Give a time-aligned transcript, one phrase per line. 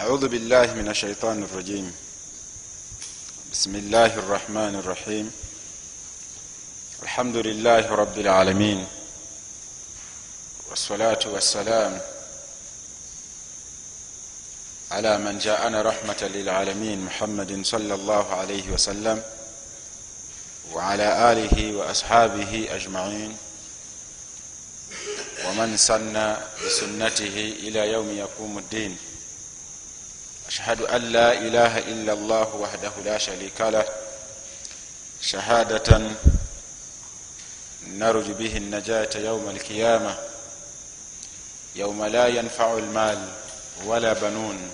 [0.00, 1.92] أعوذ بالله من الشيطان الرجيم.
[3.52, 5.32] بسم الله الرحمن الرحيم.
[7.02, 8.86] الحمد لله رب العالمين.
[10.70, 12.00] والصلاة والسلام
[14.90, 19.22] على من جاءنا رحمة للعالمين محمد صلى الله عليه وسلم
[20.72, 23.36] وعلى آله وأصحابه أجمعين.
[25.46, 26.36] ومن سن
[26.66, 29.15] بسنته إلى يوم يقوم الدين.
[30.48, 33.84] أشهد أن لا إله إلا الله وحده لا شريك له.
[35.20, 36.00] شهادة
[37.86, 40.18] نرج به النجاة يوم القيامة
[41.74, 43.32] يوم لا ينفع المال
[43.84, 44.70] ولا بنون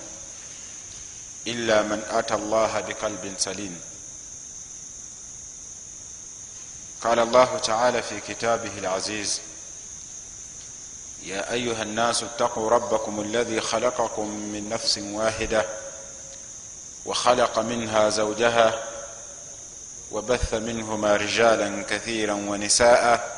[1.47, 3.81] إلا من أتى الله بقلب سليم.
[7.01, 9.41] قال الله تعالى في كتابه العزيز
[11.25, 15.65] يا أيها الناس اتقوا ربكم الذي خلقكم من نفس واحدة
[17.05, 18.83] وخلق منها زوجها
[20.11, 23.33] وبث منهما رجالا كثيرا ونساء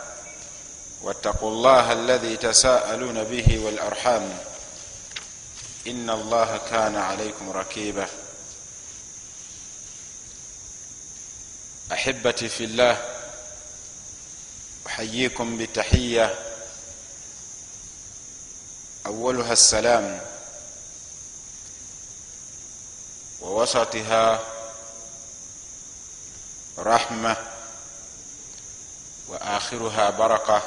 [1.01, 4.37] واتقوا الله الذي تساءلون به والأرحام
[5.87, 8.07] إن الله كان عليكم ركيبا.
[11.91, 12.97] أحبتي في الله
[14.87, 16.54] أحييكم بتحية
[19.06, 20.20] أولها السلام
[23.40, 24.40] ووسطها
[26.78, 27.36] رحمة
[29.28, 30.62] وآخرها بركة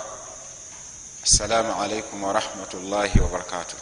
[1.23, 3.77] السلام عليكم ورحمة الله وبركاته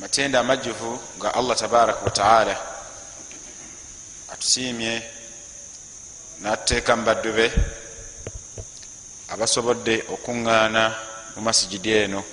[0.00, 2.56] matenda amajjuvu nga allah tabaraka wataala
[4.32, 5.02] atusiimye
[6.40, 7.46] n'atuteeka mu baddu be
[9.29, 10.83] abasobodde okuŋŋaana
[11.35, 12.23] mu masigidi eno.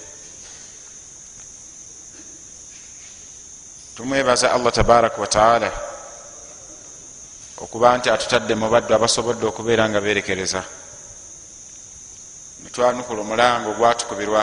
[3.94, 5.70] Tumwebaza allah tabaraka wataala
[7.56, 10.62] okuba nti atutadde mu baddu abasobodde okubeera nga beerekereza.
[12.62, 14.42] Netwanukula omulango ogwatukubirwa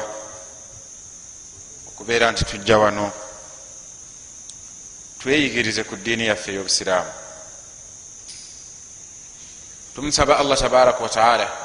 [1.89, 3.11] okubeera nti tujja wano.
[5.19, 7.11] Tweyigirize ku ddiini yaffe ey'obusiraamu.
[9.93, 11.62] Tumusaba allah tabaraka wataala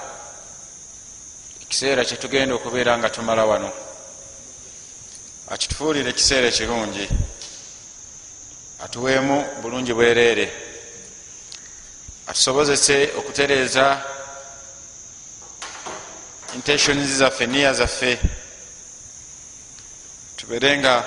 [1.69, 3.71] ekiseera kyetugenda okubeera nga tumala wano.
[5.53, 7.05] Akitufuulire ekiseera ekirungi.
[8.84, 10.47] Atuweemu bulungi bwereere.
[12.27, 13.84] Atusobozese okutereeza
[16.55, 18.19] intentions zaffe niya zaffe.
[20.37, 21.05] Tubeere nga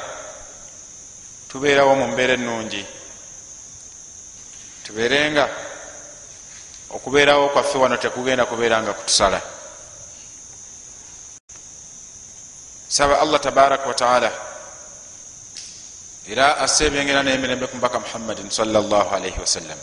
[1.49, 2.85] tubeerawo mu mbeera ennungi.
[4.83, 5.49] Tubeere nga
[6.89, 9.41] okubeerawo kwaffe wano tekugenda kubeera nga kutusala
[12.91, 14.31] saba allah tabaraka wataala
[16.28, 19.79] era asse ebyengera n'emirembe ku mbaka muhammadin salllah alaihi wasallam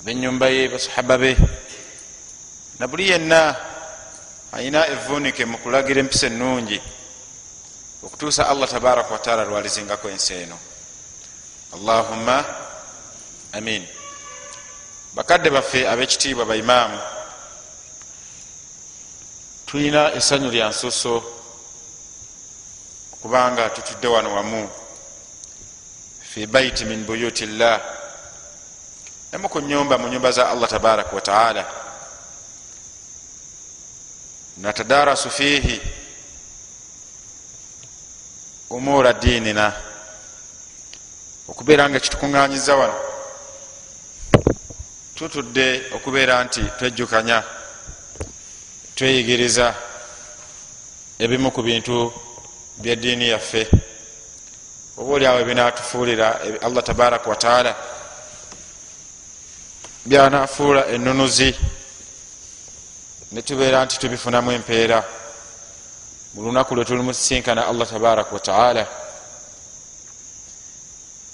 [0.00, 1.34] abenyumba ye basahaba be
[2.78, 3.58] na buli yenna
[4.54, 6.78] ayina evunike mu kulagira empisa ennungi
[8.06, 10.58] okutuusa allah tabaraka wataala lwalizingako ensi eno.
[11.74, 12.44] Allahumma
[13.52, 13.82] amin.
[15.14, 17.17] Bakadde baffe ab'ekitiibwa baimaamu
[19.68, 21.22] tulina essanyu lya nsuso
[23.12, 24.70] okubanga tutudde wano wamu.
[26.30, 27.80] Fi baiti min buyuti llah
[29.32, 31.64] emu ku nyumba mu nyumba za allah tabaraka wataala
[34.56, 35.80] natadarasu fiihi
[38.70, 39.72] umuura diinina.
[41.48, 42.96] Okubeera nga ekitukuŋŋanyiza wano.
[45.14, 47.57] Tutudde okubeera nti twejjukanya
[48.98, 49.74] tweyigiriza
[51.18, 52.12] ebimu ku bintu
[52.82, 53.70] byeddiini yaffe.
[54.98, 56.26] Oba oliawo ebinatufuulira
[56.66, 57.72] allah tabaraka wataala
[60.06, 61.54] byanafuula enunuzi
[63.32, 64.98] netubeera nti tubifunamu empeera.
[66.34, 68.84] Mu lunaku lwe tuli musisinkana allah tabaraka wataala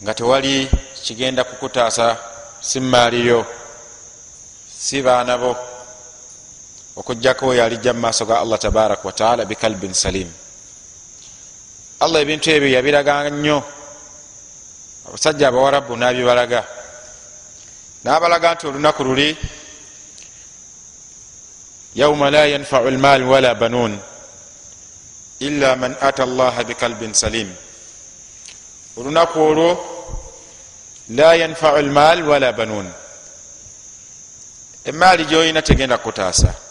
[0.03, 0.69] nga tewali
[1.05, 2.17] kigenda kukutaasa
[2.61, 3.47] si maaliyo
[4.79, 5.74] si baana bo
[6.97, 10.31] okugjako oyo alijja mu maaso ga allah tabaraka wataala bikalbin salim.
[12.01, 13.63] Allah ebintu ebyo yabiraga nnyo.
[15.09, 16.65] Abasajja abawarabu nabibalaga.
[18.05, 19.37] Nabalaga nti olunaku luli
[21.95, 23.99] yauma la yanfau lmal wala banun
[25.41, 27.49] illa man ata llaha bikalbin salim.
[28.97, 29.71] Olunaku olwo
[31.11, 32.87] la yanfau lmal wala banun
[34.85, 36.64] emaali gyoyina tegenda kutaasa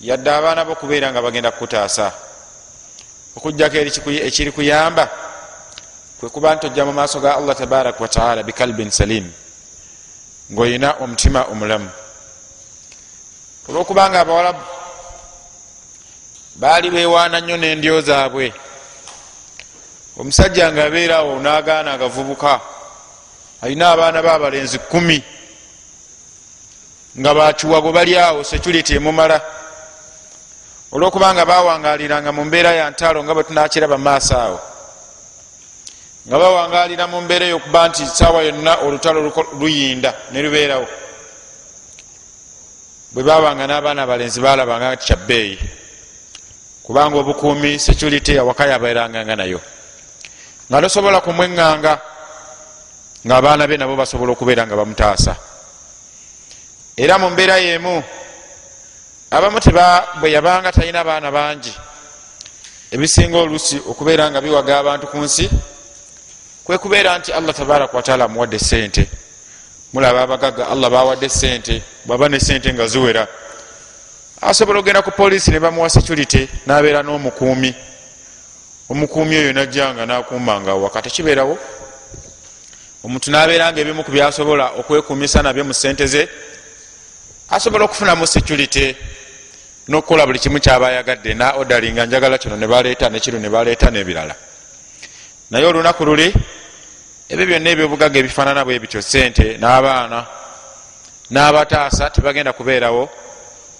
[0.00, 2.12] yadde abaana bo kubeera nga bagenda kukutaasa
[3.36, 3.76] okugjako
[4.28, 5.08] ekiri kuyamba
[6.20, 9.26] kwe kuba nti ojja mu maaso ga allah tabaraka wataala bikalbin salim
[10.52, 11.90] ngaolina omutima omulamu.
[13.68, 14.64] Olwokubanga abawalabu
[16.56, 18.52] baali bewaana nnyo n'endyo zaabwe
[20.18, 22.60] omusajja nga abeerawo nagaana agavubuka
[23.62, 25.22] alina abaana babalenzi kumi
[27.18, 29.40] nga bakiwago bali awo security emumala
[30.92, 34.60] olwokubanga bawangaliranga mu mbeera ya ntalo nga bwetunakiraba maaso awo.
[36.28, 40.88] Nga bawangalira mu mbeera eyokuba nti saawa yonna olutalo luyinda ne lubeerawo.
[43.12, 45.58] Bwe babanga n'abaana abalenzi balabanga ti kyabbeeyi.
[46.82, 49.60] Kubanga obukuumi security awaka yabeeranganga nayo.
[50.68, 51.92] Nga tosobola kumweŋŋanga
[53.26, 55.36] ngaabaana be nabo basobola okubeera nga bamutaasa.
[56.96, 58.04] Era mu mbeera yemu
[59.30, 59.58] abamu
[60.20, 61.74] bwe yabanga talina baana bangi.
[62.90, 65.50] Ebisinga olusi okubeera nga biwaga abantu ku nsi
[66.64, 69.08] kwekubeera nti allah tabaraka wataala amuwadde sente
[69.92, 73.28] mulaba abagaga allah bawadde sente bwaba ne sente nga ziwera.
[74.40, 77.74] Asobola okgenda ku poliisi ne bamuwa security nabeera n'omukuumi.
[78.88, 81.58] Omukuumi oyo najjanga nakumanga waka tekibeerawo
[83.04, 86.28] omuntu nabeeranga ebimu ku byasobola okwekumisa nabyo mu sente ze.
[87.50, 88.96] Asobola okufunamu security
[89.88, 94.34] nokukola buli kimu kyaba ayagadde na odalinga njagala kino nebaleeta nekiro nebaleeta nebirala
[95.50, 96.34] naye olunaku luli
[97.28, 100.26] ebyo byonna ebyobugaga ebifaanana bwe bityo sente n'abaana
[101.30, 103.08] n'abataasa tebagenda kubeerawo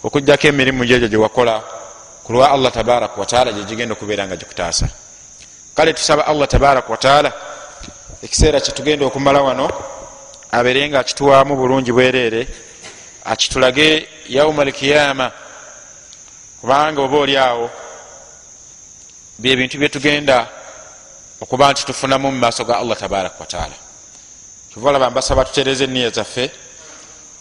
[0.05, 1.55] okugjako emirimu gyegyo gyewakola
[2.25, 4.89] ku lwa allah tabaraka wataala gyegigenda okubeera nga gikutaasa
[5.77, 7.33] kale tusaba allah tabaraka wataala
[8.23, 9.69] ekiseera kyetugenda okumala wano
[10.53, 12.49] abeere nga akituwaamu bulungi bwereere
[13.25, 15.33] akitulage yauma alkiyama
[16.61, 17.71] kubanga oba oli awo
[19.39, 20.49] byebintu byetugenda
[21.41, 23.77] okuba nti tufunamu mu maaso ga allah tabaraka wataala
[24.73, 26.51] kiva olaba mbasaba tutereze eniya zaffe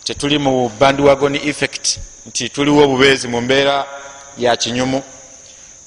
[0.03, 3.85] tetuli mu bandwagoni effect nti tuliwo obubeezi mu mbeera
[4.37, 5.03] ya kinyumu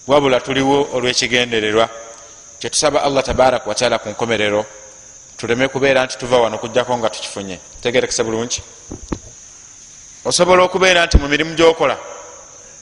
[0.06, 1.88] wabula tuliwo olwekigendererwa.
[2.58, 4.66] Kyetusaba allah tabaraka wataala ku nkomerero
[5.36, 7.58] tuleme kubeera nti tuva wano kugjako nga tukifunye.
[7.82, 8.62] Tegerekese bulungi.
[10.24, 11.96] Osobola okubeera nti mu mirimu gyokola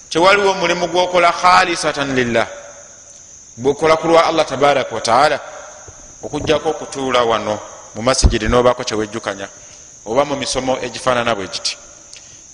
[0.08, 2.46] tewaliwo omulimu gwokola khalisatan lillah
[3.56, 5.40] bwekola ku lwa allah tabaraka wataala
[6.22, 7.58] okugjako okutuula wano
[7.94, 9.48] mu masigiri nobako kyewejjukanya
[10.06, 11.76] oba mu misomo egifaanana bwe giti.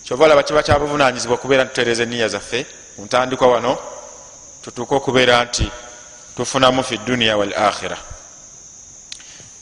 [0.04, 2.66] Kyova olaba kiba kyabuvunanyizibwa okubeera ntutereza eniya zaffe
[2.98, 3.78] muntandikwa wano
[4.62, 5.70] tutuuke okubeera nti
[6.36, 7.96] tufunamu fi duniya wal akhira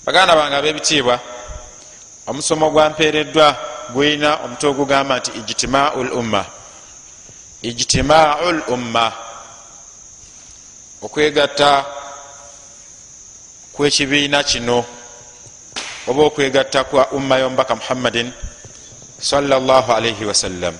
[0.05, 1.21] baganda bange ab'ebitiibwa
[2.27, 3.57] omusomo gwampeereddwa
[3.95, 6.45] gulina omutwe ogugamba nti ijtimau l umma
[7.63, 9.13] ijtimau l umma.
[11.03, 11.85] Okwegatta
[13.73, 14.85] kwekibiina kino
[16.07, 18.33] oba okwegatta kwa umma yomubaka muhammadin
[19.21, 20.79] salaalaihi wasallam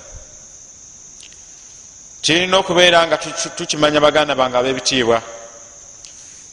[2.21, 3.17] kirina okubeera nga
[3.57, 5.21] tukimanya baganda bange ab'ebitiibwa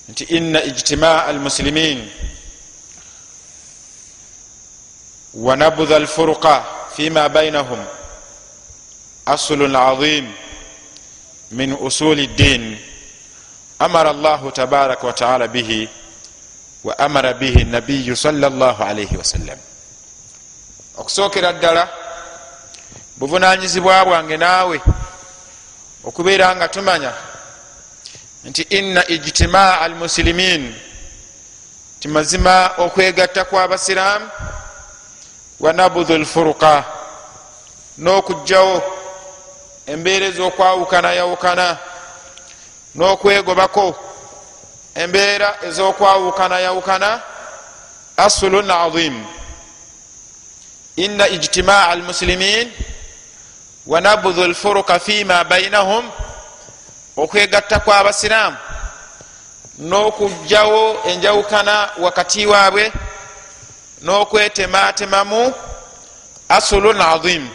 [0.09, 2.11] nti inna ijtimaa almusilimin
[5.35, 6.65] wanabudha alfuruqa
[6.97, 7.85] fima bainahum
[9.27, 10.33] aslun azim
[11.51, 12.79] min usuli ddin
[13.79, 15.89] amara allahu tabaraka wataala bihi
[16.85, 19.59] wa amara bihi nabiyu salaalaihi wasallam
[20.97, 21.89] okusookera ddala
[23.17, 24.81] buvunanyizibwa bwange naawe
[26.05, 27.12] okubeera nga tumanya
[28.45, 30.75] nti inna ijtimaa almusilimin
[32.00, 34.29] ti mazima okwegatta kw'abasiraamu
[35.61, 36.85] wa nabudhu lfuruqa
[37.99, 39.00] n'okugjawo
[39.92, 41.66] embeera ez'okwawukana yawukana
[42.97, 43.87] n'okwegobako.
[45.02, 47.11] Embeera ez'okwawukana yawukana
[48.16, 49.16] asulun azim.
[50.97, 52.73] Inna ijtimaa almusilimin
[53.87, 56.04] wa nabudhu lfuruqa fima bainahum
[57.16, 58.56] okwegatta kw'abasiraamu
[59.88, 62.92] n'okugjawo enjawukana wakati waabwe
[64.04, 65.54] n'okwetematemamu
[66.49, 67.49] asulun azim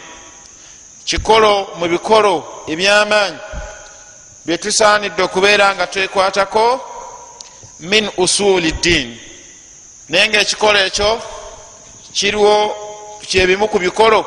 [1.06, 2.34] kikolo mu bikolo
[2.72, 3.38] ebyamaanyi
[4.46, 6.66] byetusaanidde okubeera nga twekwatako
[7.80, 9.18] min usuli ddin.
[10.08, 11.22] Naye nga ekikolo ekyo
[12.12, 12.54] kiriwo
[13.28, 14.26] kyebimu ku bikolo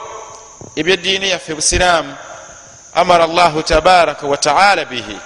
[0.76, 2.16] ebyeddiini yaffe busiraamu
[2.94, 5.18] amara llahu tabaraka wataala bihi.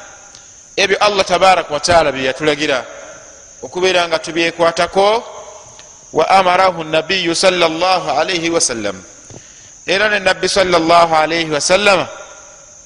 [0.75, 2.85] Ebyo allah tabaraka wataala byeyatulagira
[3.61, 5.23] okubeera nga tubyekwatako
[6.13, 9.03] wa amarahu nabiyu salaalaihi wasallam
[9.85, 12.07] era ne nabbi salaalaihi wasallama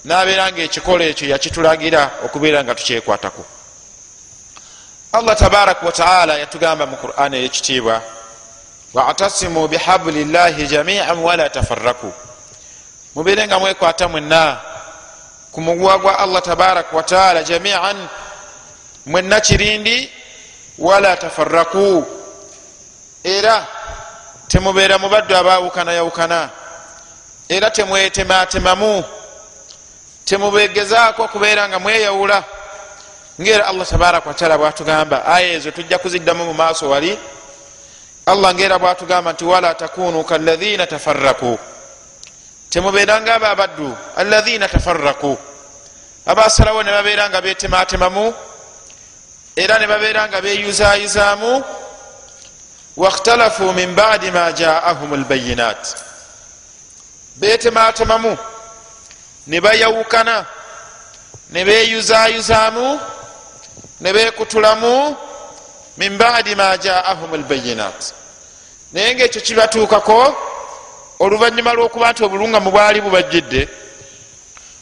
[0.05, 3.45] nabeera nga ekikola ekyo yakitulagira okubeera nga tukyekwatako.
[5.11, 8.01] Allah tabaraka wataala yatugamba mu quran eyekitiibwa
[8.93, 12.13] watasimu bihabuli llahi jamian wala tafaraku
[13.15, 14.57] mubeere nga mwekwata mwenna
[15.51, 18.07] ku muguwa gwa allah tabaraka wataala jamian
[19.05, 20.11] mwenna kirindi
[20.77, 22.05] wala tafaraku
[23.23, 23.65] era
[24.47, 26.49] temubeera mubaddu abawukana yawukana
[27.49, 29.03] era temwetematemamu
[30.25, 32.43] temubegezaako kubeera nga mweyawula.
[33.41, 37.19] Ngaera allah tabaraka wataala bwatugamba aya ezo tujja kuziddamu mu maaso wali.
[38.25, 41.57] Allah ngaera bwatugamba nti wala takunu kalaina tafaraku
[42.69, 45.37] temubeeranga abo abaddu alaina tafaraku
[46.25, 48.33] abasalawo ne babeera nga betematemamu
[49.55, 51.63] era ne babeera nga beyuzayuzaamu
[52.97, 55.95] wakhtalafu min badi ma jaahum lbayinat
[57.39, 58.37] betematemamu
[59.47, 60.45] ne bayawukana
[61.49, 62.99] ne beyuzayuzaamu
[64.01, 65.15] ne bekutulamu
[65.97, 68.13] min badi ma jaahum lbayinat
[68.93, 70.35] naye ngaekyo kibatuukako
[71.19, 73.69] oluvanyuma lwokuba nti obulungamu bwali bubajjidde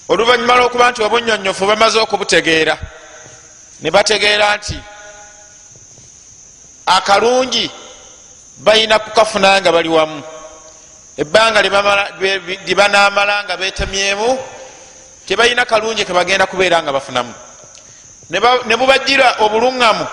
[0.09, 2.77] oluvanyuma lwokuba nti obunyonyofu bamaze okubutegeera
[3.81, 4.77] ne bategeera nti
[6.85, 7.71] akalungi
[8.57, 10.23] balina kukafuna nga bali wamu
[11.17, 14.39] ebbanga lyebanamala nga betemyemu
[15.25, 17.33] tebalina kalungi kebagenda kubeera nga bafunamu.
[18.65, 20.05] Ne bubajira obuluŋŋamu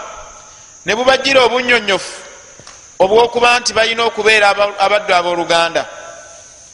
[0.87, 2.13] ne bubajira obunyonyofu
[2.99, 5.87] obwokuba nti balina okubeera abaddu abooluganda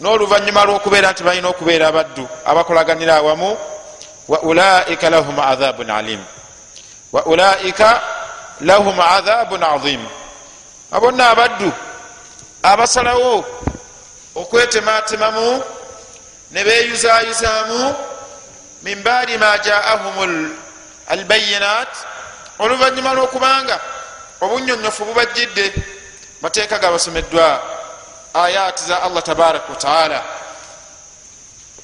[0.01, 3.57] n'oluvanyuma lwokubeera nti balina okubeera abaddu abakolaganira awamu
[4.29, 6.21] wa ulaika lahum adhabun alim
[7.13, 8.03] wa ulaika
[8.61, 10.03] lahum adhabun azim
[10.93, 11.73] abonna abaddu
[12.63, 13.45] abasalawo
[14.39, 15.63] okwetematemamu
[16.51, 17.95] ne beyuzayuzamu
[18.83, 20.17] min baadi ma jaahum
[21.09, 21.93] albayinat
[22.59, 23.81] oluvanyuma lwokubanga
[24.41, 25.73] obunyonyofu bubajjidde
[26.43, 27.63] mateeka gabasomeddwa
[28.35, 30.23] ayati za allah tabaraka wataala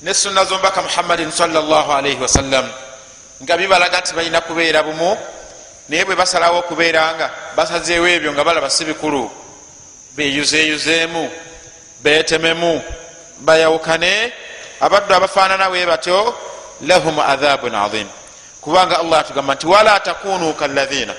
[0.03, 2.71] ne sunna zombaka muhammadin salaalaihi wasallam
[3.43, 5.19] nga bibalaga nti balina kubeera bumu
[5.89, 9.31] naye bwe basalawo okubeera nga basazeewo ebyo nga balaba si bikulu
[10.17, 11.31] beyuzeyuzeemu
[12.05, 12.73] betememu
[13.47, 14.33] bayawukane
[14.81, 16.19] abaddu abafaanana bwe batyo
[16.89, 18.09] lahum adhabun azim
[18.61, 21.15] kubanga allah atugamba nti wala takunu kalaina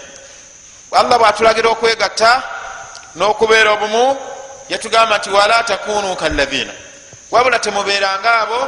[1.00, 2.32] allah bwatulagira okwegatta
[3.18, 4.06] n'okubeera obumu
[4.70, 6.74] yatugamba nti wala takunu kalaina
[7.32, 8.60] wabula temubeeranga abo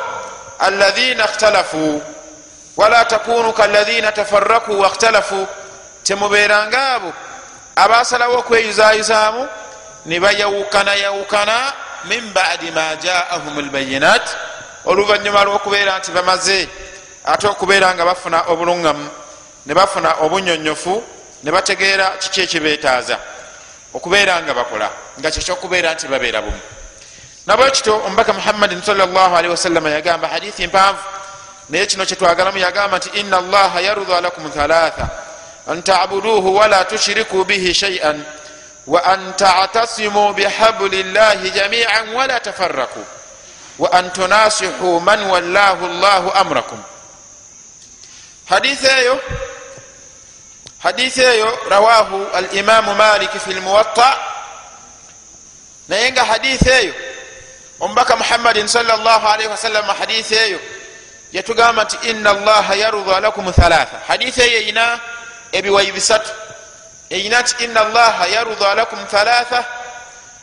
[0.59, 2.01] alaina ikhtalafu.
[2.77, 5.47] Wala takunu kalaina tafaraku wakhtalafu
[6.03, 7.13] temubeeranga abo
[7.75, 9.47] abasalawo okweyuzayuzaamu
[10.05, 11.73] ne bayawukana yawukana
[12.09, 14.25] min badi ma jaahum lbayinat
[14.85, 16.67] oluvanyuma lwokubeera nti bamaze
[17.25, 19.07] ate okubeera nga bafuna obuluŋgamu
[19.65, 21.03] ne bafuna obunyonyofu
[21.43, 23.17] ne bategeera kiki ekibetaaza
[23.93, 26.61] okubeera nga bakola nga kyekyokubeera nti babeera bumu.
[27.47, 30.99] Nabwekito omubaka muhammadin salli wasallama yagamba hadithi mpanvu
[31.69, 35.09] naye kino kyetwagalamu yagamba nti ina allaha yarudha lakum thalatha
[35.67, 38.23] an tabuduhu wala tushiriku bihi shaian
[38.87, 43.03] wa an tatasimu bihabuli llahi jamian wala tafaraku
[43.79, 46.79] wa an tunasihu man wallahu llahu amrakum
[48.45, 49.21] hadithi eyo
[50.79, 54.17] hadithi eyo rawahu alimamu maliki fi lmuwatta
[55.87, 56.93] naye nga hadithi eyo
[57.79, 60.59] omubaka muhammadin salllahalihi wasallama hadithi eyo
[61.31, 64.99] yatugamba nti ina allaha yarudha lakum thalatha hadithi eyo eyina
[65.51, 66.31] ebiwayi bisatu
[67.09, 69.65] eyina nti ina allaha yarudha lakum thalatha.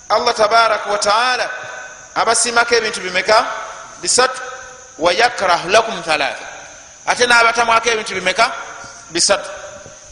[0.09, 1.51] Allah tabaraka wataala
[2.15, 3.47] abasimako ebintu bimeka?
[4.03, 4.41] Bisatu.
[4.99, 6.45] Wayakrahu lakum thalatha.
[7.07, 8.53] Ate nabatamwako ebintu bimeka?
[9.11, 9.51] Bisatu.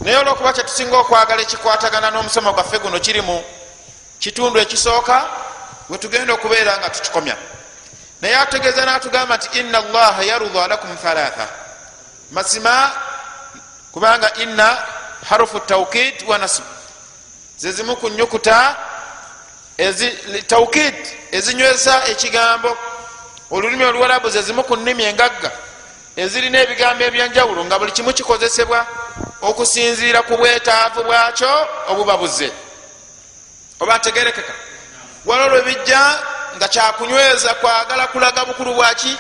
[0.00, 3.44] Naye olwokuba kyetusinga okwagala ekikwatagana n'omusomo gwaffe guno kiri mu
[4.18, 5.24] kitundu ekisooka
[5.90, 7.36] wetugenda okubeera nga tukikomya.
[8.20, 11.46] Naye ategeeza natugamba nti ina allaha yarudha lakum thalatha.
[12.30, 12.90] Masima
[13.92, 14.76] kubanga inna
[15.28, 16.64] harufu taukid wa nasb
[17.58, 18.76] zezimu ku nyukuta
[20.46, 20.94] taukid
[21.32, 22.76] ezinyweza ekigambo
[23.50, 25.50] olulimi oluwarabu zezimu ku nnimi engagga.
[26.16, 28.86] Ezirina ebigambo ebyenjawulo nga buli kimu kikozesebwa
[29.42, 32.52] okusinziira ku bwetaavu bwakyo obuba buze
[33.80, 34.52] oba ntegerekeka
[35.24, 36.18] wala olwo bijja
[36.56, 39.16] nga kyakunyweza kwagala kulaga bukulu bwaki?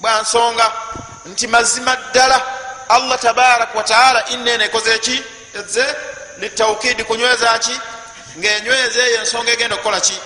[0.00, 0.72] Bwansonga
[1.26, 2.57] nti mazima ddala
[2.88, 5.22] allah tabaraka wataala inena ekozeki
[5.54, 5.84] eze
[6.38, 7.80] litaukidi kunyweza ki?
[8.38, 10.18] Ngaenyweza eyo ensonga egenda okukola ki?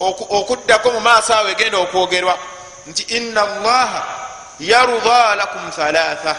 [0.00, 2.38] Okuddako mu maaso awo egenda okwogerwa.
[2.86, 4.04] Nti ina allaha
[4.60, 6.36] yarudha lakum thalatha.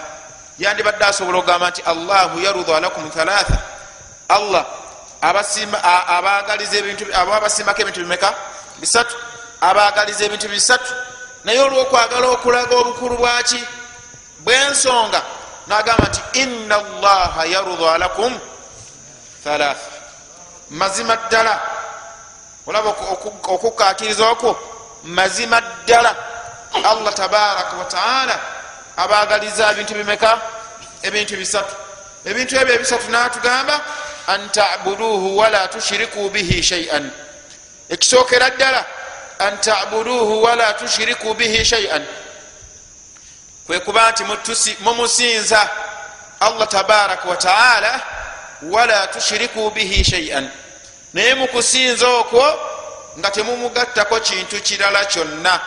[0.60, 3.58] Yandibadde asobola okugamba nti allahu yarudha lakum thalatha.
[4.30, 4.66] Allah
[6.08, 8.34] abagaliza ebintu aba abasimbako ebintu bimeka?
[8.80, 9.16] Bisatu.
[9.62, 10.94] Abagaliza ebintu bisatu.
[11.44, 13.64] Naye olwokwagala okulaga obukulu bwaki
[14.40, 15.22] bwensonga
[15.67, 18.39] nagamba nti ina allaha yarudha lakum
[19.43, 19.91] thalatha.
[20.69, 21.62] Mazima ddala.
[22.67, 22.89] Olaba
[23.53, 24.60] okukakiriza okwo?
[25.03, 26.15] Mazima ddala.
[26.84, 28.39] Allah tabaraka wataala
[28.98, 30.41] abagaliza ebintu bimeka?
[31.01, 31.75] Ebintu bisatu.
[32.25, 33.81] Ebintu ebyo ebisatu natugamba
[34.27, 37.12] an tabuduhu wala tushiriku bihi shaian
[37.89, 38.86] ekisookera ddala
[39.39, 42.05] an tabuduhu wala tushiriku bihi shaian
[43.67, 44.24] kwekuba nti
[44.79, 45.69] mumusinza.
[46.39, 48.01] Allah tabaraka wataala
[48.62, 50.51] wala tushiriku bihi shaian
[51.13, 52.60] naye mukusinza okwo
[53.19, 55.60] nga temumugattako kintu kirala kyonna.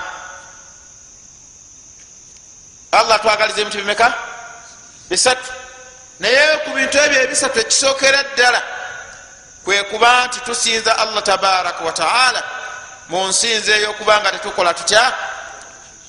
[2.92, 4.14] Allah twagaliza ebintu bimeka?
[5.10, 5.52] Bisatu.
[6.20, 8.62] Naye ku bintu ebyo ebisatu ekisookera ddala
[9.64, 12.42] kwekuba nti tusinza allah tabaraka wataala
[13.08, 15.12] mu nsinza eyokuba nga tetukola tutya?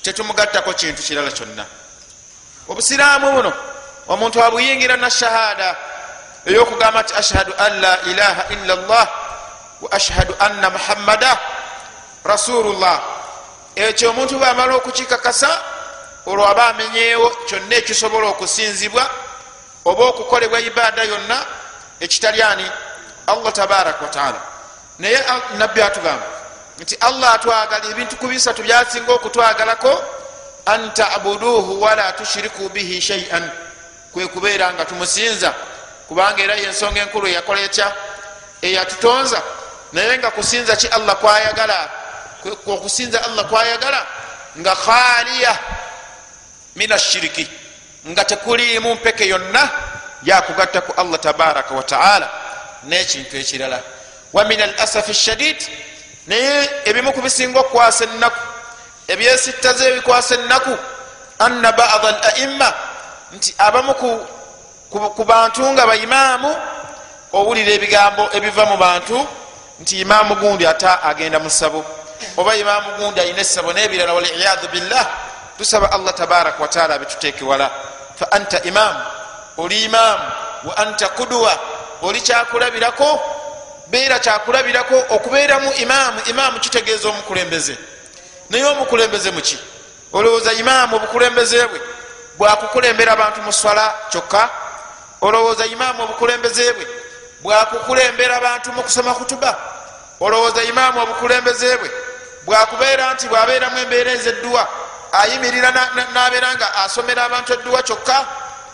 [0.02, 1.79] Tetumugattako kintu kirala kyonna
[2.68, 3.52] obusiraamu buno
[4.08, 5.76] omuntu abuyingira na shahada
[6.46, 9.08] eyokugamba nti ashhadu an la ilaha illa llah
[9.80, 11.38] wa ashhadu anna muhammada
[12.24, 13.00] rasulullah.
[13.74, 15.50] Ekyo omuntu bwamala okukikakasa
[16.26, 19.10] olwo aba amenyeewo kyonna ekisobola okusinzibwa
[19.84, 21.46] oba okukolebwa ibaada yonna
[22.00, 22.66] ekitali ani?
[23.26, 24.40] Allah tabaraka wataala
[24.98, 25.24] naye
[25.58, 26.26] nabbi atugamba
[26.78, 29.92] nti allah atwagala ebintu ku bisatu byasinga okutwagalako
[30.66, 33.50] an tabuduhu wala tushiriku bihi shaian
[34.12, 35.54] kwekubeera nga tumusinza
[36.08, 37.92] kubanga era yensonga enkulu eyakola etya?
[38.62, 39.42] Eyatutonza
[39.92, 41.90] naye nga kusinza ki allah kwayagala?
[42.66, 44.06] Okusinza allah kwayagala?
[44.58, 45.58] Nga khaliya
[46.76, 47.48] min ashiriki
[48.08, 49.70] nga tekulimu mpeke yonna
[50.22, 52.30] yakugatta ku allah tabaraka wataala
[52.84, 53.82] nekintu ekirala.
[54.32, 55.56] Wa min al asafi shadid
[56.26, 58.49] naye ebimu ku bisinga okukwasa ennaku
[59.12, 60.74] ebyesittaza ebikwasa ennaku
[61.38, 62.68] anna bada al aimma
[63.36, 63.94] nti abamu
[65.16, 66.50] ku bantu nga baimaamu
[67.32, 69.16] owulira ebigambo ebiva mu bantu
[69.80, 71.84] nti imaamu gundi ata agenda mu ssabo
[72.36, 75.06] oba imaamu gundi ayina essabo nebirala waliyadu billah
[75.58, 77.70] tusaba allah tabaraka wataala abituteekewala
[78.18, 79.00] fa anta imaamu
[79.56, 80.24] oli imaamu
[80.64, 81.58] wa anta kuduwa
[82.02, 83.20] oli kyakulabirako
[83.86, 87.76] beera kyakulabirako okubeeramu imaamu imaamu kitegeeza omukulembeze
[88.50, 89.58] naye omukulembeze muki
[90.12, 91.80] olowooza imaamu obukulembeze bwe
[92.38, 94.50] bwakukulembera abantu mu swala kyokka?
[95.20, 96.86] Olowooza imaamu obukulembeze bwe
[97.42, 99.58] bwakukulembera abantu mu kusoma kutuba?
[100.20, 101.90] Olowooza imaamu obukulembeze bwe
[102.46, 104.68] bwakubeera nti bwabeeramu embeera ezedduwa
[105.12, 105.70] ayimirira
[106.14, 108.26] nabeera nga asomera abantu edduwa kyokka?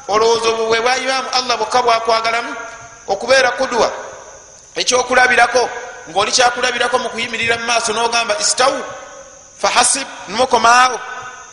[0.09, 2.57] Olowooza obubwe bwa imaamu allah bwokka bwakwagalamu
[3.07, 3.93] okubeera kuduwa
[4.75, 5.69] ekyokulabirako
[6.11, 8.81] ngaoli kyakulabirako mu kuyimirira mu maaso nogamba istawu
[9.62, 11.01] fahasib nmukomaawo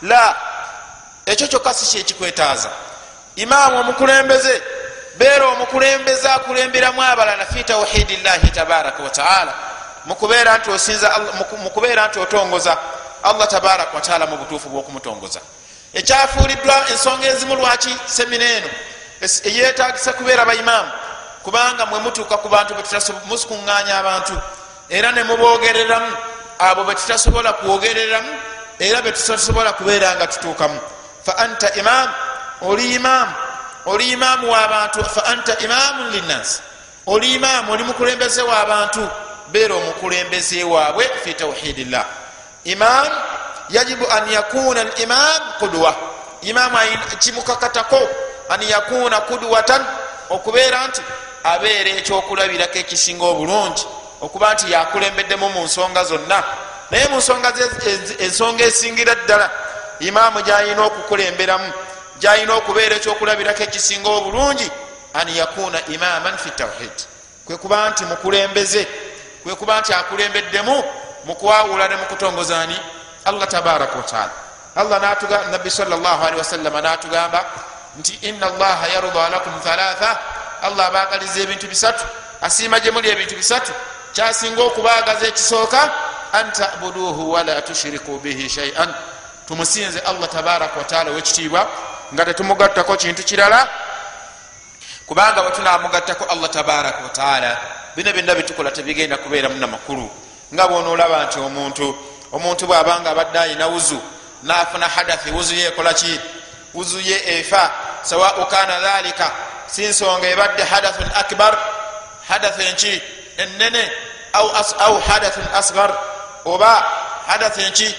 [0.02, 0.36] la
[1.26, 2.70] ekyo kyokka si kyekikwetaaza
[3.36, 4.62] imaamu omukulembeze
[5.18, 9.54] beera omukulembeze akulemberamu abalala fi tawhidi llahi tabaraka wataala
[10.06, 11.10] mukubeera nti osinza
[11.62, 12.76] mukubeera nti otongoza
[13.22, 15.40] allah tabaraka wataala mu butuufu bwokumutongoza.
[15.94, 17.96] Ekyafuuliddwa ensonga ezimu lwaki?
[18.06, 18.68] Semina eno.
[19.44, 20.92] Eyetagisa kubeera baimaamu
[21.42, 22.74] kubanga mwe mutuuka ku bantu
[23.26, 24.40] musikuŋŋanya abantu.
[24.88, 26.16] Era ne mubogereramu
[26.58, 28.28] abo betutasobola kwogereramu
[28.78, 30.80] era betutasobola kubeera nga tutuukamu.
[31.24, 32.12] Fa anta imaamu
[32.62, 33.32] oli imaamu
[33.86, 36.60] oli imaamu w'abantu fa anta imaamu linnasi
[37.06, 39.08] oli imaamu oli mukulembeze w'abantu
[39.52, 42.04] beera omukulembeze waabwe fi tawhidillah.
[42.64, 43.08] Imam
[43.70, 45.94] yajibu an yakuna limam kudwa.
[46.42, 46.78] Imamu
[47.18, 48.08] kimukakatako
[48.48, 49.86] an yakuna kudwatan
[50.30, 51.02] okubeera nti
[51.44, 53.84] abeera ekyokulabirako ekisinga obulungi
[54.24, 56.44] okuba nti yakulembeddemu mu nsonga zonna.
[56.90, 57.52] Naye mu nsonga
[58.18, 59.50] ensonga esingira ddala
[60.00, 61.72] imaamu gyayina okukulemberamu
[62.20, 64.70] gyayina okubeera ekyokulabirako ekisinga obulungi
[65.14, 66.96] an yakuna imaman fi tawhid.
[67.44, 68.86] Kwekuba nti mukulembeze
[69.42, 70.84] kwekuba nti akulembeddemu
[71.24, 72.80] mukwawula ne mukutongozaani
[73.24, 74.32] allah tabaraka wataala
[74.76, 75.00] allah
[75.50, 75.94] nabbi salli
[76.38, 77.44] wasallama natugamba
[77.98, 80.18] nti ina allaha yarda lakum thalatha.
[80.64, 82.04] Allah abagaliza ebintu bisatu
[82.40, 83.72] asiima gye muli ebintu bisatu
[84.14, 85.80] kyasinga okubagaza ekisooka
[86.32, 88.94] an tabuduhu wala tushiriku bihi shaian
[89.48, 91.68] tumusinze allah tabaraka wataala owekitiibwa
[92.14, 93.68] nga tetumugattako kintu kirala
[95.06, 97.56] kubanga bwetunamugattako allah tabaraka wataala
[97.96, 100.10] bino byonna bitukola tebigenda kubeeramu namakulu
[100.54, 101.86] nga bwonaolaba nti omuntu
[102.32, 104.00] omuntu bwabanga abadde ayina wuzu
[104.42, 106.20] nafuna hadathi wuzuye ekolaki
[106.74, 107.70] wuzuye efa
[108.02, 109.30] sawau kana dhalika
[109.66, 111.58] sinsonga ebadde hadathun akbar
[112.28, 113.02] hadathu enki
[113.36, 113.90] enene
[114.78, 115.90] au hadathun asgar
[116.44, 116.86] oba
[117.26, 117.94] hadathu enki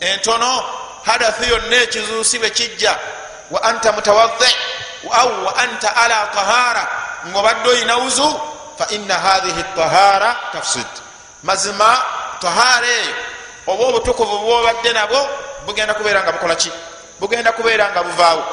[0.00, 0.64] entono
[1.06, 2.98] hadathu yonna ekizuusi bwe kijja
[3.50, 4.54] wa anta mutawadhi
[5.12, 6.88] au wa anta ala tahara
[7.28, 8.40] ngaobadde oyina wuzu
[8.78, 10.86] fa ina hathihi tahara tafsid.
[11.42, 12.02] Mazima
[12.40, 13.14] tahara eyo
[13.66, 15.28] oba obutukuvu bwobadde nabwo
[15.66, 16.70] bugenda kubeera nga bukolaki
[17.20, 18.44] bugenda kubeera nga buvaawo.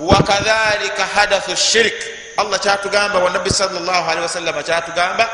[0.00, 1.94] Wakadhalika hadathu shirik
[2.36, 5.28] allah kyatugamba wanabbi salllahalihi wasallama kyatugamba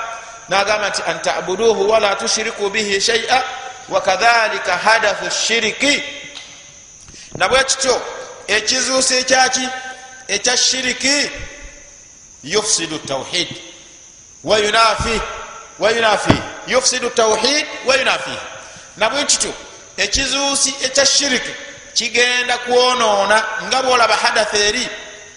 [0.48, 3.42] nagamba nti an tabuduhu wala tushiriku bihi shaia
[3.88, 6.02] wakadhalika hadathu shiriki
[7.34, 8.02] nabwe kityo
[8.46, 9.68] ekizuusa ekyaki
[10.28, 11.30] ekya shiriki
[12.44, 13.48] yufsidu tauhid
[14.44, 15.20] wayunafi
[15.78, 16.34] wayunafi
[16.66, 18.38] yufsidu tauhid wayunafihi
[18.96, 19.52] nabwe kityo
[19.96, 21.50] ekizuusi ekya shiriki
[21.94, 24.88] kigenda kwonoona nga bwolaba hadathu eri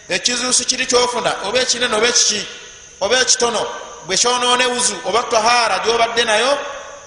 [0.09, 2.45] ekizuusi kiri kyofuna oba ekinene oba ekiki
[3.01, 3.67] oba ekitono
[4.05, 6.57] bwe kyonoone wuzu oba tahara gyobadde nayo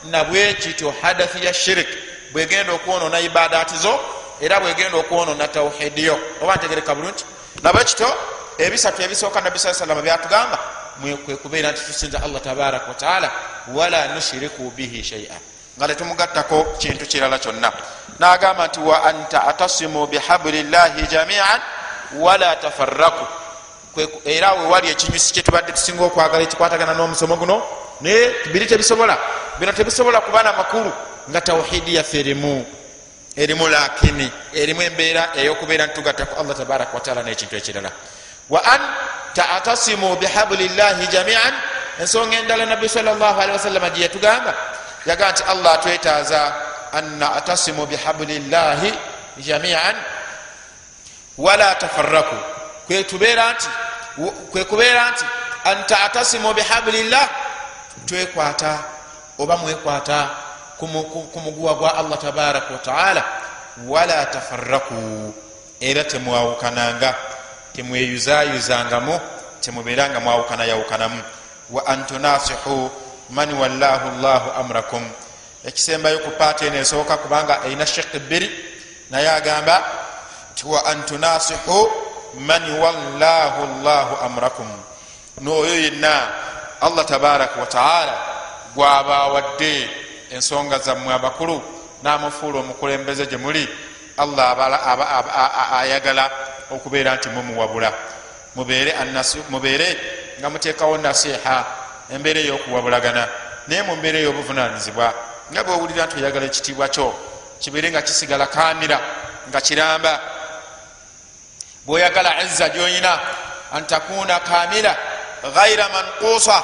[0.04, 1.88] nabwe kityo hadathu ya shirik
[2.32, 4.00] bwegenda okwonoona ibadaati zo
[4.40, 7.24] era bwegenda okwonoona tauhidiyo oba ntegereka bulungi?
[7.62, 8.14] Nabwe kityo
[8.58, 10.58] ebisatu ebisooka nabbi saa salama byatugamba
[11.24, 13.30] kwekubeera nti tusinza allah tabaraka wataala
[13.74, 15.34] wala nushiriku bihi shaia
[15.78, 17.72] nga tetumugattako kintu kirala kyonna.
[18.18, 21.60] Nagamba nti wa anta atasimu bihabulillahi jamian
[22.18, 23.26] wala tafaraku
[24.24, 27.62] era wewali ekinyusi kyetubadde tusinga okwagala ekikwatagana n'omusomo guno
[28.00, 29.18] naye biri tebisobola.
[29.58, 30.92] Bino tebisobola kuba namakulu
[31.30, 32.66] nga tawhidi yaffe erimu
[33.36, 37.90] erimu lakini erimu embeera eyokubeera nitugattaku allah tabaraka wataala n'ekintu ekirala.
[38.50, 38.80] Wa an
[39.34, 41.54] tatasimu bihabulillahi jamian
[42.00, 44.54] ensonga endala nabbi salllahalihi wasallama gye yatugamba
[45.06, 46.54] yagaa nti allah atwetaaza
[46.92, 48.92] an natasimu bihabulillahi
[49.38, 49.96] jamian
[51.38, 52.53] wala tafaraku
[52.88, 53.16] nti
[54.52, 55.24] kwekubeera nti
[55.64, 57.28] an tatasimu bihablillah
[58.06, 58.78] twekwata
[59.38, 60.30] oba mwekwata
[60.78, 63.24] ku muguwa gwa allah tabaraka wataala
[63.88, 65.34] wala tafaraku
[65.80, 67.14] era temwawukananga
[67.72, 69.20] temweyuzayuzangamu
[69.60, 71.22] temubeeranga mwawukanayawukanamu
[71.70, 72.90] wa an tunasihu
[73.30, 75.10] man wallahu llahu amrakum.
[75.64, 78.50] Ekisembayo ku paati eno esooka kubanga erina shekh bbiri
[79.10, 79.84] naye agamba
[80.52, 82.03] nti wa an tunasihu
[82.40, 84.66] man wallahu llahu amrakum.
[85.40, 86.28] Nooyo yenna
[86.80, 88.14] allah tabaraka wataala
[88.74, 89.90] gwabawadde
[90.30, 91.62] ensonga zammwe abakulu
[92.02, 93.68] namufuula omukulembeze gye muli
[94.16, 94.56] allah
[95.72, 96.30] ayagala
[96.70, 97.92] okubeera nti mumuwabula.
[98.54, 99.96] Mubeere
[100.40, 101.64] nga muteekawo nasiha
[102.10, 103.28] embeera eyokuwabulagana
[103.66, 105.14] naye mu mbeera ey'obuvunanyizibwa
[105.52, 107.14] nga bwowulira nti oyagala ekitiibwa kyo
[107.60, 108.98] kibeere nga kisigala kamira
[109.48, 110.20] nga kiramba
[111.86, 113.18] bwoyagala izza gyoyina
[113.72, 114.96] antakuna kamira
[115.54, 116.62] ghaira mankusa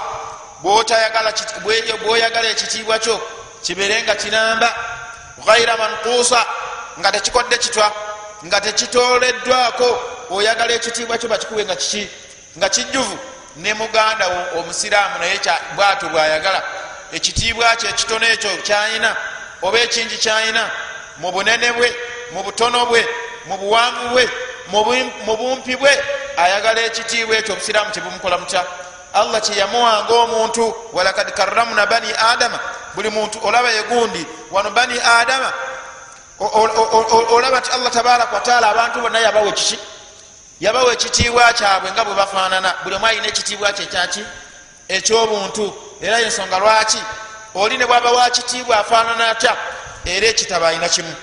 [0.63, 3.21] bwoyagala ekitiibwa kyo
[3.63, 4.75] kibeere nga kiramba
[5.47, 6.45] ghaira mankusa
[6.99, 7.93] nga tekikodde kitwa
[8.47, 9.89] nga tekitoleddwako
[10.31, 12.09] oyagala ekitiibwa kyo bakikube nga kiki?
[12.59, 13.19] Nga kijjuvu.
[13.57, 15.41] Ne muganda wo omusiraamu naye
[15.77, 16.63] bwatyo bwayagala
[17.13, 19.17] ekitiibwa kyo ekitono ekyo kyayina
[19.63, 20.71] oba ekingi kyayina
[21.19, 21.89] mu bunene bwe
[22.33, 23.03] mu butono bwe
[23.47, 24.25] mu buwanvu bwe
[24.73, 25.91] mu bumpi bwe
[26.37, 28.65] ayagala ekitiibwa ekyo obusiraamu kyebumukola mutya
[29.13, 32.59] allah kyeyamuwanga omuntu walakad karramna bani adama.
[32.95, 35.53] Buli muntu olaba yegundi wano bani adama
[37.31, 39.79] olaba ti allah tabaraka wataala abantu bonna yabawa ekiki?
[40.61, 42.75] Yabawa ekitiibwa kyabwe nga bwe bafaanana.
[42.83, 44.25] Buli omu alina ekitiibwa kye ekyaki
[44.89, 45.75] ekyobuntu.
[46.01, 46.99] Era yensonga lwaki?
[47.55, 49.57] Oli ne bwaba wa kitiibwa afaanana atya?
[50.05, 51.15] Era ekitabo alina kimu.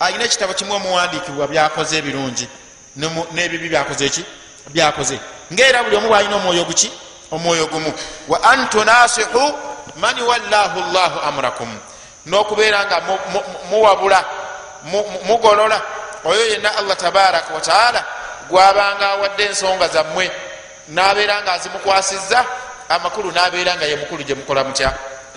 [0.00, 2.48] Alina ekitabo kimu omuwandiikibwa byakoze ebirungi
[2.96, 4.24] n'ebibi byakoze eki
[4.70, 5.18] byakoze.
[5.52, 6.90] Ngaera buli omu bwalina omwoyo guki?
[7.30, 7.92] Omwoyo gumu.
[8.28, 9.54] Wa an tunasihu
[9.96, 11.68] man wallahu llahu amrakum.
[12.26, 13.02] N'okubeera nga
[13.70, 14.24] muwabula
[15.26, 15.80] mugolola
[16.24, 18.04] oyo yenna allah tabaraka wataala
[18.48, 20.30] gwabanga awadde ensonga zammwe
[20.88, 22.44] nabeera nga azimukwasizza
[22.88, 24.92] amakulu nabeera nga ye mukulu gyemukola mutya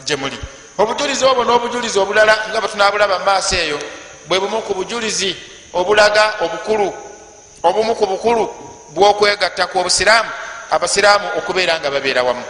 [0.05, 0.37] gyemuli
[0.77, 3.79] obujulizi obwo n'obujulizi obulala nga bwetunabulaba mumaaso eyo
[4.27, 5.35] bwe bumu ku bujulizi
[5.73, 6.93] obulaga obukulu
[7.67, 8.49] obumu ku bukulu
[8.89, 10.29] bwokwegatta ku obusiraamu
[10.71, 12.43] abasiraamu okubeera nga babeera wamu.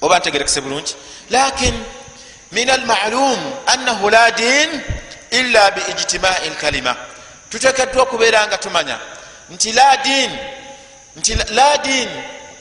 [0.00, 0.94] Oba ntegerekese bulungi?
[1.30, 1.74] Lakin
[2.52, 4.70] min almalum annahu la din
[5.30, 6.96] illa biijtimai lkalima
[7.50, 8.98] tutekeddwa okubeera nga tumanya
[9.50, 10.30] nti la din
[11.16, 12.08] nti la din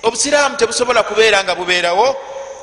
[0.03, 2.15] obusiraamu tebusobola kubeera nga bubeerawo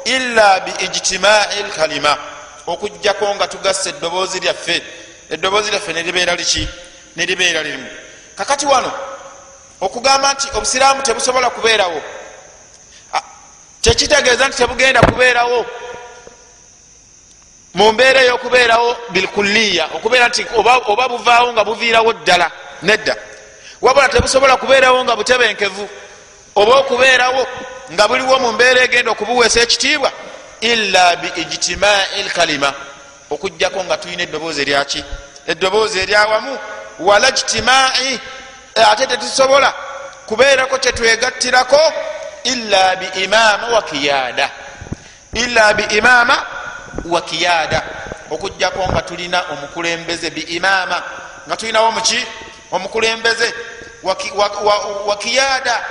[0.05, 2.19] illa biijtimai lkalima
[2.67, 4.83] okugjako nga tugassa eddoboozi lyaffe
[5.31, 6.69] eddoboozi lyaffe neribeera liki?
[7.17, 7.87] Neribeera lirimu
[8.41, 8.93] kakati wano
[9.81, 12.03] okugamba nti obusiraamu tebusobola kubeerawo.
[13.81, 15.67] Kyekitegeeza nti tebugenda kubeerawo?
[17.75, 22.51] Mu mbeera ey'okubeerawo bilkuliya okubeera nti oba buvaawo nga buviirawo ddala
[22.83, 23.17] nedda.
[23.81, 25.89] Wabula tebusobola kubeerawo nga butebenkevu
[26.57, 27.47] oba okubeerawo
[27.93, 30.13] nga buliwo mu mbeera egenda okubuweesa ekitiibwa
[30.61, 32.73] illa biijtimai lkalima.
[33.31, 35.05] Okugjako nga tulina eddoboozi eryaki
[35.47, 36.59] eddoboozi eryawamu
[37.01, 38.21] wala jtimai
[38.91, 39.75] ate tetusobola
[40.27, 41.93] kubeerako kyetwegattirako
[42.45, 44.51] illa biimama wakiyada
[45.35, 46.47] illa biimama
[47.05, 47.83] wakiyada
[48.31, 51.03] okugjako nga tulina omukulembeze biimama
[51.47, 52.27] nga tulinawo muki
[52.73, 53.55] omukulembeze
[55.07, 55.85] wakiyada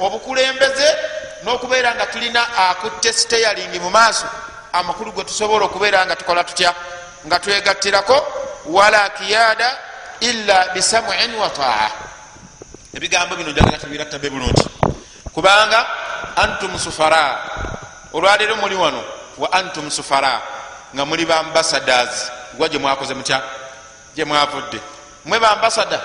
[0.00, 0.96] obukulembeze
[1.44, 4.26] n'okubeera nga tulina akutte steyaling mu maaso
[4.72, 6.74] amakulu gwe tusobola okubeera nga tukola tutya?
[7.26, 8.26] Nga twegattirako
[8.66, 9.78] wala kiyada
[10.22, 11.90] illa bisamuin wa taa.
[12.94, 14.64] Ebigambo bino njagala tubirattabe bulungi.
[15.34, 15.86] Kubanga
[16.36, 17.38] antum sufara.
[18.12, 19.04] Olwaleero muli wano
[19.38, 20.40] wa antum sufara
[20.94, 23.42] nga muli bambasadas gwa gye mwakoze mutya?
[24.14, 24.80] Gye mwavudde.
[25.24, 26.00] Mwe bambasada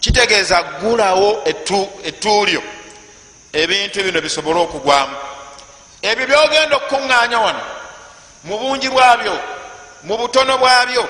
[0.00, 1.42] kitegeeza gulawo
[2.04, 2.62] ettuulyo
[3.52, 5.16] ebintu bino bisobole okugwamu.
[6.02, 7.60] Ebyo byogenda okukuŋŋaanya wano
[8.44, 9.40] mu bungi bwabyo
[10.04, 11.08] mu butono bwabyo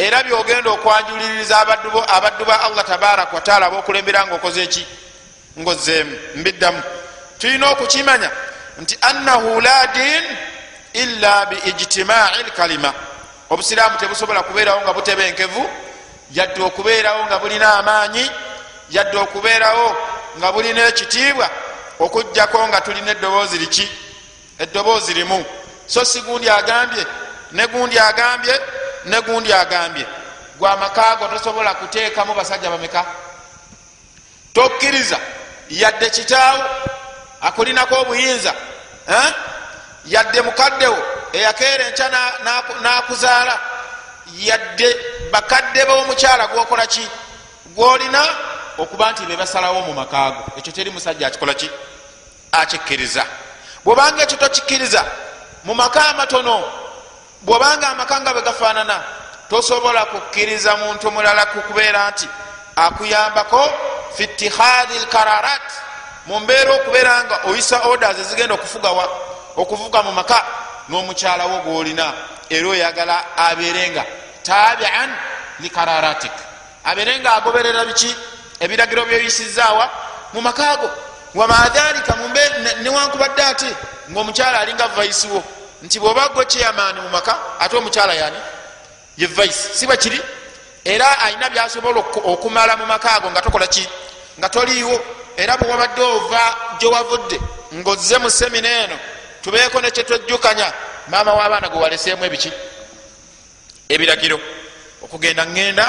[0.00, 4.86] era byogenda okwanjuliriza abaddu ba allah tabaraka wataala abokulembera nga okoze eki
[5.58, 6.82] ngaozeemu mbiddamu.
[7.38, 8.30] Tulina okukimanya
[8.78, 10.24] nti annahu la din
[10.92, 12.94] illa biijtimai lkalima.
[13.50, 15.70] Obusiraamu tebusobola kubeerawo nga butebenkevu
[16.32, 18.30] yadde okubeerawo nga bulina amaanyi
[18.90, 19.96] yadde okubeerawo
[20.38, 21.50] nga bulina ekitiibwa
[21.98, 23.88] okugjako nga tulina eddoboozi liki?
[24.58, 25.44] Eddoboozi limu.
[25.86, 27.06] So si gundi agambye
[27.52, 28.60] ne gundi agambye
[29.04, 30.06] ne gundi agambye
[30.58, 33.04] gwe amakaago tosobola kuteekamu basajja bameka
[34.54, 35.18] tokkiriza
[35.70, 36.64] yadde kitaawo
[37.40, 38.54] akulinako obuyinza
[40.06, 40.98] yadde mukaddewo
[41.32, 42.10] eyakeera enkya
[42.82, 43.60] nakuzaala
[44.38, 44.96] yadde
[45.32, 47.08] bakadde b'omukyala gwokola ki?
[47.74, 48.22] Gwolina
[48.78, 50.44] okuba nti bebasalawo mu makaago.
[50.58, 51.70] Ekyo teri musajja akikola ki?
[52.52, 53.26] Akikkiriza.
[53.84, 55.04] Bwobanga ekyo tokikkiriza
[55.64, 56.64] mu maka amatono
[57.42, 59.02] bwobanga amaka nga bwe gafaanana
[59.50, 62.28] tosobola kukkiriza muntu mulala kukubeera nti
[62.76, 63.62] akuyambako
[64.16, 65.68] fi itihadi lkararat
[66.26, 69.08] mu mbeera okubeera nga oyisa orders ezigenda okufugawa
[69.56, 70.44] okuvuga mu maka
[70.88, 72.12] n'omukyalawo gwolina
[72.50, 74.04] era oyagala abeerenga
[74.42, 75.10] tabian
[75.60, 76.32] likararatik
[76.84, 78.14] abeerenga agoberera biki?
[78.60, 79.90] Ebiragiro byoyisizaawa
[80.32, 80.90] mu makaago
[81.34, 82.14] wamadhalika
[82.82, 83.70] newankubadde ate
[84.10, 85.42] ngaomukyala alinga vaisiwo
[85.82, 88.36] nti bwoba gwe kyeyamaani mu maka ate omukyala yani?
[89.16, 90.20] Ye vaisi siba kiri?
[90.84, 93.88] Era alina byasobola okumala mu makaago nga tokola ki?
[94.38, 95.00] Nga toliiwo.
[95.36, 96.40] Era bwewabadde ova
[96.78, 97.40] gyewavudde
[97.74, 98.96] ngaozze mu semina eno
[99.42, 100.72] tubeeko nekyetwejjukanya
[101.08, 102.52] maama w'abaana gwe waleseemu ebiki?
[103.88, 104.40] Ebiragiro.
[105.02, 105.86] Okugenda ŋŋenda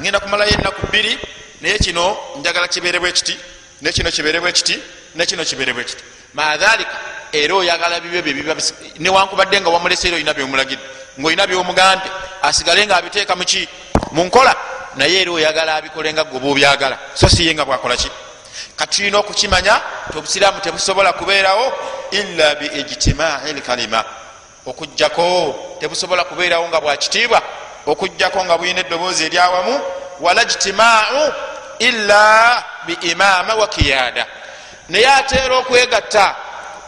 [0.00, 1.18] ŋŋenda kumalayo ennaku bbiri
[1.60, 3.38] naye kino njagala kibeerebwa ekiti
[3.82, 4.82] nekino kibeerebwa ekiti
[5.14, 6.04] nekino kibeerebwa ekiti
[6.34, 6.96] madhalika
[7.34, 8.54] era oyagala bibyo byebiba
[8.98, 10.80] newankubadde nga wamuleseera olina byomulagire
[11.18, 12.10] ngaolina byomugambye
[12.42, 13.68] asigale nga abiteeka muki
[14.12, 14.54] mu nkola
[14.96, 18.10] naye era oyagala abikole nga gwe bobyagala so siye nga bwakola ki?
[18.76, 21.72] Katulina okukimanya ti obusiraamu tebusobola kubeerawo
[22.10, 24.04] illa biijtimai lkalima
[24.66, 27.42] okugjako tebusobola kubeerawo nga bwakitiibwa
[27.86, 29.80] okugjako nga bulina eddoboozi eryawamu
[30.20, 31.32] wala jtimau
[31.78, 34.26] illa biimama wa kiyada
[34.88, 36.34] naye ateera okwegatta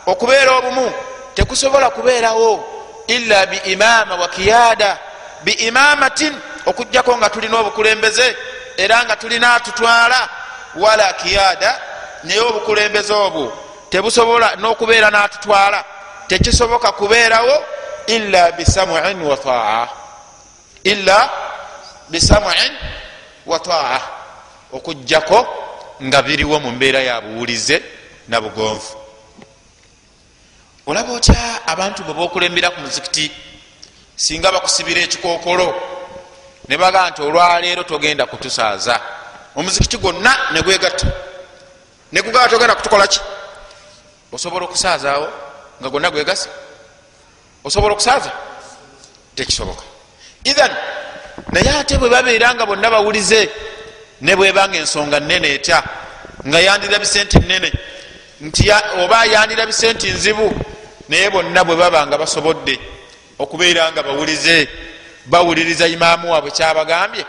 [0.07, 0.93] okubeera obumu
[1.35, 2.65] tekusobola kubeerawo
[3.07, 4.99] illa biimama wa kiyada
[5.45, 6.35] biimamatin
[6.67, 8.37] okugjako nga tulina obukulembeze
[8.77, 10.29] era nga tulina atutwala
[10.77, 11.81] wala kiyada
[12.25, 13.53] naye obukulembeze obwo
[13.91, 15.85] tebusobola n'okubeera n'atutwala
[16.29, 17.65] tekisoboka kubeerawo
[18.07, 19.89] illa bisamuin wa taa
[20.85, 21.31] illa
[22.09, 22.73] bisamuin
[23.47, 24.01] wa taa
[24.73, 25.47] okugjako
[26.03, 27.83] nga biriwo mu mbeera ya buwulize
[28.29, 29.06] na bugonvu
[30.87, 33.31] olaba otya abantu bwe bokulembera ku muzikiti?
[34.17, 35.75] Singa bakusibira ekikokolo
[36.69, 39.01] ne baga nti olwaleero togenda kutusaaza.
[39.57, 41.07] Omuzikiti gwonna negwegatta
[42.13, 43.21] negugaba togenda kutukolaki
[44.33, 45.29] osobola okusaazaawo
[45.81, 46.49] nga gwonna gwegasi
[47.65, 48.33] osobola okusaaza?
[49.35, 49.83] Tekisoboka.
[50.45, 50.71] Ithan
[51.53, 53.51] naye ate bwe babeera nga bonna bawulize
[54.21, 55.83] ne bwebanga ensonga nene etya
[56.47, 57.73] nga yandira bisenti nene
[58.41, 58.71] nti
[59.03, 60.55] oba yandira bisenti nzibu
[61.09, 62.79] naye bonna bwe baba nga basobodde
[63.39, 64.69] okubeera nga bawulize
[65.27, 67.25] bawuliriza imaamu waabwe kyabagambye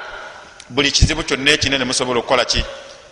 [0.70, 2.64] buli kizibu kyonna ekinene musobola okukola ki?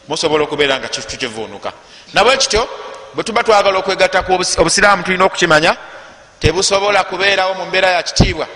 [0.08, 1.74] Musobola okubeera nga tukivuunuka
[2.14, 2.70] nabwe kityo
[3.14, 5.78] bwe tuba twagala okwegattaku obusiraamu tulina okukimanya
[6.40, 8.48] tebusobola kubeerawo mu mbeera ya kitiibwa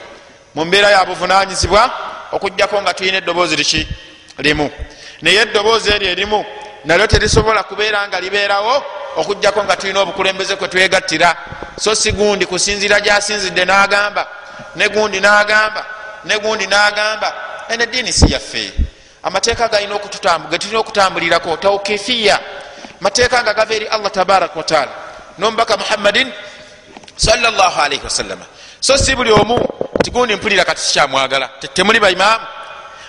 [0.55, 1.91] mu mbeera ya buvunanyizibwa
[2.31, 3.87] okugjako nga tulina eddoboozi liki?
[4.37, 4.71] Limu.
[5.21, 6.45] Naye eddoboozi eryo erimu
[6.85, 8.83] nalyo terisobola kubeera nga libeerawo
[9.15, 11.35] okugjako nga tulina obukulembeze kwe twegattira.
[11.79, 14.27] So si gundi kusinzira gyasinzidde n'agamba
[14.75, 15.85] ne gundi n'agamba
[16.25, 17.33] ne gundi n'agamba.
[17.69, 18.73] Ene eddiini si yaffe.
[19.23, 19.99] Amateeka galina
[20.49, 22.39] ge tulina okutambulirako taukifiya
[23.01, 24.91] mateeka nga gava eri allah tabaraka wataala
[25.37, 26.31] nomubaka muhammadin
[27.15, 28.45] salllahalaihi wasallama
[28.79, 29.59] so si buli omu
[30.03, 32.45] tigundi mpulira kati sikyamwagala temuli baimaamu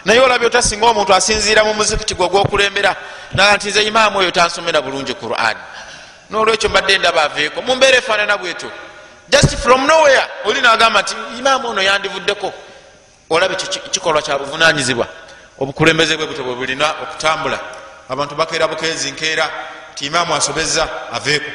[0.04, 2.96] naye olabye otasinga omuntu asinziira mu muzikiti gwe ogwokulembera
[3.32, 5.56] naga nti nze imaamu oyo tansomera bulungi quran.
[6.30, 7.62] Nolwekyo mbadde ndaba aveeko.
[7.62, 8.70] Mumbeera efaanana bwetyo
[9.28, 12.52] just from nowhere oli nagamba nti imaamu ono yandivuddeko.
[13.30, 13.56] Olabye
[13.90, 15.06] kikolwa kya buvunanyizibwa
[15.58, 17.58] obukulembeze bwe buto bwe bulina okutambula.
[18.08, 19.50] Abantu bakeera bukeezi nkeera
[19.94, 21.50] ti imaamu asobeza aveeko.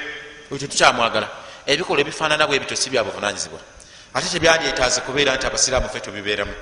[0.52, 1.28] Ekyo tukyamwagala.
[1.66, 3.60] Ebikolwa ebifaanana bwe bityo si bya buvunanyizibwa
[4.16, 6.54] ate tebyandyetaaze kubeera nti abasiraamu fe tubibeeramu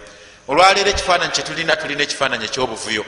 [0.48, 3.06] olwaleero ekifaananyi kyetulina tulina ekifaananyi ekyobuvuyo.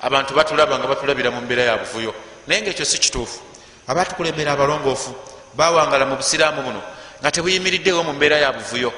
[0.00, 2.14] Abantu batulaba nga batulabira mu mbeera ya buvuyo.
[2.46, 3.40] Naye ngaekyo si kituufu.
[3.86, 5.14] Abatukulembera abalongoofu
[5.54, 6.82] bawangala mu busiraamu buno
[7.20, 8.92] nga tebuyimiriddewo mu mbeera ya buvuyo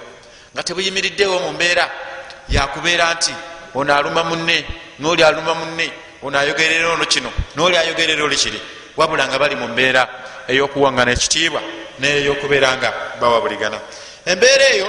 [0.54, 1.90] nga tebuyimiriddewo mu mbeera
[2.48, 3.34] yakubeera nti
[3.74, 4.64] ono aluma munne
[4.98, 8.60] noli aluma munne ono ayogerera ono kino noli ayogerera oli kiri
[8.96, 10.08] wabula nga bali mu mbeera
[10.48, 11.60] ey'okuwangana ekitiibwa
[11.98, 13.78] neyokubeera nga bawabuligana
[14.24, 14.88] embeera eyo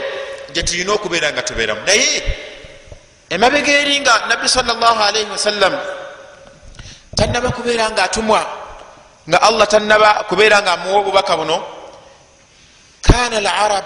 [0.54, 1.82] gyetulina okubeera nga tubeeramu.
[1.86, 2.24] Naye
[3.30, 5.74] emabega eri nga nabbi salllahalaihi wasallam
[7.16, 8.42] tanaba kubeera nga atumwa
[9.28, 11.58] nga allah tanaba kubeera nga amuwa obubaka buno.
[13.04, 13.86] Kana larab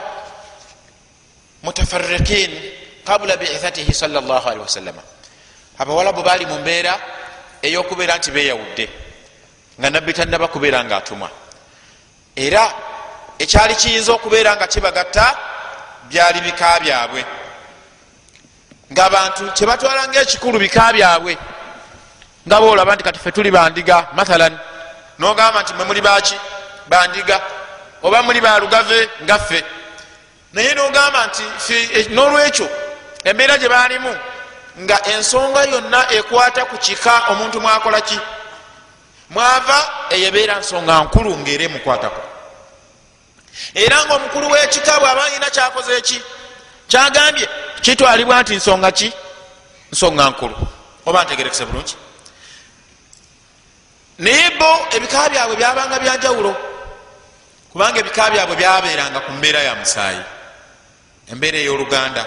[1.63, 2.51] mutafarikin
[3.05, 5.01] kabula biithatihi salllahalihi wasallama
[5.77, 6.93] abawalabu baali mu mbeera
[7.61, 8.85] eyokubeera nti beyawudde
[9.79, 11.29] nga nabbi tanaba kubeera nga atumwa.
[12.35, 12.63] Era
[13.39, 15.25] ekyali kiyinza okubeera nga kibagatta
[16.09, 17.40] byali bika byabwe
[18.91, 21.37] ngaabantu kyebatwala ngaekikulu bika byabwe
[22.47, 24.57] nga boolaba nti kati fe tuli bandiga mathalan
[25.19, 26.35] nogamba nti mwe muli baki
[26.89, 27.41] bandiga.
[28.03, 29.63] Oba muli balugave ngaffe
[30.53, 31.43] naye nogamba nti
[32.09, 32.69] nolwekyo
[33.23, 34.15] embeera gye baalimu
[34.79, 38.19] nga ensonga yonna ekwata ku kika omuntu mwakola ki?
[39.29, 42.21] Mwava eyebeera nsonga nkulu ngaera emukwatako.
[43.75, 46.21] Era nga omukulu w'ekika bw'aba yina kyakoze eki
[46.91, 47.47] kyagambye
[47.81, 49.09] kitwalibwa nti nsonga ki?
[49.91, 50.55] Nsonga nkulu.
[51.05, 51.95] Oba ntegerekese bulungi?
[54.19, 56.51] Naye bo ebika byabwe byabanga byanjawulo
[57.71, 60.23] kubanga ebika byabwe byabeeranga ku mbeera ya musaayi.
[61.31, 62.23] Embeera ey'oluganda.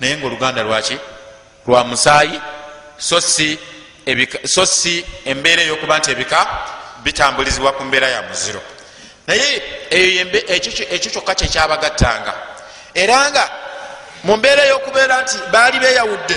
[0.00, 0.96] Naye nga oluganda lwaki
[1.66, 2.40] lwa musaayi.
[2.96, 3.20] So
[4.66, 6.40] si embeera ey'okuba nti ebika
[7.02, 8.62] bitambulizibwa ku mbeera ya muziro.
[9.26, 9.62] Naye
[10.88, 12.34] ekyo kyokka kyekyabagattanga
[12.94, 13.63] era nga
[14.24, 16.36] mu mbeera ey'okubeera nti baali beyawudde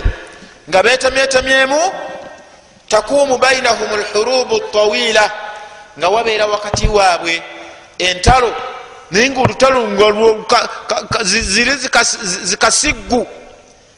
[0.69, 1.81] nga betemyetemyemu
[2.89, 5.31] takuumu bainahum lhurubu tawila
[5.97, 7.41] nga wabeera wakati waabwe.
[7.97, 8.55] Entalo
[9.11, 9.79] naye nga olutalo
[11.23, 11.71] ziri
[12.43, 13.27] zikasiggu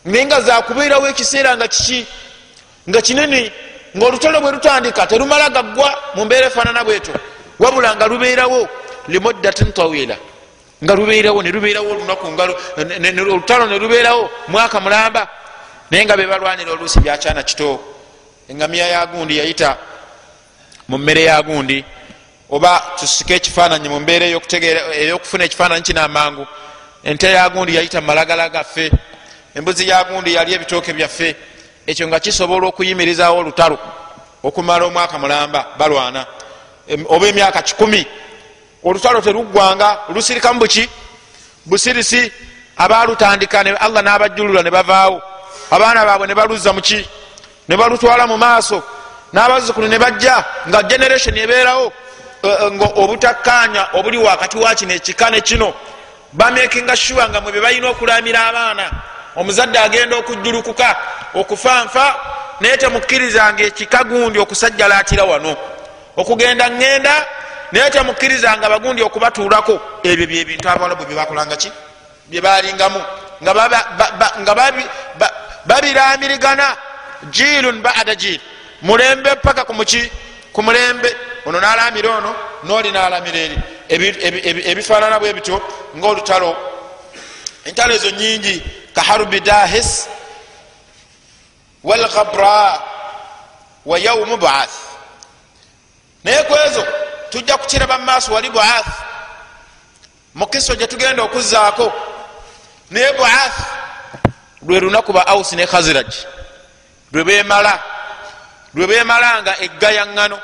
[0.06, 2.08] naye nga zakubeerawo ekiseera nga kiki?
[2.89, 3.52] Nga kinene
[3.97, 7.13] nga olutalo bwe lutandika terumala gaggwa mu mbeera efaanana bwetyo
[7.60, 8.67] wabula nga lubeerawo
[9.08, 10.15] limuddatin tawila
[10.83, 12.27] nga lubeerawo nelubeerawo olunaku
[13.33, 15.27] olutalo nelubeerawo mwaka mulamba.
[15.91, 17.79] Naye nga bebalwanira oluusi byakyana kito
[18.49, 19.77] engamiya ya gundi yayita
[20.87, 21.85] mu mmere ya gundi
[22.49, 26.47] oba tusike ekifaananyi mu mbeera eyokufuna ekifaananyi kinamangu
[27.03, 28.91] ente ya gundi yayita mumalagala gaffe
[29.55, 31.35] embuzi ya gundi yali ebitooke byaffe.
[31.87, 33.77] Ekyo nga kisobola okuyimirizawo olutalo
[34.43, 36.25] okumala omwaka mulamba balwana.
[37.09, 38.05] Oba emyaka kikumi
[38.83, 40.89] olutalo teruggwanga lusirikamu buki?
[41.65, 42.31] Busirisi
[42.77, 45.21] abalutandika allah n'abajjulula ne bavaawo.
[45.71, 47.05] Abaana baabwe ne baluzza muki
[47.67, 48.84] ne balutwala mu maaso.
[49.34, 51.91] N'abazukulu ne bajja nga generation ebeerawo
[52.43, 55.73] eh, eh, nga obutakkanya obuli wakati wa kino ekika ne kino.
[56.34, 58.91] Bamekinga shuwa nga mwebye balina okulamira abaana.
[59.36, 60.95] Omuzadde agenda okujjulukuka
[61.36, 62.15] okufanfa
[62.59, 65.55] naye temukkirizanga ekika gundi okusajjalaatira wano.
[66.17, 67.25] Okugenda ŋŋenda
[67.72, 71.72] naye temukkirizanga bagundi okubatuulako ebyo byebintu abawalabu byebakolanga ki?
[72.30, 73.01] Byebalingamu
[73.41, 74.55] nga
[75.65, 76.78] babiramirigana
[77.32, 78.39] jiilun bada jiil.
[78.82, 80.11] Mulembe paka kumuki
[80.53, 81.15] ku mulembe.
[81.45, 83.57] Ono nalamira ono noli nalamira eri.
[84.72, 85.61] Ebifaanana bwe bityo
[85.97, 86.55] ngaolutalo
[87.65, 88.63] entalo ezo nyingi
[88.93, 90.07] kaharubi dahis
[91.84, 92.82] walgabra
[93.86, 94.76] wa yaumu baath.
[96.24, 96.86] Naye kwezo
[97.32, 98.88] tujja kukiraba mumaaso wali baath
[100.36, 101.93] mukiso gyetugenda okuzaako
[102.91, 103.57] naye baath
[104.61, 106.13] lwe lunaku ba ausi ne khaziraj
[107.11, 107.84] lwe bemala
[108.73, 110.39] lwe bemalanga eggayaŋŋano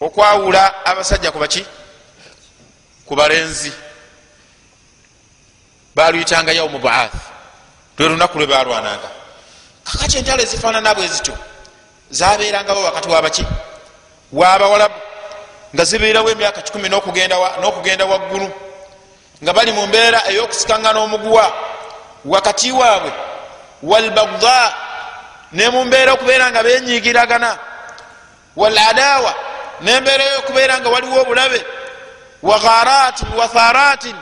[0.00, 1.66] okwawula abasajja kubaki
[3.06, 3.72] ku balenzi.
[5.94, 7.14] Baluyitanga yaumu baath
[7.98, 9.10] lwe lunaku lwe balwananga
[9.84, 11.34] kakati entalo ezifaanana bwe zityo
[12.10, 13.44] zabeerangawo wakati wabaki
[14.32, 14.94] wabawalabu
[15.74, 16.88] nga zibeerawo emyaka 1
[17.60, 18.48] n'okugenda waggulu
[19.42, 21.52] nga bali mu mbeera ey'okusikanga n'omuguwa
[22.24, 23.12] wakati waabwe
[23.82, 24.74] walbagda
[25.52, 27.58] ne mu mbeera okubeera nga benyigiragana
[28.56, 29.34] waladawa
[29.80, 31.64] nembeera yokubeera nga waliwo obulabe
[32.42, 34.16] wagharatin watharatin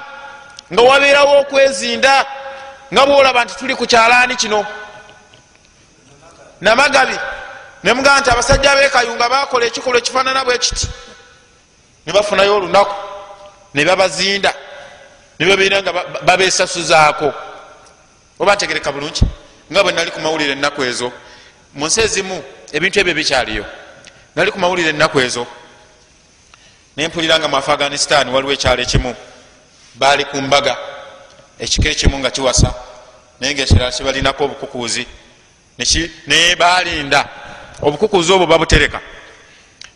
[0.73, 2.27] nga wabeerawo okwezinda
[2.93, 4.67] nga bwolaba nti tuli ku kyalaani kino.
[6.61, 7.19] Namagabi
[7.85, 10.89] nemugaa nti abasajja bekayunga bakola ekikolwa ekifaanana bwe kiti.
[12.07, 12.95] Ne bafunayo olunaku
[13.75, 14.55] ne babazinda
[15.39, 17.33] ne babeera nga babesasuzaako
[18.39, 19.23] oba ntegereka bulungi?
[19.73, 21.13] Nga bwe nali ku mawulire ennaku ezo
[21.75, 23.65] mu nsi ezimu ebintu ebyo bikyaliyo.
[24.37, 25.47] Nali ku mawulire ennaku ezo
[26.97, 29.15] nempulira nga mu afghanistan waliwo ekyalo ekimu.
[29.95, 30.77] Baali ku mbaga
[31.59, 32.75] ekiko ekimu nga kiwasa
[33.41, 35.07] naye nga ekirala kibalinako obukukuuzi
[36.27, 37.29] naye balinda
[37.83, 39.01] obukukuuzi obwo babutereka.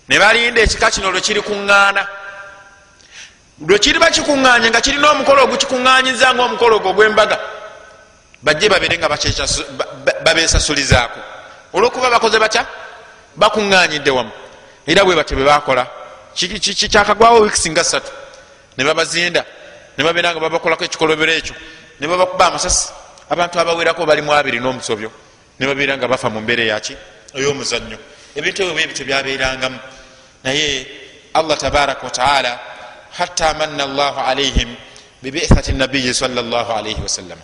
[0.09, 2.07] Ne balinda ekika kino lwekiri kuŋŋaana
[3.61, 7.39] lwekiriba kikuŋŋanye nga kirina omukolo ogukikuŋŋanyiza nga omukolo ogwo ogw'embaga
[8.43, 9.09] bajje babere nga
[10.24, 11.20] babesasulizaako
[11.72, 12.66] olwokuba bakoze batya?
[13.37, 14.30] Bakuŋŋanyidde wamu.
[14.87, 15.87] Era bwe bate bwe bakola
[16.35, 18.11] kyakagwawo wiikisi nga ssatu.
[18.76, 19.45] Ne babazinda
[19.97, 21.55] ne babeera nga babakolako ekikolobero ekyo
[22.01, 22.93] ne babakuba amasasi.
[23.30, 25.11] Abantu abawerako balimu abiri n'omusobyo
[25.59, 26.97] ne babeera nga bafa mu mbeera eyaki
[27.37, 27.99] ey'omuzannyo.
[28.37, 29.78] Ebintu ebyo bwebityo byabeerangamu.
[30.45, 30.87] Naye
[31.35, 32.59] allah tabaraka wataala
[33.18, 34.76] hatta manna llahu alaihim
[35.22, 37.43] bibithati nabiyi salllah alaihi wasallama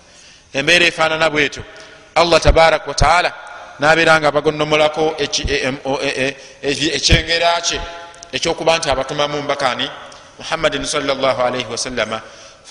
[0.55, 1.63] embeera efaanana bwetyo
[2.15, 3.33] allah tabaraka wataala
[3.79, 5.15] nabeera nga bagonomolako
[6.63, 7.81] ekyengera kye
[8.33, 9.91] ekyokuba nti abatumamu mbakani
[10.39, 12.21] muhammadin salaalaihi wasallama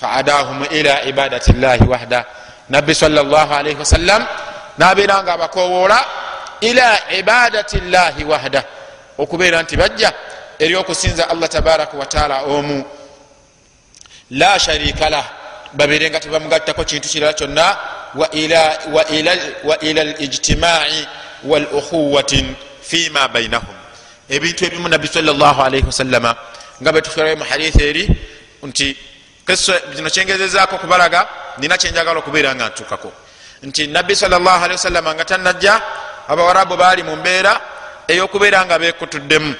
[0.00, 2.24] faadahum ila ibadati llahi wahda.
[2.68, 4.26] Nabbi salaalaihi wasallam
[4.78, 5.98] nabeera nga abakowoola
[6.60, 8.64] ila ibadati llahi wahda
[9.18, 10.12] okubeera nti bajja
[10.58, 12.84] eri okusinza allah tabaraka wataala omu.
[14.30, 15.24] La sharika lah.
[15.72, 17.76] Babeere nga tebamugattako kintu kirala kyonna.
[18.14, 18.30] Wa
[19.80, 21.06] ila lijtimai
[21.44, 23.76] walukhuwatin fima bainahum
[24.28, 26.36] ebintu ebimu nabbi salaalaihi wasallama
[26.82, 28.04] nga betuferayo mu hadithi eri
[28.62, 28.96] nti
[29.96, 33.12] kino kyengezezaako kubalaga nina kyenjagala okubeera nga ntukako
[33.62, 35.82] nti nabbi salaalii wasallama nga tanajja
[36.30, 37.60] abawarabu baali mu mbeera
[38.08, 39.54] eyokubeera nga bekutuddemu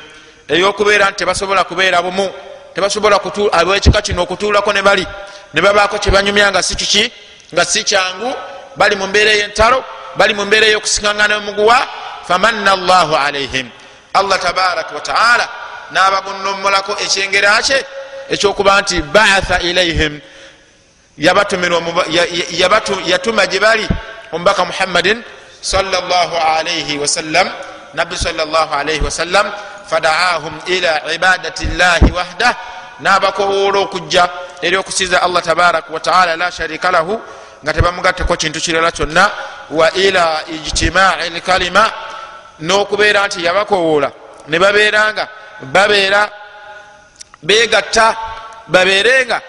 [0.48, 2.30] eyokubeera nti tebasobola kubeera bumu
[2.74, 3.20] tebasobola
[3.52, 5.06] abekika kino okutuulako ne bali
[5.54, 7.12] ne babaako kyebanyumya nga si kiki?
[7.54, 8.30] Nga si kyangu
[8.76, 9.84] bali mu mbeera eyentalo
[10.16, 11.78] bali mu mbeera eyokusikangana omuguwa
[12.28, 13.68] famanna llahu alaihim
[14.14, 15.48] allah tabaraka wataala
[15.90, 17.84] nabagonomolako ekyengera kye
[18.30, 20.20] ekyokuba nti baatha ilaihim
[23.06, 23.88] yatuma gye bali
[24.32, 25.22] omubaka muhammadin
[27.00, 27.48] wasallam
[27.94, 28.16] nabbi
[29.04, 29.52] wasallam
[29.90, 32.54] fadaahum ila ibadati llahi wahdah
[33.00, 34.28] nabakowoola okujja
[34.62, 37.20] eri okusinza allah tabaraka wataala la sharika lahu
[37.64, 39.30] nga tebamugatteko kintu kirala kyonna
[39.70, 41.92] wa ila ijtimai lkalima
[42.60, 44.10] n'okubeera nti yabakowoola
[44.48, 45.28] ne babeera nga
[45.60, 46.30] babeera
[47.42, 48.16] begatta
[48.68, 49.40] babeere nga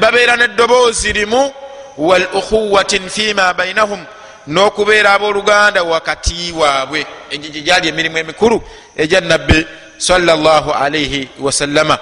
[0.00, 1.52] babeera neddoboozi limu
[1.98, 4.04] wal ukhuwatin fima bainahum
[4.50, 7.06] n'okubeera abooluganda wakati waabwe.
[7.30, 8.62] Egyo gye gyali emirimu emikulu
[8.96, 9.66] egya nabbi
[9.98, 11.98] sallallahu alaihi wasallama.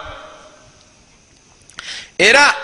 [2.19, 2.55] Era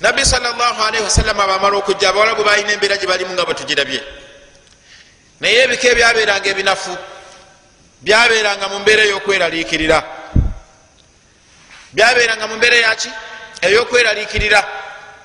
[0.00, 4.00] nabbi salllahalaihi wasallama bamala okujja abawalabu balina embeera gye balimu nga bwetugirabye
[5.40, 6.96] naye ebika ebyabeeranga ebinafu
[8.02, 9.98] byabeeranga mu mbeera ey'okweraliikirira.
[11.92, 13.10] Byabeeranga mu mbeera yaki
[13.62, 14.60] ey'okweraliikirira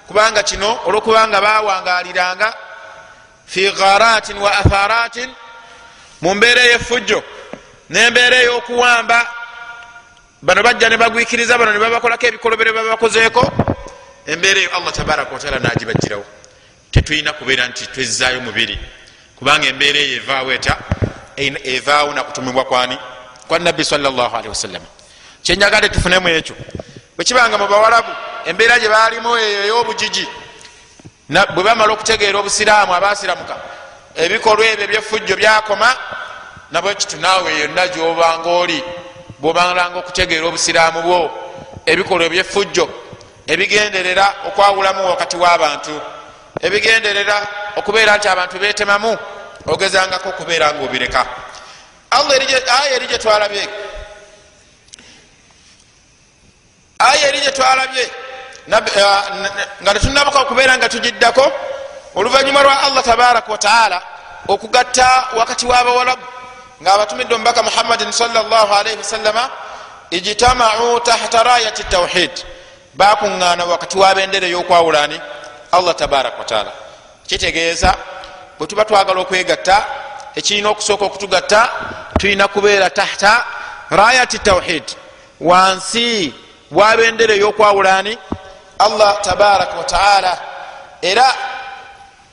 [0.10, 2.54] kubanga kino olwokubanga bawangaliranga
[3.46, 5.30] fi gharatin wa atharatin
[6.22, 7.24] mu mbeera ey'effujjo
[7.90, 9.28] n'embeera ey'okuwamba.
[10.42, 13.44] Bano bajja ne bagwikiriza bano ne babakolako ebikolobero byebabakozeeko
[14.26, 16.26] embeera eyo allah tabaraka wataala nagibajirawo
[16.92, 18.80] tetulina kubeera nti twezzaayo mubiri
[19.38, 20.78] kubanga embeera eyo evaawo eta?
[21.38, 22.98] Evaawo nakutumibwa kwani?
[23.48, 24.86] Kwa nabbi salllahalihi wasallama
[25.44, 26.56] kyenyagadde tufunemu ekyo
[27.16, 30.28] bwekibanga mu bawalabu embeera gye baalimu eyo ey'obujiji.
[31.54, 33.56] Bwe bamala okutegeera obusiraamu abasiramuka
[34.16, 35.90] ebikolwa ebyo ebyefujjo byakoma
[36.72, 38.84] nabwekitu naawe yonna gyobanga oli
[39.40, 41.20] bwobalanga okutegeera obusiraamu bwo.
[41.86, 42.86] Ebikolwa ebyefujjo
[43.48, 45.96] ebigenderera okwawulamu wakati w'abantu
[46.62, 47.48] ebigenderera
[47.80, 49.18] okubeera nti abantu betemamu
[49.66, 51.22] ogezangako okubeera nga obireka
[52.12, 53.64] aya eri gyetwalabye
[57.00, 58.06] aya eri gyetwalabye
[59.82, 61.52] nga tetunabuka okubeera nga tugiddako
[62.16, 64.02] oluvanyuma lwa allah tabaraka wataala
[64.48, 66.26] okugatta wakati w'abawalabu
[66.82, 69.50] nga abatumidde omubaka muhammadin salaalaihi wasallama
[70.12, 72.32] ijtamau tahta rayati tawhid
[72.94, 75.22] bakuŋŋaana wakati wabendera ey'okwawulani
[75.72, 76.72] allah tabaraka wataala
[77.28, 77.96] kitegeeza
[78.58, 79.86] bwe tuba twagala okwegatta
[80.36, 81.70] ekirina okusooka okutugatta
[82.20, 83.46] tulina kubeera tahta
[83.90, 84.84] rayati tawhid
[85.42, 86.34] wansi
[86.72, 88.18] wabendera ey'okwawulani
[88.80, 90.38] allah tabaraka wataala
[91.02, 91.26] era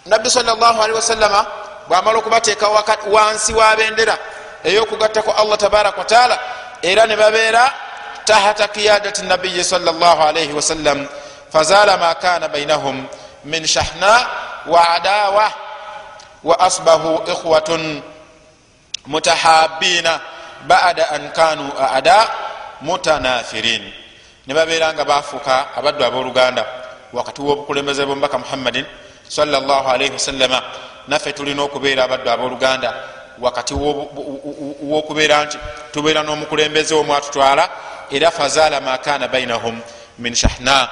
[0.06, 1.46] nabbi salllahalihi wasallama
[1.88, 2.68] bwamala okubateeka
[3.12, 4.18] wansi wabendera
[4.64, 6.38] eyokugattako allah tabaraka wataala
[6.82, 7.72] era ne babeera
[8.24, 11.06] tahta qiyadati nabiyi salllahalaihi wasallam
[11.52, 13.06] fazala ma kana bainahum
[13.44, 14.26] min shahna
[14.66, 15.52] wa adawa
[16.44, 18.02] wa asbahu ikhwatun
[19.06, 20.20] mutahabina
[20.66, 22.28] bada an kanu ada
[22.82, 24.05] mutanafirin
[24.46, 26.66] ne babeera nga bafuuka abaddu abooluganda
[27.12, 28.84] wakati w'obukulembeze bwomubaka muhammadin
[29.28, 30.62] salllahalaihi wasallama
[31.08, 32.94] naffe tulina okubeera abaddu abooluganda
[33.40, 33.74] wakati
[34.82, 35.58] wokubeera nti
[35.92, 37.68] tubeera n'omukulembeze omwatutwala
[38.10, 39.80] era fazala makana bainahum
[40.18, 40.88] min shahna.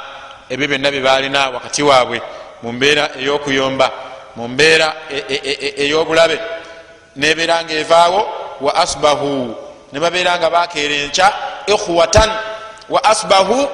[0.51, 2.23] Ebyo byonna byebalina wakati waabwe
[2.63, 3.91] mu mbeera ey'okuyomba
[4.37, 4.95] mu mbeera
[5.77, 6.41] ey'obulabe.
[7.17, 8.29] Nebeera nga evaawo
[8.61, 9.57] wa asbahu.
[9.93, 11.33] Ne babeera nga bakeera enkya
[11.67, 12.31] ikhwatan
[12.89, 13.69] wa asbahu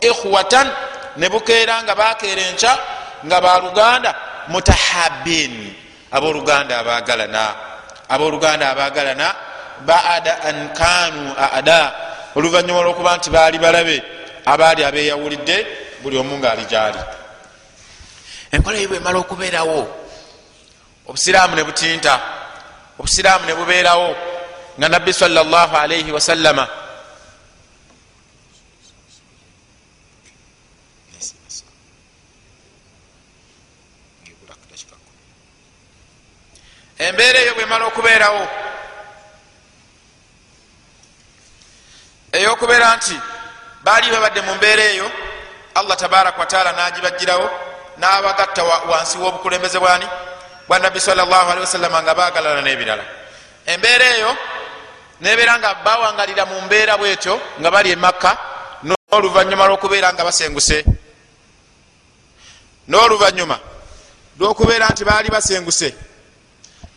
[0.00, 0.70] ikhwatan
[1.16, 2.78] ne bukeera nga bakeera enkya
[3.26, 4.14] nga baluganda
[4.48, 5.74] mutahabin
[6.10, 7.44] abooluganda abagalana
[8.08, 9.34] abooluganda abagalana
[9.86, 11.94] baada an kanu ada
[12.34, 14.02] oluvanyuma lwokuba nti baali balabe
[14.46, 15.56] abaali abeyawulidde
[16.02, 16.98] buli omu ngaali gyali.
[18.52, 19.80] Enkola eyo bwemala okubeerawo.
[21.08, 22.14] Obusiraamu ne butinta
[22.98, 24.16] obusiraamu ne bubeerawo
[24.78, 26.68] nga nabbi salllah alaihi wasallama
[36.98, 38.48] embeera eyo bwemala okubeerawo.
[42.32, 43.16] Eyokubeera nti
[43.84, 45.10] baali babadde mu mbeera eyo
[45.74, 47.50] allah tabaraka wataala nagibagirawo
[47.98, 50.06] n'abagatta wansi w'obukulembeze bwani?
[50.68, 53.04] Bwa nabbi salllahalihi wasallama nga bagalana n'ebirala.
[53.66, 54.36] Embeera eyo
[55.20, 58.36] nebeera nga bawangalira mu mbeera bwetyo nga bali emakka
[58.82, 60.84] n'oluvanyuma lw'okubeera nga basenguse.
[62.88, 63.58] N'oluvanyuma
[64.38, 66.07] lw'okubeera nti baali basenguse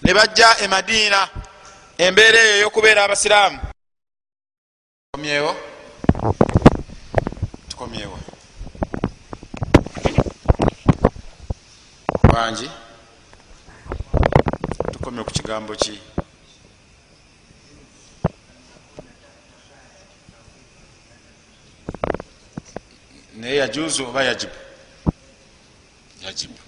[0.03, 1.29] ne bajja e madiina
[1.97, 3.59] embeera eyo eyokubeera abasiraamu.
[5.11, 5.51] Tukomyewo?
[7.69, 8.17] Tukomyewo.
[12.33, 12.69] Bangi?
[14.91, 15.99] Tukomye ku kigambo ki?
[23.35, 24.53] Naye yajuzu oba yajibu?
[26.23, 26.59] Yajibu.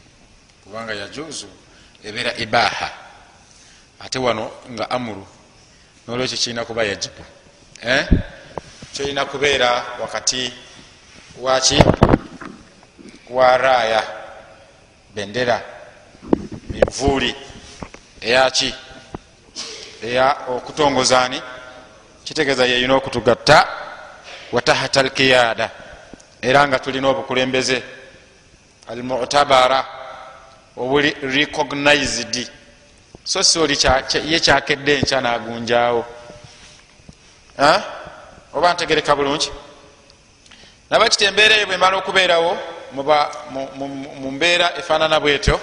[0.64, 1.48] Kubanga yajuzu
[2.04, 3.03] ebeera ibaha
[4.06, 5.28] ate wano nga amuru
[6.08, 7.24] nolwekyo kirina kuba yajibu
[7.84, 8.08] eh?
[8.94, 10.54] kirina kubeera wakati
[11.42, 11.84] waki
[13.30, 14.04] wa raaya
[15.16, 15.62] bendera
[16.70, 17.36] minvuuli
[18.22, 18.74] eyaki
[20.04, 21.42] eya okutongozani
[22.24, 23.68] kitegeeza yeyina okutugatta
[24.52, 25.70] watahata alkiyada
[26.42, 27.84] era nga tulina obukulembeze
[28.88, 29.86] almutabara
[30.78, 32.48] obuli recognized
[33.24, 33.78] so si oli
[34.26, 36.06] ye kyakedde enkya nagunjawo
[38.54, 39.50] oba ntegereka bulungi?
[40.90, 42.58] Nabakiti embeera eyo bwemala okubeerawo
[42.94, 45.60] mu mbeera efaanana bwetyo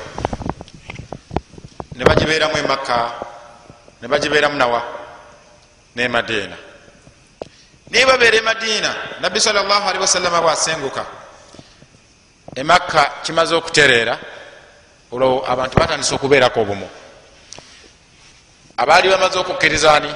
[1.95, 3.13] ne bagibeeramu emakka
[4.03, 4.83] ne bagibeeramu nawa
[5.95, 6.57] ne madiina
[7.91, 11.07] niye babeera e madiina nabbi salllahalihi wasallama bwasenguka
[12.57, 14.19] emakka kimaze okutereera
[15.13, 16.89] olwo abantu batandisa okubeerako obumu
[18.81, 20.11] abaali bamaze okukkirizani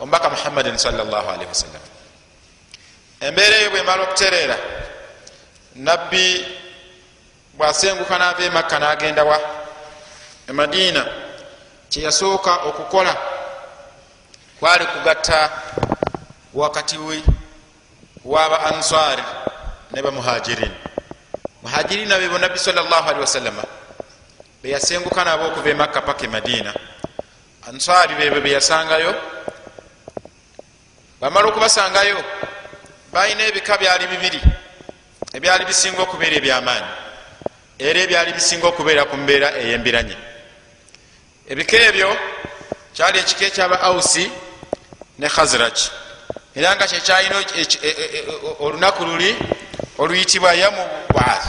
[0.00, 1.84] omubaka muhammadin salllahalihi wasallam
[3.20, 4.56] embeera eyo bwemala okutereera
[5.74, 6.46] nabbi
[7.58, 9.38] bwasenguka nava emakka nagenda wa?
[10.48, 11.06] Emadiina
[11.90, 13.16] kyeyasooka okukola
[14.60, 15.50] kwali kugatta
[16.54, 16.98] wakati
[18.24, 19.22] waba ansari
[19.90, 20.72] ne bamuhajirin
[21.62, 22.80] muhajirina bebo nabbi salli
[23.20, 23.62] wasallama
[24.62, 26.74] beyasenguka nabo okuva emakka paka emadiina
[27.68, 29.14] answari bebo beyasangayo
[31.20, 32.16] bamala okubasangayo
[33.12, 34.40] balina ebika byali bibiri.
[35.36, 36.92] Ebyali bisinga okubeera ebyamaanyi
[37.78, 40.16] era ebyali bisinga okubeera ku mbeera eyembiranye.
[41.48, 42.10] Ebika ebyo
[42.94, 44.24] kyali ekika ekyaba ausi
[45.18, 45.78] ne khazraj.
[46.56, 48.20] Era nga kyekyalina e, e, e,
[48.64, 49.36] olunaku luli
[49.98, 51.48] oluyitibwa yamu baath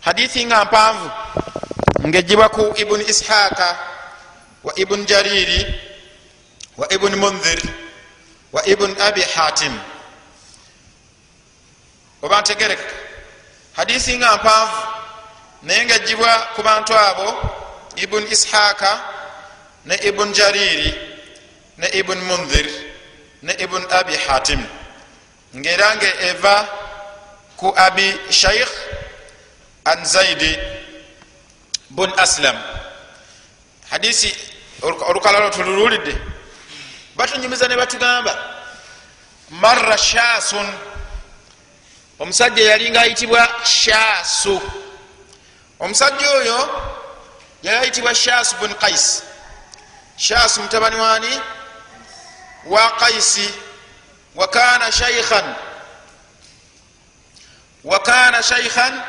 [0.00, 1.10] hadithi nga mpanvu
[2.08, 3.91] ngaejibwa ku ibuni ishaqa
[4.64, 5.60] wa ibuni jariri
[6.76, 7.60] wa ibuni munzir
[8.52, 9.74] wa ibuni abi hatim.
[12.22, 12.94] Oba ntegerekeka
[13.76, 14.76] hadithi nga mpanvu
[15.62, 17.28] naye ngaejibwa ku bantu abo
[17.96, 18.92] ibuni ishaqa
[19.86, 20.90] ne ibuni jariri
[21.78, 22.68] ne ibuni munzir
[23.42, 24.62] ne ibuni abi hatim.
[25.56, 26.56] Ngaera nga eva
[27.56, 28.72] ku abi shaikh
[29.84, 30.52] an zaidi
[31.90, 32.56] bun aslam.
[33.90, 34.51] Hadisi
[34.82, 36.16] olukalala tulululidde
[37.16, 38.32] batunyumiza ne batugamba
[39.50, 40.68] marra shasun.
[42.18, 44.60] Omusajja yalinga ayitibwa shasu.
[45.80, 46.58] Omusajja oyo
[47.62, 49.22] yali ayitibwa shasu bun kais
[50.16, 51.40] shasu mutabani wani
[52.66, 53.50] wa kaisi
[54.34, 55.54] wakana shaikhan
[57.84, 59.02] wakana shaikhan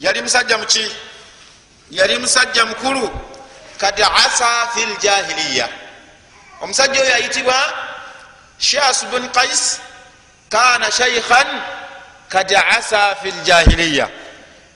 [0.00, 0.92] yali musajja muki
[1.90, 3.10] yali musajja mukulu
[3.78, 5.68] kad asa fi ljahiliya
[6.60, 7.54] omusajja oyo ayitibwa
[8.58, 9.80] shas bun kais
[10.48, 11.46] kana shaikhan
[12.28, 14.08] kad asa fi ljahiliya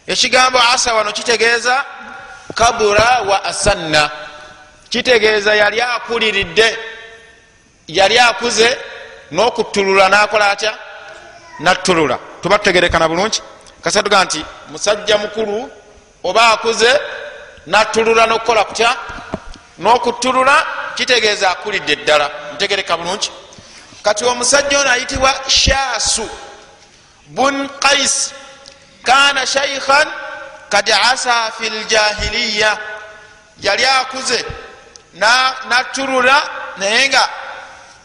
[0.07, 1.85] ekigambo asa wano kitegeeza
[2.55, 4.11] kabura wa asanna.
[4.89, 6.79] Kitegeeza yali akuliridde
[7.89, 8.79] yali akuze
[9.33, 10.73] n'okutulula nakola atya?
[11.61, 13.43] Natulula tuba tutegerekana bulungi.
[13.83, 15.71] Kasatuga nti musajja mukulu
[16.25, 17.01] oba akuze
[17.73, 18.91] natulula nokukola kutya?
[19.79, 20.57] N'okutulula
[20.97, 23.31] kitegeeza akulidde eddala ntegereka bulungi.
[24.03, 26.29] Kati omusajja ono ayitibwa shasu
[27.27, 28.33] bun kais
[29.03, 30.09] kana shaikhan
[30.69, 32.79] kad asa fi ljahiliya
[33.63, 34.45] yali akuze
[35.69, 36.43] natulula
[36.77, 37.29] naye nga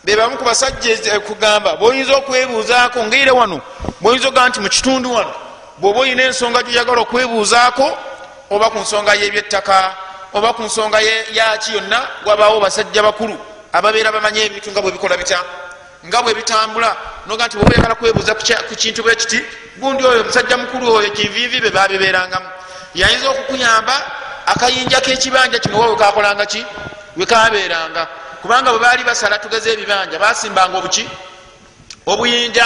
[0.04, 3.62] bebamu ku basajja kugamba boyinza okwebuuzaako ngaire wano
[4.02, 5.34] boyinza ogaa nti mukitundu wano
[5.78, 7.98] bwoba oyina ensonga gyoyagala okwebuuzaako
[8.54, 9.96] oba ku nsonga yebyettaka
[10.34, 11.02] oba ku nsonga
[11.34, 13.38] yaki yonna wabaawo basajja bakulu
[13.74, 15.40] ababeera bamanye ebintu nga bwebikola bitya.
[16.06, 16.90] Nga bwebitambula
[17.26, 19.40] noga nti bwoba oyagala kwebuuza ku kintu bwe kiti
[19.78, 22.50] gundi oyo musajja mukulu oyo kinvivi be babibeerangamu
[22.94, 23.96] yayinza okukuyamba
[24.46, 26.66] akayinja kekibanja kino wa wekakolanga ki?
[27.18, 28.08] Wekabeeranga
[28.42, 31.10] kubanga bwe baali basala tugeze ebibanja basimbanga obuki?
[32.06, 32.66] Obuyinja.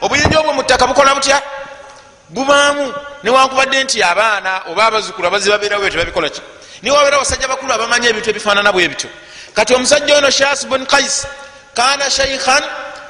[0.00, 1.42] Obuyinja obwo muttaka bukola butya
[2.28, 6.40] bubaamu newankubadde nti abaana oba abazukulu abazi babeerawo tebabikola ki?
[6.82, 9.10] Niwabeera abasajja bakulu abamanyi ebintu ebifaanana bwe bityo.
[9.54, 11.26] Kati omusajja ono shas bun kais
[11.74, 12.62] kana shaikhan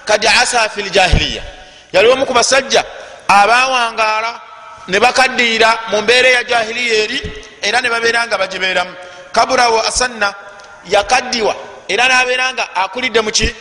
[0.04, 1.42] kad asa fi ljahiliya
[1.92, 2.84] yali omu ku basajja
[3.28, 4.40] abawangaala
[4.88, 7.18] ne bakaddiira mu mbeera eya jahiliya eri
[7.62, 8.94] era ne babeera nga bagibeeramu.
[9.32, 10.34] Kaburawo asanna
[10.88, 11.54] yakaddiwa
[11.88, 13.54] era nabeera nga akulidde muki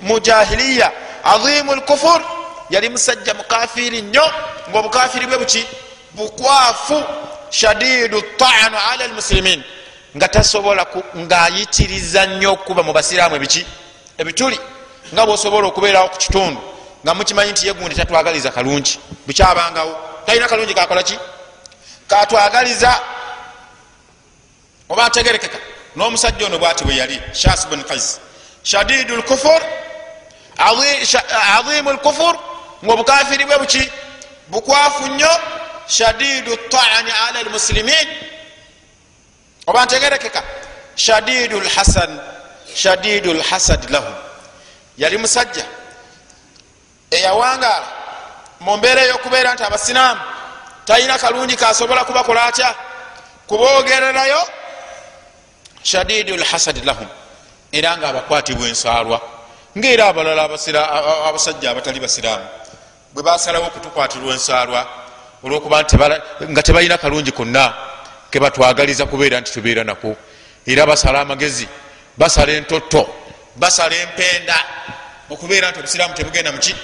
[0.00, 0.92] mu jahiliya
[1.24, 2.39] azimu lkufur
[2.70, 4.32] yali musajja mukafiri nnyo
[4.70, 5.66] ngaobukafiri bwe buki?
[6.12, 7.04] Bukwafu
[7.50, 9.62] shadidu taanu ala lmusilimin
[10.16, 13.66] nga tasobola ngaayitiriza nnyo okuba mu basiraamu ebiki?
[14.18, 14.58] Ebituli.
[15.14, 16.60] Nga bwosobola okubeerawo ku kitundu
[17.04, 18.98] nga mukimanyi nti yegundi tatwagaliza kalungi.
[19.26, 19.96] Bukyabangawo.
[20.26, 21.18] Talina kalungi kakolaki
[22.08, 23.00] katwagaliza
[24.88, 25.58] oba ategerekeka.
[25.96, 28.20] N'omusajja ono bwati bwe yali shas bun kais
[28.62, 29.62] shadidu lkufur
[31.56, 32.49] azimu lkufur
[32.84, 33.92] ngaobukafiri bwe buki?
[34.48, 35.30] Bukwafu nnyo
[35.86, 38.08] shadidu taani ala lmusilimin
[39.66, 40.42] oba ntegerekeka?
[40.96, 42.20] Shadidu lhasan
[42.74, 44.14] shadidu lhasad lahum
[44.98, 45.64] yali musajja.
[47.10, 47.88] Eyawangaala
[48.60, 50.20] mu mbeera eyokubeera nti abasiraamu
[50.84, 52.74] talina kalungi kasobola kubakola atya?
[53.46, 54.42] Kuboogererayo
[55.82, 57.08] shadidu lhasad lahum
[57.72, 59.20] era nga abakwatibwa ensaalwa.
[59.78, 60.42] Ngaera abalala
[61.28, 62.46] abasajja abatali basiraamu
[63.14, 64.86] bwe basalawo okutukwatirwa ensaalwa
[65.42, 65.84] olwokuba
[66.50, 67.74] nga tebalina kalungi konna
[68.30, 70.16] kebatwagaliza kubeera nti tubeera nako.
[70.66, 71.68] Era basala amagezi
[72.16, 73.08] basala entotto
[73.56, 74.56] basala empenda.
[75.30, 76.74] Okubeera nti obusiraamu tebugenda muki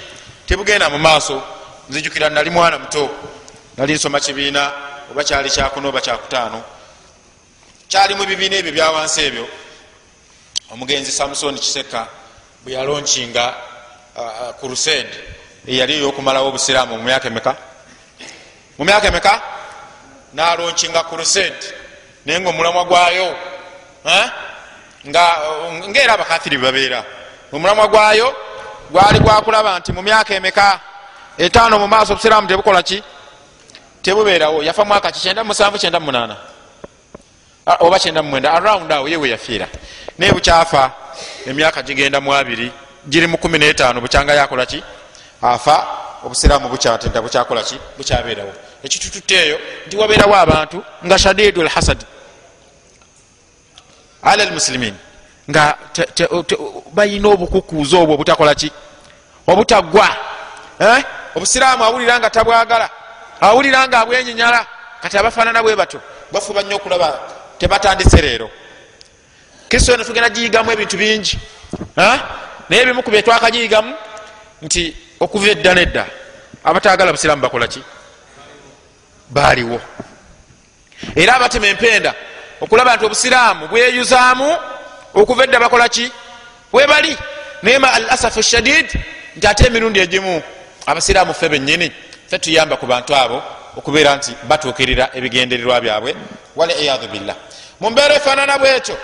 [0.45, 1.43] tebugenda mu maaso.
[1.89, 3.09] Nzijukira nali mwana muto
[3.77, 4.71] nali nsoma kibiina
[5.11, 6.63] oba kyali kyakuna oba kyakutaano.
[7.87, 9.47] Kyalimu ebibiina ebyo byawansi ebyo
[10.71, 12.07] omugenzi samusoni kiseka
[12.63, 13.55] bwe yalonkinga
[14.59, 15.36] crusade
[15.67, 17.55] eyali eyokumalawo obusiraamu mu myaka emeka?
[18.77, 19.41] Mu myaka emeka?
[20.33, 21.65] Nalonkinga crusade
[22.25, 23.35] naye nga omulamwa gwayo
[25.87, 27.03] ngaera abakathiri babeera.
[27.51, 28.35] Omulamwa gwayo
[28.91, 30.79] gwali gwakulaba nti mu myaka emeka
[31.37, 33.03] etaano mu maaso obusiraamu tebukola ki?
[34.01, 34.63] Tebubeerawo.
[34.63, 35.19] Yafa mwaka ki?
[35.19, 36.35] Kyenda musanvu kyenda munaana.
[37.79, 39.67] Oba kyenda mumwenda around awo yewe yafiira.
[40.17, 40.91] Naye bukyafa
[41.45, 42.71] emyaka gigenda mu abiri
[43.09, 44.83] giri mu kumi n'etaano bukyanga yakola ki
[45.41, 45.87] afa
[46.23, 47.79] obusiraamu bukyatenta bukyakola ki?
[47.97, 48.53] Bukyabeerawo.
[48.83, 52.05] Ekitututte eyo nti wabeerawo abantu nga shadidu lhasad
[54.23, 54.95] ala lmusilimin
[55.49, 55.77] nga
[56.93, 58.71] bayina obukukuuza obwo obutakola ki?
[59.47, 60.09] Obutaggwa
[61.35, 62.89] obusiraamu awulira nga tabwagala
[63.41, 64.65] awulira nga abwenyinyala
[65.01, 67.19] kati abafaanana bwe batyo bafuba nnyo okulaba
[67.57, 68.49] tebatandise leero.
[69.69, 71.39] Kristo eno tugenda giyigamu ebintu bingi
[71.95, 73.93] naye ebimu ku byetwakagiyigamu
[74.61, 76.05] nti okuva edda nedda
[76.63, 77.81] abatagala busiraamu bakola ki?
[79.29, 79.81] Baaliwo.
[81.15, 82.13] Era abatema empenda
[82.61, 84.57] okulaba nti obusiraamu bweyuzaamu
[85.13, 86.11] okuva edda bakola ki?
[86.73, 87.17] Webali
[87.63, 88.87] naye ma al asafu shadid
[89.35, 90.41] nti ate emirundi egimu
[90.85, 91.91] abasiraamu ffe bennyini
[92.29, 93.43] fe tuyamba ku bantu abo
[93.77, 96.15] okubeera nti batuukirira ebigendererwa byabwe
[96.55, 97.35] waliyadu billah.
[97.79, 98.97] Mu mbeera efaanana bwekyo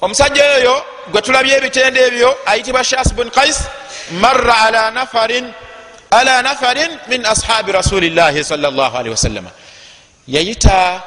[0.00, 3.58] omusajja oyo gwe tulabye ebitende ebyo ayitibwa shas bun kais
[4.20, 5.52] marra ala nafarin
[6.10, 9.50] ala nafarin min ashabi rasulillahi salllahalihi wasallama
[10.28, 11.02] yayita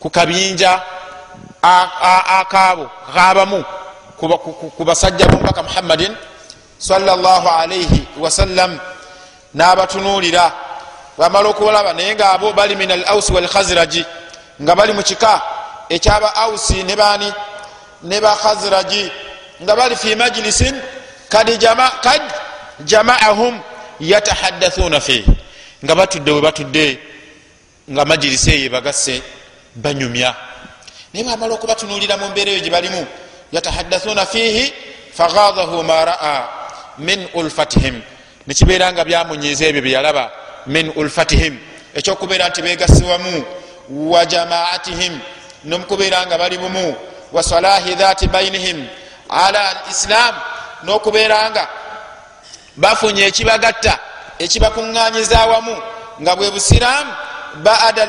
[0.00, 0.82] ku kabinja
[1.62, 3.64] akaabo kaabamu
[4.76, 6.12] ku basajja bumubaka muhammadin
[6.78, 8.78] salllahalihi wasallam
[9.54, 10.52] n'abatunuulira.
[11.18, 14.04] Bamala okubalaba naye nga abo bali min al ausi walkhaziraji
[14.62, 15.42] nga bali mu kika
[15.88, 17.32] ekyaba ausi ne baani
[18.04, 19.10] ne bakhaziraji
[19.62, 20.74] nga bali fi majlisin
[21.28, 21.48] kad
[22.86, 23.60] jamaahum
[24.00, 25.24] yatahaddathuna fi.
[25.84, 26.98] Nga batudde we batudde
[27.90, 29.22] nga majilisi eyo ebagasse
[29.74, 30.34] banyumya.
[31.12, 33.06] Naye bamala okubatunuulira mu mbeera eyo gye balimu
[33.52, 34.72] yatahaddathuna fihi
[35.12, 36.48] faghadahu ma raa
[36.98, 38.02] min ulfatihim.
[38.46, 40.30] Nekibeera nga byamunyiza ebyo byeyalaba
[40.66, 41.58] min ulfatihim.
[41.94, 43.44] Ekyokubeera nti begasiwamu
[43.88, 45.18] wa jamaatihim.
[45.64, 46.96] Nomukubeera nga bali bumu
[47.34, 48.86] wa salahi dhati bainihim
[49.28, 50.34] ala islam
[50.86, 51.64] nokubeera nga
[52.82, 53.94] bafunye ekibagatta
[54.44, 55.74] ekibakuŋŋanyiza awamu
[56.22, 57.12] nga bwe busiraamu
[57.64, 58.06] bada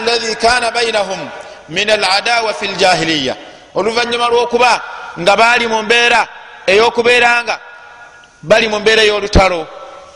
[0.00, 1.20] ladhi kana bainahum
[1.68, 3.34] min aladawa fi ljahiliya
[3.74, 4.72] oluvanyuma lwokuba
[5.20, 6.20] nga bali mu mbeera
[6.66, 7.56] eyokubeera nga
[8.42, 9.60] bali mu mbeera ey'olutalo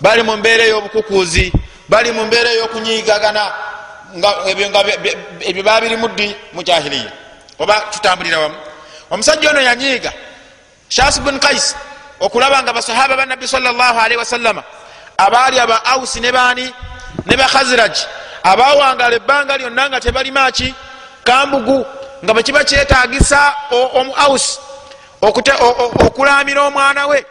[0.01, 1.53] bali mu mbeera ey'obukukuuzi
[1.89, 3.45] bali mu mbeera ey'okunyigagana
[5.47, 7.13] ebyo babirimu ddi mu jahiliya.
[7.59, 8.55] Oba tutambulira wamu.
[9.11, 10.13] Omusajja ono yanyiiga
[10.89, 11.75] shas bun kais
[12.21, 14.63] okulaba nga basahaba banabbi salllahalihi wasallama
[15.19, 16.75] abaali aba ausi ne baani
[17.27, 17.99] ne bakhaziraj
[18.43, 20.75] abawangala ebbanga lyonna nga tebalimaki
[21.25, 21.87] kambugu
[22.25, 24.59] nga bwekiba kyetagisa omu ausi
[26.07, 27.25] okulamira omwana we.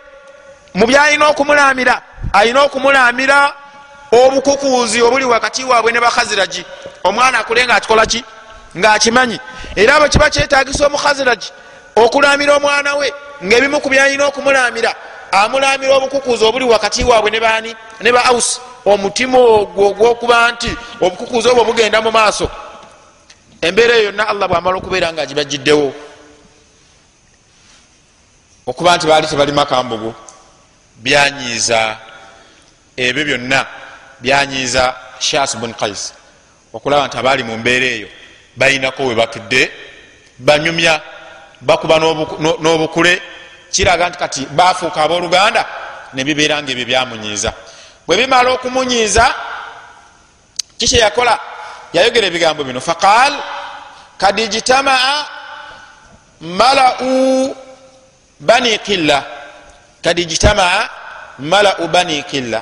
[0.73, 2.01] Mu byalina okumulamira
[2.33, 3.53] alina okumulamira
[4.13, 6.65] obukukuuzi obuli wakati waabwe ne bakhaziragi
[7.03, 8.23] omwana akule nga akikola ki?
[8.77, 9.39] Ngaakimanyi
[9.75, 11.51] era bwe kiba kyetagisa omukhaziragi
[11.95, 14.95] okulamira omwana we ngaebimu ku byalina okumulamira
[15.31, 17.75] amulamira obukukuuzi obuli wakati waabwe ne baani?
[18.01, 22.49] Ne ba aus omutima ogwo ogwokuba nti obukukuuzi obwo bugenda mu maaso.
[23.61, 25.93] Embeera eyo yonna allah bwamala okubeera nga agibajjiddewo
[28.67, 30.13] okuba nti baali tebalima kambugu
[30.97, 31.97] byanyiiza
[32.97, 33.65] ebyo byonna
[34.23, 36.13] byanyiiza shas bun kais
[36.73, 38.07] okulaba nti abaali mu mbeera eyo
[38.55, 39.71] balinako we batudde
[40.39, 41.01] banyumya
[41.61, 41.99] bakuba
[42.63, 43.21] n'obukule
[43.71, 45.65] kiraga nti kati bafuuka abooluganda
[46.13, 47.53] nebibeera nga ebyo byamunyiiza.
[48.07, 49.25] Bwe bimala okumunyiiza
[50.77, 51.39] kiki yakola?
[51.93, 52.81] Yayogera ebigambo bino.
[52.81, 53.33] Faqal
[54.17, 55.25] kad ijtamaa
[56.41, 57.55] malau
[58.39, 59.23] bani qilla.
[60.03, 60.89] Kad ijtamaa
[61.39, 62.61] malau bani qilla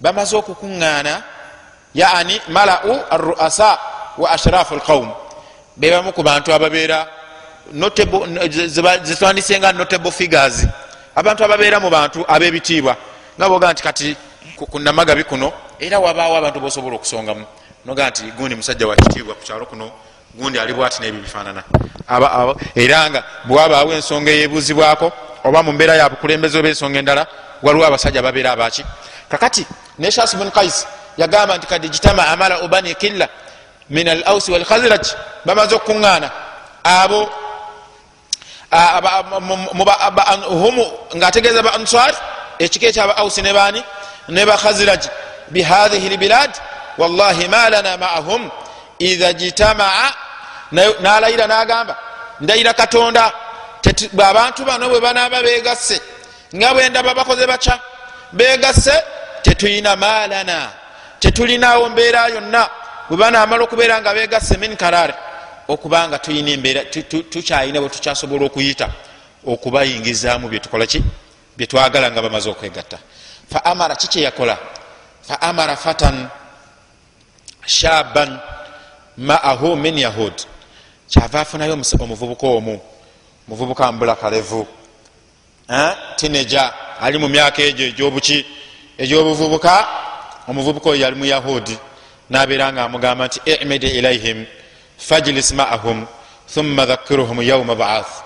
[0.00, 1.22] bamaze okukuŋŋaana
[1.94, 3.78] yani malau aruasa
[4.18, 5.10] wa ashrafu lqaum
[5.76, 7.06] bebamu ku bantu ababeera
[9.02, 10.66] zetwandisenga notable figures.
[11.14, 12.96] Abantu ababeera mu bantu ab'ebitiibwa.
[13.38, 14.16] Nga boga nti kati
[14.56, 17.44] kunamagabi kuno era wabaawo abantu bosobola okusongamu.
[17.84, 19.90] Noga nti gundi musajja wa kitiibwa ku kyalo kuno
[20.34, 21.64] gundi ali bwati nebyo bifaanana
[22.74, 25.12] era nga bwabaawo ensonga eyebuuzibwako
[25.44, 27.26] oba mu mbeera ya bukulembeze oba ensonga endala
[27.62, 28.84] waliwo abasajja babeera abaki
[29.30, 29.66] kakati
[29.98, 30.86] neshas bun kais
[31.18, 33.28] yagamba nti kadi jitama amala ubani killa
[33.90, 35.06] min al ausi walkhaziraj
[35.44, 36.30] bamaze okukuŋŋaana.
[36.84, 37.28] Abo
[40.48, 42.14] humu ngaategeeza ba answar
[42.58, 43.82] ekika ekyaba ausi ne baani
[44.28, 45.06] ne bakhaziraj
[45.50, 46.50] bihathihi lbilad
[46.98, 48.50] wallahi ma lana maahum
[48.98, 50.12] idha jitamaa
[51.00, 51.96] nalayira nagamba
[52.40, 53.32] ndayira katonda
[54.28, 56.00] abantu bano bwe banaba begasse
[56.56, 57.78] nga bwendaba bakoze baca
[58.32, 58.92] begasse
[59.42, 60.70] tetulina malana
[61.20, 62.68] tetulinawo mbeera yonna.
[63.08, 65.14] Bwe banamala okubeera nga begasse min karare
[65.68, 66.84] okubanga tulina embeera
[67.30, 68.88] tukyalina bwe tukyasobola okuyita
[69.46, 71.02] okubayingizaamu byetukolaki
[71.56, 72.98] byetwagala nga bamaze okwegatta.
[73.52, 74.58] Fa amara kikyeyakola
[75.22, 76.28] fa amara fatan
[77.66, 78.38] shaban
[79.16, 80.34] maahu min yahud.
[81.08, 82.80] Kyava afunayo omuvubuka omu
[83.48, 84.66] muvubuka mbula kalevu
[86.16, 88.46] tineja ali mu myaka egyo egyobuki
[88.98, 89.74] egyobuvubuka
[90.48, 91.78] omuvubuka oyo yali mu yahudi
[92.30, 94.46] nabeera nga amugamba nti imid ilaihim
[94.98, 96.06] fajlis maahum
[96.54, 98.24] thumma dhakiruhum yauma baath.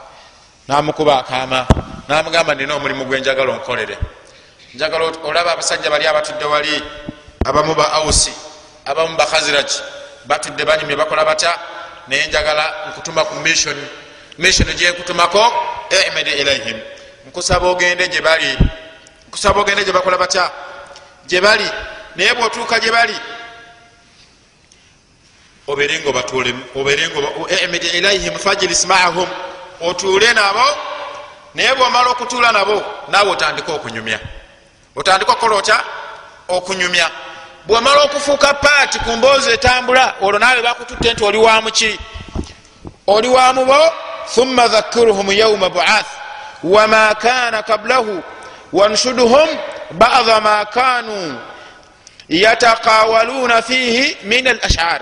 [0.68, 1.66] Namukuba akama
[2.08, 3.98] namugamba nina omulimu gwenjagala onkolere.
[4.74, 6.82] Njagala olaba abasajja bali abatudde wali
[7.44, 8.32] abamu ba ausi
[8.86, 9.78] abamu bakhaziraki
[10.26, 11.52] batudde banyumye bakola batya?
[12.08, 13.76] Naye njagala nkutuma ku mission.
[14.38, 15.42] Mission gyenkutumako
[16.08, 16.80] imid ilaihim
[17.32, 18.58] nkusaba ogende gyebali
[19.28, 20.50] nkusaba ogende gyebakola batya?
[21.26, 21.70] Gyebali
[22.16, 23.16] naye bwotuuka gyebali
[25.66, 29.28] oberenga obatulemu oberengaimid ilaihim fajlis maahum
[29.80, 30.66] otuule nabo
[31.54, 34.20] naye bwomala okutuula nabo naawe otandika okunyumya.
[34.96, 35.80] Otandika okukola otya?
[36.48, 37.10] Okunyumya.
[37.66, 41.98] Bwomala okufuuka paati ku mboozi etambula olwo naawe bakututte nti oli wamuki
[43.06, 43.92] oli wamubo
[44.34, 46.22] thumma dhakiruhum yauma buath
[46.64, 48.22] wama kana kablahu
[48.72, 49.48] wanshuduhum
[49.90, 51.38] bada ma kanu
[52.28, 55.00] yatakawaluna fihi min al ashar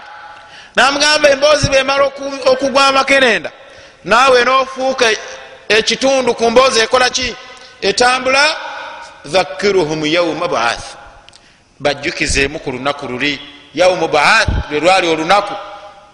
[0.76, 2.04] namugamba emboozi bemala
[2.46, 3.50] okugwa amakerenda
[4.04, 5.06] naawe nofuuka
[5.68, 7.36] ekitundu ku mboozi ekola ki?
[7.80, 8.56] Etambula
[9.24, 10.96] dhakiruhum yauma buath
[11.80, 13.40] bajjukizeemu ku lunaku luli.
[13.74, 15.54] Yaumu baath lwe lwali olunaku.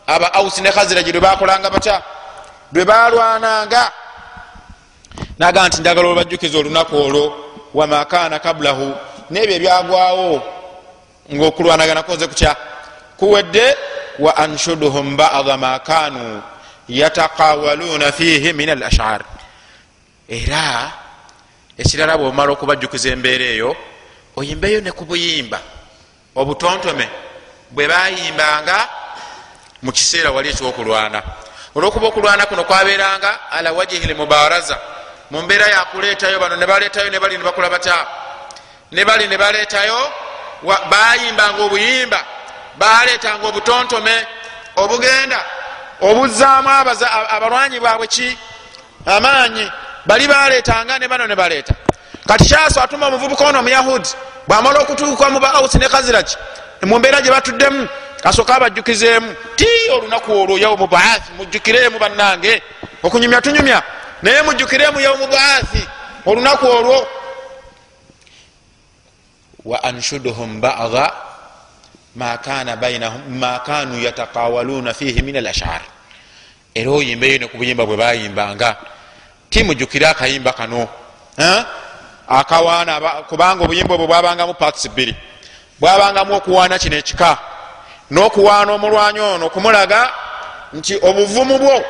[0.07, 2.03] Aba ausi ne khaziragi lwe bakolanga batya?
[2.73, 3.93] Lwe balwananga
[5.39, 7.25] naga nti njagala olubajjukiza olunaku olwo
[7.75, 8.95] wamakana kablahu.
[9.31, 10.43] Nebyo ebyagwawo
[11.35, 12.57] ngaokulwanagana koze kutya
[13.17, 13.77] kuwedde
[14.19, 16.43] wa anshuduhum bada ma kanu
[16.89, 19.25] yatakawaluna fihi min al ashar
[20.29, 20.93] era
[21.79, 23.77] ekirala bwomala okubajjukiza embeera eyo
[24.37, 25.61] oyimbeyo ne kubuyimba
[26.37, 27.09] obutontome
[27.71, 28.89] bwe bayimbanga
[29.83, 31.23] mu kiseera wali ekyokulwana
[31.75, 34.79] olwokuba okulwana kuno kwaberanga ala wajihi lmubaraza
[35.31, 38.07] mu mbeera yakuleetayo bano nebaletayo nebali nebakola bata
[38.93, 39.99] nebali nebaletayo
[40.91, 42.21] bayimbanga obuyimba
[42.79, 44.27] baletanga obutontome
[44.77, 45.41] obugenda
[46.01, 46.69] obuzaamu
[47.31, 48.39] abalwanyi bwabwe ki?
[49.07, 49.71] Amaanyi
[50.07, 51.75] bali baletanga ne bano nebaleeta
[52.27, 54.09] kati kyaso atuma omuvubuka ono omuyahudi
[54.49, 56.37] bwamala okutuuka mu ba ausi ne kaziraki
[56.83, 57.89] mumbeera gye batuddemu
[58.25, 62.63] asooka abajjukizeemu ti olunaku olwo yaumu baathi mujjukiremu bannange
[63.03, 63.83] okunyumya tunyumya
[64.23, 65.89] naye mujjukiremu yaumu baathi
[66.27, 67.09] olunaku olwo.
[69.65, 71.13] Wa anshuduhum bada
[72.15, 75.81] ma kanu yatakawaluna fihi min al ashar
[76.75, 78.77] era oyimbeyo ne kubuyimba bwe bayimbanga
[79.51, 80.89] ti mujjukire akayimba kano?
[82.29, 85.17] Akawaana kubanga obuyimba obwo bwabangamu pats bbiri.
[85.81, 87.39] Bwabangamu okuwaana kino ekika
[88.11, 90.11] n'okuwaana omulwanyi ono okumulaga
[90.73, 91.85] nti obuvumu bwo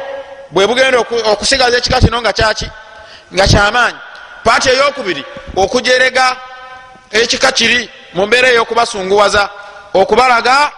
[0.51, 0.99] bwe bugenda
[1.33, 2.71] okusigaza ekika kino nga kyaki?
[3.35, 3.99] Nga kyamaanyi?
[4.45, 5.25] Paati eyokubiri
[5.57, 6.37] okujerega
[7.11, 9.49] ekika kiri mu mbeera ey'okubasunguwaza
[9.95, 10.71] okubalaga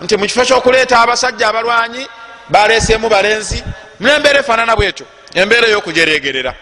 [0.00, 2.06] nti mu kifo ky'okuleeta abasajja abalwanyi
[2.48, 3.64] baleeseemu balenzi
[4.00, 6.54] nembeera efaanana bwetyo embeera ey'okujeregerera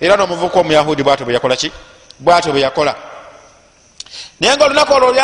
[0.00, 1.72] era nomuvuka omuyahudi bwatyo bwe yakola ki?
[2.18, 2.94] Bwatyo bwe yakola.
[4.40, 5.14] Naye nga olunaku olwo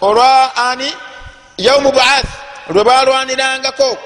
[0.00, 0.92] olwa ani?
[1.58, 2.28] Yaumu baath
[2.68, 3.98] lwe balwanirangako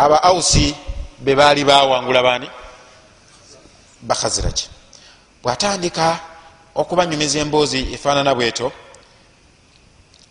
[0.00, 0.74] aba ausi
[1.18, 2.48] be baali bawangula baani?
[4.02, 4.68] Bakhaziraki
[5.42, 6.18] bwatandika
[6.74, 8.72] okubanyumiza emboozi efaanana bweto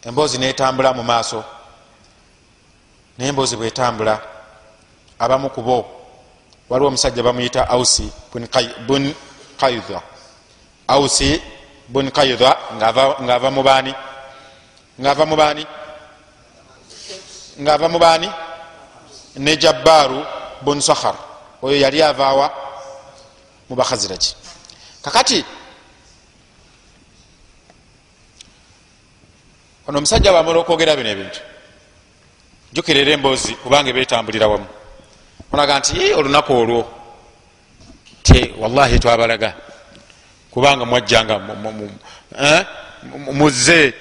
[0.07, 1.43] emboozi netambula mu maaso
[3.17, 4.15] naye emboozi bwetambula
[5.19, 5.75] abamu kubo
[6.69, 8.05] waliwo omusajja bamuyita ausi
[8.87, 9.13] bun
[9.59, 10.01] kaidha
[10.87, 11.41] ausi
[11.87, 12.57] bun kaidha
[13.25, 13.93] ngaava mubaani
[15.01, 15.65] ngaava mubaani
[17.61, 18.29] ngaava mubaani
[19.39, 20.19] ne jabbaru
[20.61, 21.15] bun sahar
[21.63, 22.47] oyo yali avaawa
[23.69, 24.35] mubakhaziraki
[25.03, 25.39] kakati
[29.87, 31.39] ono omusajja bamala okwogera bino ebintu
[32.73, 34.67] jukirera emboozi kubanga betambulira wamu.
[35.51, 36.81] Olaga nti olunaku olwo
[38.23, 39.53] te wallahi twabalaga
[40.51, 41.35] kubanga mwajjanga
[42.41, 42.65] eh?
[43.33, 43.93] muze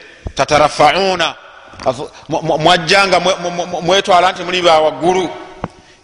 [1.79, 3.21] tatarafauna mwajjanga
[3.83, 5.31] mwetwala nti muli bawaggulu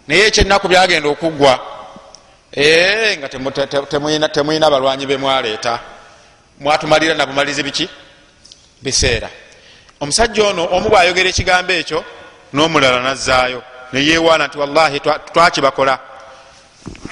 [0.07, 1.59] naye ekyennaku byagenda okuggwa
[2.51, 5.79] eh, nga temuyina balwanyi bemwaleeta
[6.59, 7.89] mwatumalira nabumalizi biki?
[8.81, 9.29] Biseera.
[9.99, 12.03] Omusajja ono omu bwayogera ekigambo ekyo
[12.53, 13.63] n'omulala nazaayo
[13.93, 14.99] neyewaana nti wallahi
[15.33, 15.99] twakibakola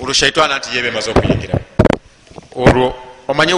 [0.01, 1.55] olwo shaitaana nti yebemaze okuyingira.
[2.55, 2.95] Olwo
[3.27, 3.53] omanyi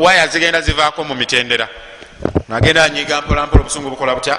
[0.00, 1.68] waya zigenda zivaako mu mitendera
[2.48, 4.38] nagenda anyiga mpolampola obusungu bukola butya?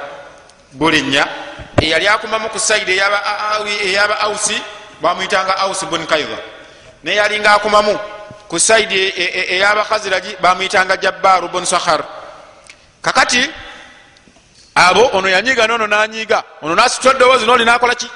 [0.74, 1.28] Bulinnya
[1.82, 4.62] eyali akumamu ku saidi eyaba ausi
[5.02, 6.38] bamwyitanga ausi bun kaidha
[7.04, 8.00] neyalinga akumamu
[8.48, 12.04] ku saidi e, e, eyabakaziragi bamwyitanga jabbaru bun sahar
[13.02, 13.50] kakati
[14.76, 16.44] abo ono yanyiga nono nanyiga.
[16.62, 18.08] Ono nasitula eddoboozi noli nakolaki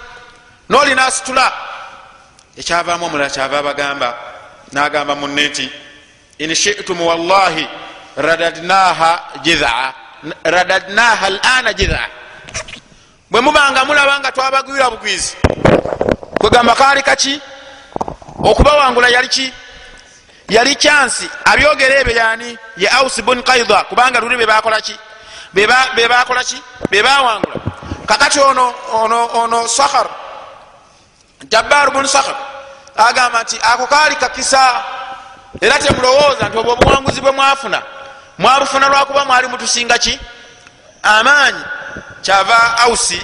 [0.70, 1.54] noli nasitula.
[2.58, 4.18] Ekyavaamu omulala kyava abagamba.
[4.72, 5.70] Nagamba munne nti
[6.40, 7.68] in shitum wallahi
[8.18, 9.94] radadnaha jidhaa
[10.44, 12.08] radadnaha lana jidhaa
[13.32, 15.38] bwe mubanga mulaba nga twabagwira bugwizi
[16.40, 17.42] kwegamba kaali kaki?
[18.44, 19.54] Okubawangula yali ki?
[20.50, 24.96] Yali kyansi abyogera ebyo yani ye aus bun kaida kubanga luli bebakolaki
[25.96, 27.56] bebakolaki bebawangula
[28.06, 30.08] kakati ono ono ono sahar
[31.50, 32.36] jabbar bun sahar
[32.96, 34.84] agamba nti ako kaali kakisa
[35.62, 37.82] era temulowooza nti obwo obuwanguzi bwe mwafuna
[38.38, 40.20] mwabufuna lwakuba mwali mutusinga ki?
[41.04, 41.64] Amaanyi.
[42.22, 43.22] Kyava ausi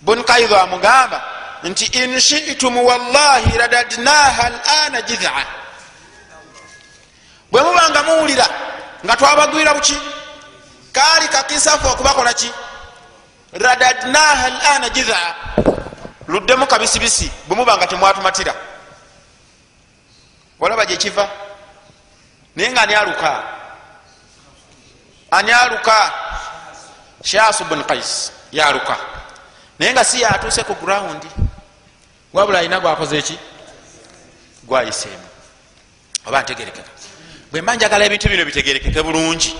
[0.00, 1.22] bun kaida amugamba
[1.62, 5.44] nti inshitum wallahi radadnaha lana jidhaa
[7.50, 8.46] bwe mubanga muwulira
[9.04, 9.98] nga twabagwira buki?
[10.92, 12.50] Kaali kakisafu okubakola ki?
[13.52, 15.34] Radadnaha lana jidhaa
[16.28, 18.54] luddemu kabisibisi bwe mubanga temwatumatira.
[20.60, 21.28] Olaba gyekiva
[22.56, 23.57] naye nga ani aluka
[25.30, 26.12] ani aluka
[27.24, 28.96] shasu bun kais yaluka
[29.78, 31.28] naye nga si yatuuse ku grawundi
[32.32, 33.38] wabula alina gwakoze eki?
[34.64, 35.28] Gwayiseemu.
[36.26, 36.90] Oba ntegerekeka.
[37.52, 39.56] Bwemba njagala ebintu bino bitegerekeke bulungi.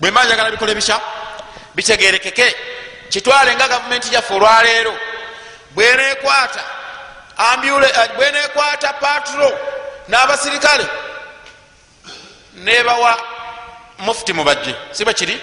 [0.00, 1.00] Bwemba njagala bikole bisha
[1.74, 2.54] bitegerekeke.
[3.08, 4.94] Kitwale nga gavumenti gyaffe olwaleero.
[5.74, 6.64] Bwenekwata
[7.36, 9.58] ambule bwenekwata patro
[10.08, 10.86] n'abasirikale
[12.54, 13.18] nebawa
[13.98, 15.40] mufuti mubajje siba kiri?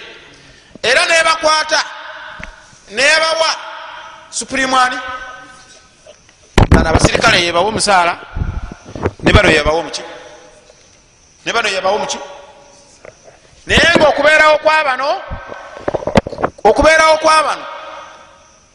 [0.82, 1.84] Era nebakwata
[2.90, 3.50] nebawa
[4.30, 4.98] supurimwani
[6.70, 8.18] bano abasirikale yebawa omusaala
[9.22, 10.02] ne bano yebawa omuki?
[11.44, 12.18] Ne bano yebawa omuki?
[13.66, 15.22] Naye nga okubeerawo kwabano
[16.64, 17.64] okubeerawo kwabano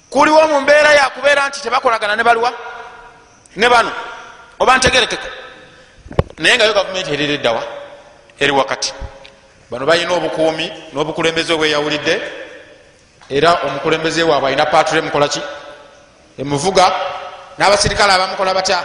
[0.10, 2.54] kuliwo mu mbeera yakubeera nti tebakolagana ne baliwa
[3.56, 3.92] ne bano
[4.60, 5.28] oba ntegerekeka.
[6.38, 7.64] Naye nga yo gavumenti erira eddawa
[8.40, 8.94] eri wakati
[9.72, 12.16] bano balina obukuumi n'obukulembeze obweyawulidde
[13.30, 15.42] era omukulembeze waabwe alina pature mukolaki
[16.38, 16.86] emuvuga
[17.58, 18.84] n'abasirikale abamukola batya?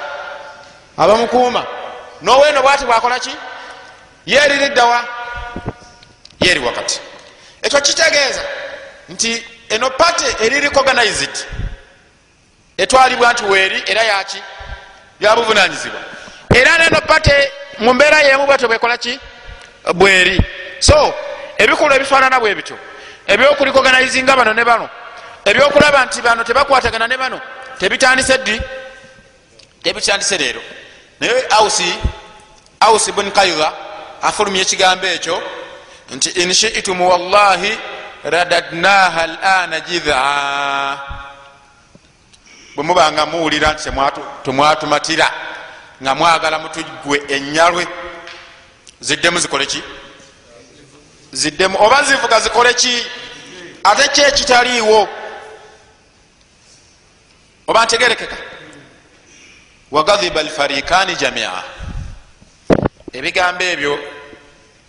[0.99, 1.66] Abamukuuma.
[2.22, 3.30] Noweeno bwati bwakolaki
[4.26, 5.05] yerira eddawa
[6.41, 7.01] yeri wakati.
[7.62, 8.43] Ekyo kitegeeza
[9.09, 11.37] nti eno pate eri recognized.
[12.76, 14.43] Etwalibwa nti weeri era yaki
[15.20, 16.01] yabuvunanyizibwa
[16.55, 19.20] era neno pate mu mbeera yemu bwetyo bwekolaki
[19.95, 20.41] bweri
[20.79, 21.14] so
[21.59, 22.79] ebikolwa ebifaanana bwe bityo.
[23.27, 24.89] Ebyokurecognizinga bano ne bano.
[25.45, 27.41] Ebyokulaba nti bano tebakwatagana ne bano
[27.79, 28.61] tebitandise ddi?
[29.83, 30.61] Tebitandise leero.
[31.20, 31.95] Naye ausi
[32.81, 33.72] ausi bun kaida
[34.22, 35.43] afulumya ekigambo ekyo
[36.11, 37.79] nti inshitum wallahi
[38.24, 40.99] radadnaha lana jidhaa
[42.74, 43.91] bwe mubanga muwulira nti
[44.45, 45.31] temwatumatira
[46.03, 47.89] nga mwagala mutugwe enyalwe
[49.01, 49.83] ziddemu zikole ki
[51.37, 53.07] ziddemu oba zivuga zikole ki?
[53.84, 55.09] Ate ki ekitaliiwo?
[57.66, 58.37] Oba ntegerekeka?
[59.91, 61.53] Wagadhiba alfarikani jamia.
[63.12, 63.99] Ebigambo ebyo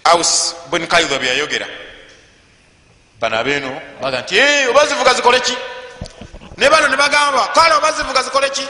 [0.03, 1.67] aus bun kaidha byayogera
[3.19, 4.35] bano abeeno baga nti
[4.69, 5.57] oba zivuga zikole ki?
[6.57, 8.67] Ne bano ne bagamba kale oba zivuga zikole ki?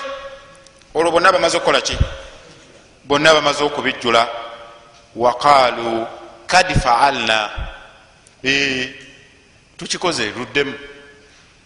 [0.93, 1.97] Olwo bonna bamaze okukola ki?
[3.03, 4.27] Bonna bamaze okubijjula.
[5.15, 6.07] Waqalu
[6.47, 7.49] kad faalna.
[9.77, 10.73] Tukikoze luddemu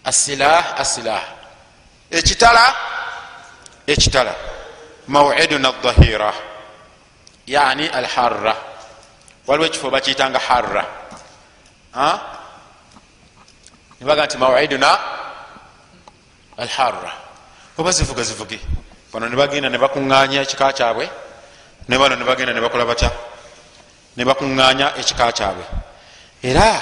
[0.03, 1.21] asilah asilah.
[2.11, 2.75] Ekitala
[3.87, 4.35] ekitala
[5.07, 6.33] mawiduna dhahira
[7.47, 8.55] yani alharra.
[9.47, 10.83] Waliwo ekifo bakiyitanga harra.
[13.99, 14.99] Nibaga nti mawiduna
[16.57, 17.11] alharra.
[17.77, 18.59] Oba zivuga zivuge.
[19.13, 21.09] Bano nebagenda nebakuŋŋanya ekika kyabwe
[21.87, 23.11] ne bano nebagenda nebakola batya
[24.17, 25.63] ne bakuŋŋaanya ekika kyabwe.
[26.43, 26.81] Era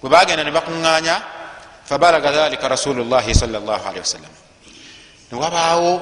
[0.00, 1.14] bwe bagenda ne bakuŋŋaanya
[1.84, 4.34] fabalaga dhalika rasulullahi salllah alihi wasallam
[5.32, 5.92] newabaawo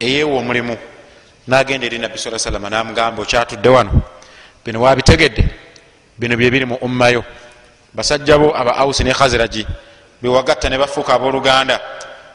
[0.00, 0.76] eyeewa omulimu
[1.46, 4.02] nagenda eri nabbi saa salama namugamba okyatudde wano?
[4.64, 5.44] Bino wabitegedde
[6.18, 7.24] bino byebiri mu ummayo?
[7.94, 9.66] Basajja bo aba ausi ne khaziraji
[10.22, 11.80] bewagatta ne bafuuka abooluganda.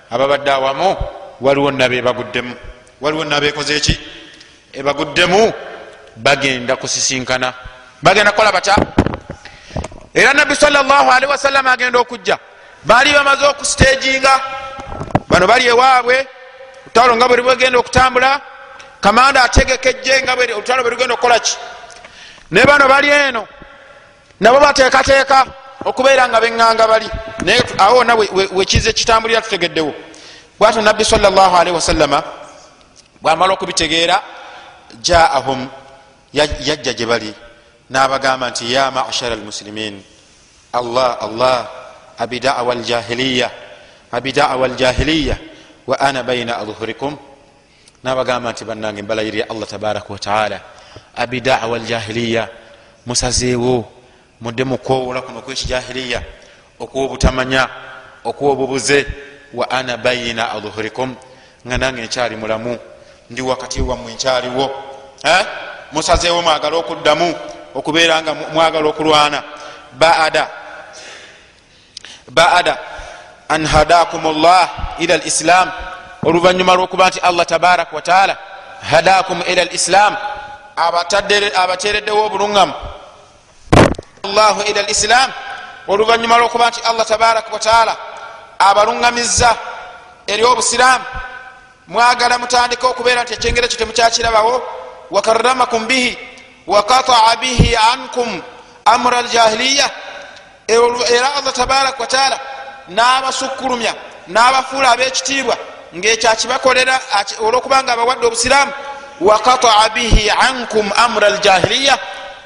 [0.09, 0.95] Ababadde awamu
[1.41, 2.53] waliwo nabebaguddemu
[3.01, 3.99] waliwo nabekozeeki
[4.73, 5.53] ebaguddemu
[6.15, 7.53] bagenda kusisinkana.
[8.01, 8.75] Bagenda kukola batya?
[10.13, 12.37] Era nabbi salllahalihi wasallama agenda okujja.
[12.83, 14.41] Baali bamaze okusitejinga
[15.29, 16.27] bano bali ewaabwe.
[16.85, 18.41] Olutalo nga bwe lubwegenda okutambula
[19.01, 21.57] kamanda ategekejje nga olutalo bwe lugenda okukolaki
[22.51, 23.47] ne bano bali eno.
[24.39, 25.45] Nabo bateekateeka
[25.85, 27.09] okubeera nga beŋŋanga bali.
[27.43, 28.15] Naye awo wona
[28.55, 29.93] wekiza ekitambulira tutegeddewo.
[30.59, 32.23] Bwato nabbi salllahalihi wasallama
[33.21, 34.21] bwamala okubitegeera
[35.01, 35.67] jaahum
[36.35, 37.33] yajja gye bali.
[37.89, 40.01] N'abagamba nti ya mashara almusilimin
[40.75, 41.57] allah allah
[42.17, 43.51] abidawa aljahiliya
[44.11, 45.37] abidawa aljahiliya
[45.87, 47.17] wa ana baina adhurikum
[48.03, 50.61] n'abagamba nti bannange mbalayirire allah tabaraka wataala
[51.15, 52.49] abidawa aljahiliya
[53.05, 53.91] musazeewo
[54.41, 56.21] mudde mukwowola kuno kwekijahiliya
[56.79, 57.69] okuwa obutamanya
[58.23, 59.05] okuwa obubuze
[59.53, 61.15] wa ana baina adhurikum
[61.67, 62.77] nga nange nkyali mulamu
[63.29, 64.71] ndi wakati wammwe nkyaliwo
[65.95, 67.35] musazeewo mwagala okuddamu
[67.75, 69.43] okubeera nga mwagala okulwana.
[69.91, 70.47] Baada.
[72.27, 72.77] Baada.
[73.49, 74.69] An hadakum llah
[74.99, 75.71] ila lislam
[76.23, 78.37] oluvanyuma lwokuba nti allah tabaraka wataala
[78.91, 80.17] hadakum ila lislam
[81.55, 82.73] abatereddewo obuluŋgamu
[84.23, 85.31] llahu ila lislam
[85.87, 87.95] oluvanyuma lwokuba nti allah tabaraka wataala
[88.59, 89.55] abaluŋŋamizza
[90.27, 91.05] eri obusiraamu.
[91.87, 96.17] Mwagala mutandike okubeera nti ekyengero kyo temukyakirabawo wakaramakum bihi
[96.67, 98.41] wakataa bihi ankum
[98.85, 99.89] amra aljahiliya
[100.67, 102.39] era allah tabaraka wataala
[102.89, 103.93] n'abasukkulumya
[104.27, 105.57] n'abafuula ab'ekitiibwa
[105.95, 106.99] ngaekyakibakolera
[107.45, 108.71] olwokubanga abawadde obusiraamu
[109.21, 111.97] wakataa bihi ankum amra aljahiliya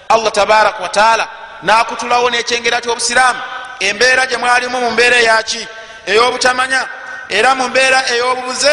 [0.09, 1.27] allah tabaraka wataala
[1.63, 3.39] n'akutulawo n'ekyengera ky'obusiraamu
[3.79, 5.67] embeera gye mwalimu mu mbeera eyaki
[6.07, 6.81] ey'obutamanya
[7.29, 8.71] era mu mbeera ey'obubuze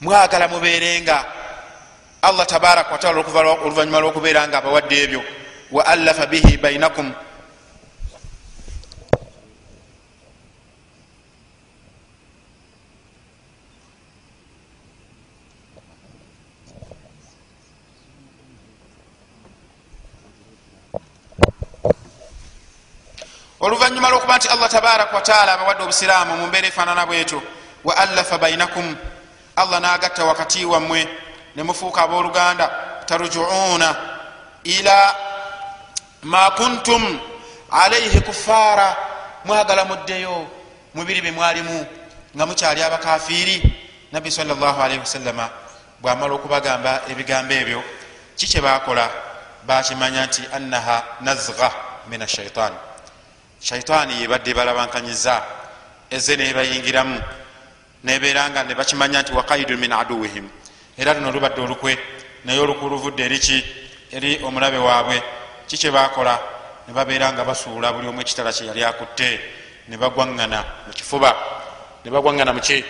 [0.00, 1.24] mwagala mubeerenga
[2.24, 3.20] allah tabaraka wataala
[3.64, 5.22] oluvanyuma lwokubeera nga abawadde ebyo.
[5.72, 7.12] Wa allafa bihi bainakum
[23.60, 27.42] oluvanyuma lwokuba nti allah tabaraka wataala abawadde obusiraamu mu mbeera efaanana bwetyo.
[27.84, 28.96] Wa allafa bainakum
[29.56, 31.23] allah nagatta wakati wammwe
[31.56, 32.70] nemufuuka abooluganda
[33.06, 33.96] tarujuuna
[34.64, 35.14] ila
[36.22, 37.18] ma kuntum
[37.70, 38.96] alaihi kufaara
[39.44, 40.46] mwagala muddeyo
[40.94, 41.86] mubiri bemwalimu
[42.36, 43.62] nga mukyali abakafiiri.
[44.12, 45.50] Nabbi salllahalihi wasallama
[46.00, 47.82] bwamala okubagamba ebigambo ebyo
[48.36, 49.10] kikye bakola
[49.66, 51.70] bakimanya nti annaha nazga
[52.08, 52.72] min ashaitan
[53.60, 55.42] shaitaani yebadde balabankanyiza
[56.10, 57.16] eze nebayingiramu
[58.04, 60.46] nebeera nga nebakimanya nti wakaidun min aduwihim
[60.98, 61.98] era luno lubadde olukwe
[62.44, 63.64] naye olukwe oluvudde eriki
[64.12, 65.22] eri omulabe waabwe.
[65.66, 66.38] Kikye bakola
[66.88, 69.40] nebabeera nga basuula buli omu ekitala kye yali akutte.
[69.88, 71.30] Nebagwaŋŋana mukifuba
[72.04, 72.84] nebagwaŋŋana muki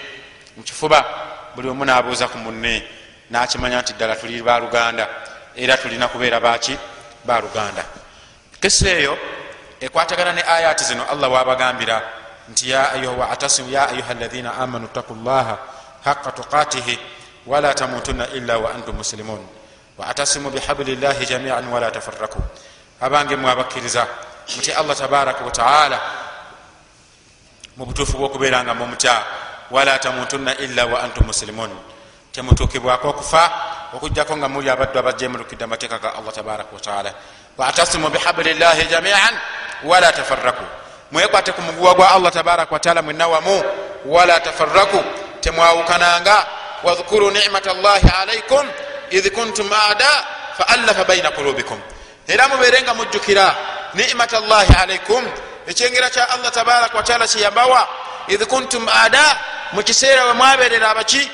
[0.56, 0.98] mukifuba
[1.54, 2.82] buli omu nabuuza ku munne
[3.30, 5.08] nakimanya nti ddala tuli baluganda
[5.56, 6.76] era tulina kubeera baki
[7.24, 7.84] baluganda
[8.60, 9.18] kesi eyo
[9.80, 12.02] ekwatagana ne ayati zino allah wabagambira
[12.50, 15.58] nti ya ayuha ladhina amanu taku llaha
[16.04, 16.98] haqa tuqatihi
[17.46, 19.46] wala tamutunna illa wa antum muslimun
[19.98, 22.42] waatasimu bihabli llahi jamian wala tafaraku
[23.00, 24.06] abange mwabakkiriza
[24.56, 26.00] muti allah tabaraka wataala
[27.76, 29.22] mu butuufu bwokubeera nga mumutya
[29.70, 31.70] wala tamutunna illa wa antum muslimun
[32.32, 33.50] temutuukibwako okufa
[33.94, 37.14] okujjako nga muli abaddu abajemulukidde amateeka ga allah tabaraka wataala
[37.58, 39.34] waatasimu bihabli llahi jamian
[39.84, 40.64] wala tafaraku
[41.12, 43.62] mwekwate ku muguwa gwa allah tabaraka wataala mwenna wamu
[44.06, 45.04] wala tafaraku
[45.40, 46.46] temwawukananga
[46.84, 48.66] wadhkuru nicmat llahi alaikum
[49.10, 50.10] idh kuntum ada
[50.58, 51.78] faallafa baina kulubikum
[52.28, 53.54] era mubeerenga mujjukira
[53.94, 55.24] nimat llahi alaikum
[55.66, 57.88] ekyengera kya allah tabaraka wataala kyeyambawa
[58.28, 59.36] idh kuntum ada
[59.72, 61.30] mukiseera we mwaberera abaki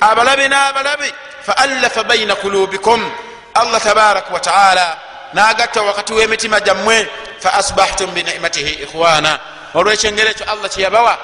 [0.00, 1.12] abalabi n'abalabi
[1.46, 3.10] faallafa baina kulubikum
[3.54, 4.96] allah tabaraka wataala
[5.34, 7.08] nagatta wakati w'emitima gyammwe
[7.40, 9.38] faasbahtum binicmatihi ikhwana
[9.74, 11.18] olwekyengera ekyo allah kyeyabawa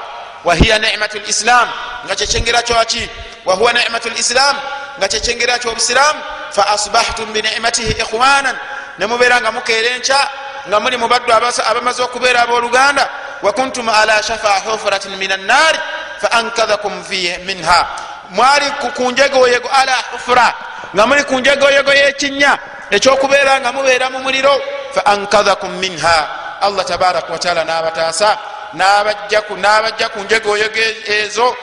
[0.45, 1.69] wahiya nicmatu lislam
[2.05, 3.09] nga kyekyengera kyaki
[3.45, 4.57] wahuwa nicmatu lislam
[4.99, 8.57] nga kyekyengera kyobusiramu fa asbahtum binicmatihi ikhwanan
[8.99, 10.29] nemubeera nga mukeera enkya
[10.69, 11.33] nga muli mubaddu
[11.71, 13.09] abamaze okubeera abooluganda
[13.43, 15.79] wakuntum ala shafa hufratin min annaari
[16.21, 16.93] fa ankadhakum
[17.47, 17.87] minha.
[18.31, 20.55] Mwali kunjegoyego ala hufra
[20.95, 22.59] nga muli kunjegoyego yekinya
[22.91, 24.61] ekyokubeera nga mubeera mu muliro
[24.95, 26.29] fa ankadhakum minha.
[26.61, 28.39] Allah tabaraka wataala nabataasa
[28.73, 31.57] nabajja kunjegoyego ezo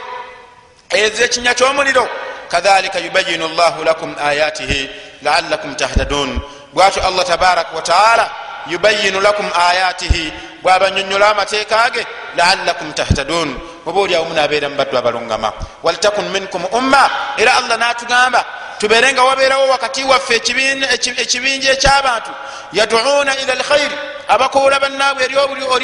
[0.90, 2.08] ezekinya kyomuliro.
[2.48, 4.90] Kadhalika yubayinu llahu lakum ayatihi
[5.22, 6.40] laalakum tahtadun.
[6.74, 8.32] Bwatyo allah tabaraka wataala
[8.68, 10.34] yubayinu lakum ayatihi
[10.64, 12.06] bwabanyonyola amateeka ge
[12.38, 13.60] laalakum tahtadun.
[13.86, 15.54] Oba oliawo munabeera mubaddu abalungama.
[15.84, 18.46] Waltakun minkum umma era allah natugamba
[18.80, 22.32] tubeere nga wabeerawo wakati waffe ekibinja ekyabantu.
[22.74, 23.96] Yaduuna ila lkhairi
[24.28, 25.36] abakoola bannaabwe eri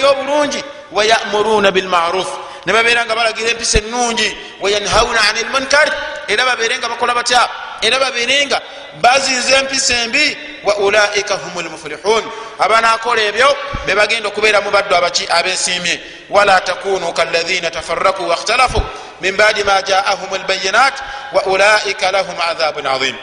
[0.03, 2.27] obulungi wayamuruna bilmaruf
[2.65, 5.87] ne babeera nga balagira empisa ennungi wayanhauna ani lmunkar
[6.27, 7.49] era babeere nga bakola batya?
[7.81, 8.61] Era babeere nga
[9.01, 12.23] baziza empisa embi wa ulaika hum lmuflihun
[12.59, 15.99] abanakola ebyo bebagenda okubeera mu baddu abaki abesiimye
[16.29, 18.81] wala takunu kalahina tafaraku wakhtalafu
[19.21, 20.93] min badi ma jaahum lbayinat
[21.33, 23.15] wa ulaika lahum adhabun azim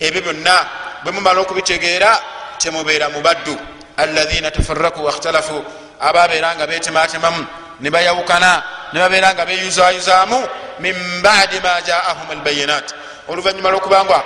[0.00, 0.66] ebyo byonna
[1.04, 2.18] bwe mumala okubitegeera
[2.58, 3.56] temubeera mu baddu.
[3.96, 5.64] Alahina tafaraku wakhtalafu
[6.00, 7.46] ababeera nga betematemamu
[7.80, 10.38] nebayawukana nebabeera nga beyuzayuzamu
[10.78, 12.94] min badi ma jaahum albayinat.
[13.28, 14.22] Oluvanyuma lwokubanga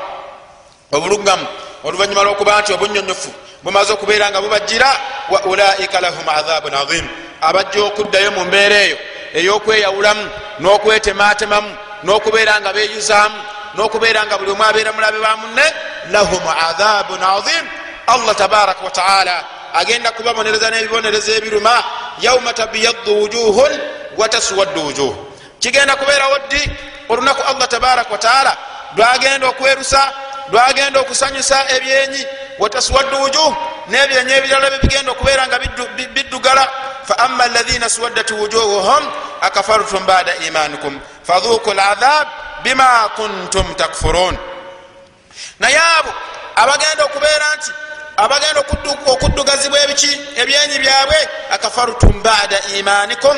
[0.92, 1.46] obulugamu
[1.84, 3.30] oluvanyuma lwokuba nti obunyonyofu
[3.62, 4.90] bumaze okubeera nga bubajira
[5.30, 7.06] wa ulaika lahum adhabun azim
[7.40, 8.98] abajja okuddayo mu mbeera eyo
[9.34, 10.24] eyokweyawulamu
[10.60, 11.70] n'okwetematemamu
[12.04, 13.38] n'okubeera nga beyuzaamu
[13.74, 15.66] n'okubeera nga buli omu abeera mulabe ba munne
[16.10, 17.64] lahum adhabun azim
[18.06, 19.36] allah tabaraka wataala
[19.80, 21.84] agenda kubabonereza n'ebibonerezo ebiruma
[22.20, 23.72] yauma tabiyaddu wujuhun
[24.16, 25.14] wataswaddu wujuh.
[25.60, 26.62] Kigenda kubeerawo ddi?
[27.08, 28.56] Olunaku allah tabaraka wataala
[28.96, 30.12] lwagenda okwerusa
[30.52, 32.26] lwagenda okusanyusa ebyenyi
[32.58, 33.50] wataswaddu wujuh
[33.88, 35.58] nebyenyi ebirala bebigenda okubeera nga
[36.14, 36.68] biddugala.
[37.08, 39.02] Fa ama alaina swaddat wujuhuhum
[39.40, 42.28] akafartum bada imanikum fadhuku ladhab
[42.62, 44.36] bima kuntum takfurun
[45.60, 46.12] naye abo
[46.56, 47.70] abagenda okubeera nti
[48.18, 48.60] abagenda
[49.06, 51.18] okuddugazibwa ebiki ebyenyi byabwe?
[51.50, 53.36] Akafartum bada imanikum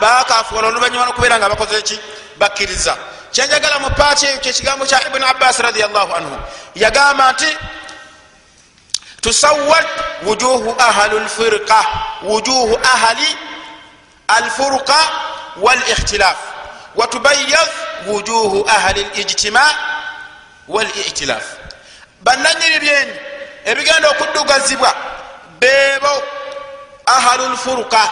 [0.00, 1.98] bakafuula oluvanyuma nokubeera nga bakoze ki?
[2.38, 2.96] Bakkiriza.
[3.32, 6.36] Kyenjagala mu paaki eyo kyekigambo kya ibuni abbas radiallahu anhu.
[6.74, 7.50] Yagamba nti
[9.20, 9.86] tusawad
[10.26, 11.80] wujuhu ahli lfirqa
[12.22, 13.28] wujuhu ahli
[14.28, 15.00] alfurqa
[15.56, 16.36] walikhtilaf
[16.94, 17.68] watubayad
[18.06, 19.74] wujuhu ahli lijtima
[20.68, 21.44] walitilaf
[22.20, 23.14] bananyiri byenyi
[23.66, 24.94] ebigenda okuddugazibwa
[25.60, 26.22] beebo
[27.06, 28.02] ahlu lfuruka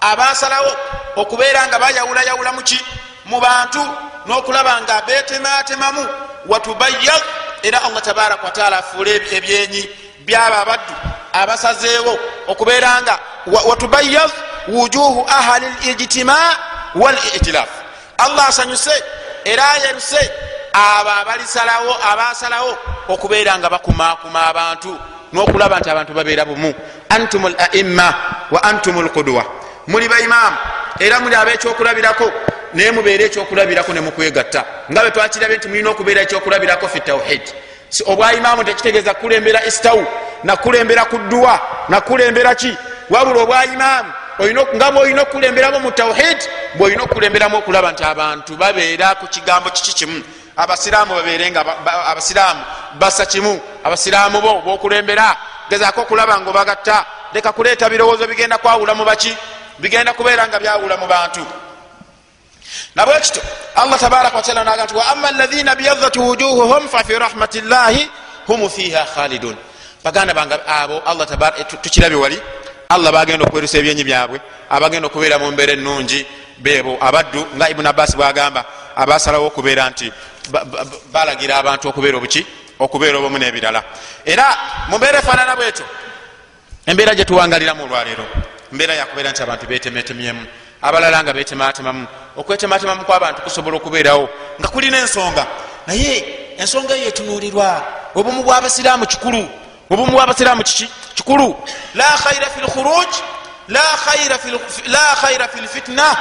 [0.00, 0.72] abasalawo
[1.16, 2.80] okubeera nga bayawulayawula muki
[3.24, 3.82] mu bantu
[4.26, 6.08] n'okulaba nga betematemamu
[6.46, 7.22] watubayad
[7.62, 9.82] era allah tabaraka wataala afuule ebyenyi
[10.26, 10.94] byabo abaddu
[11.32, 12.18] abasazeewo
[12.48, 14.30] okubeera nga watubayad
[14.68, 16.36] wujuhu ahli lijtima
[16.94, 17.68] walitilaf
[18.18, 19.04] allah asanyuse
[19.44, 20.30] era ayeruse
[20.74, 22.78] abo abalisalawo abasalawo
[23.08, 24.98] okubeera nga bakumakuma abantu
[25.32, 26.74] n'okulaba nti abantu babeera bumu.
[27.08, 28.14] Antum laimma
[28.50, 29.44] wa antum lkudwa
[29.86, 30.56] muli baimaamu
[30.98, 32.32] era muli abekyokulabirako
[32.74, 37.42] naye mubeere ekyokulabirako nemukwegatta nga bwe twakirabe nti mulina okubeera ekyokulabirako fi tawhid.
[38.06, 40.06] Obwaimaamu tekitegeeza kukulembera istawu
[40.44, 42.76] nakukulembera ku dduwa nakukulembera ki?
[43.10, 44.12] Wabula obwaimaamu
[44.74, 46.38] nga bweolina okukulemberamu mu tawhid
[46.74, 50.22] bweolina okukulemberamu okulaba nti abantu babeera ku kigambo kiki kimu
[50.56, 51.64] abasiraamu babeerenga
[52.06, 52.64] abasiraamu
[52.98, 53.60] basa kimu.
[53.84, 55.36] Abasiraamu bo bokulembera
[55.70, 57.06] gezaako okulaba nga obagatta.
[57.32, 59.36] Leka kuleeta birowoozo bigenda kwawula mu baki
[59.78, 61.46] bigenda kubeera nga byawula mu bantu.
[62.94, 63.40] Nabwekito
[63.76, 68.10] allah tabaraka wataala naga nti waama alaina byadat wujuhuhum fafi rahmati llahi
[68.46, 69.56] hum fiha khalidun.
[70.04, 71.26] Baganda bange abo allah
[71.82, 72.38] tukirabye wali
[72.88, 74.40] allah bagenda okwerusa ebyenyi byabwe
[74.70, 76.26] abagenda okubeera mu mbeera ennungi
[76.58, 78.64] bebo abaddu nga ibuni abbas bwagamba
[78.96, 80.12] abasalawo okubeera nti
[81.12, 82.46] balagira abantu okubeera obuki
[82.78, 83.82] okubeera obumu n'ebirala.
[84.24, 84.46] Era
[84.88, 85.84] mumbeera efaanana bwetyo
[86.86, 88.24] embeera gyetuwangaliramu olwaleero
[88.72, 90.46] mbeera yakubeera nti abantu betemetemyemu
[90.82, 92.06] abalala nga betematemamu
[92.36, 94.28] okwetematemamu kwabantu kusobola okubeerawo
[94.60, 95.46] nga kulina ensonga.
[95.86, 96.14] Naye
[96.58, 97.82] ensonga eyo etunuulirwa
[98.14, 99.48] obumu bwabasiraamu kikulu
[99.90, 101.56] obumu bwabasiraamu kiki kikulu.
[101.94, 103.12] La khaira fi lkhuruj
[103.68, 103.80] la
[105.20, 106.16] khaira fi lfitna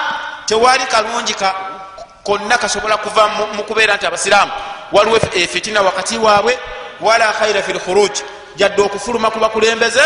[0.46, 1.34] tewali kalungi
[2.24, 4.52] konna kasobola kuva mukubeera nti abasiraamu
[4.92, 5.20] waliwo
[5.52, 6.60] fitina wakati waabwe
[7.02, 8.12] wala khaira fi lkhuruj
[8.56, 10.04] jadde okufuluma ku bakulembeze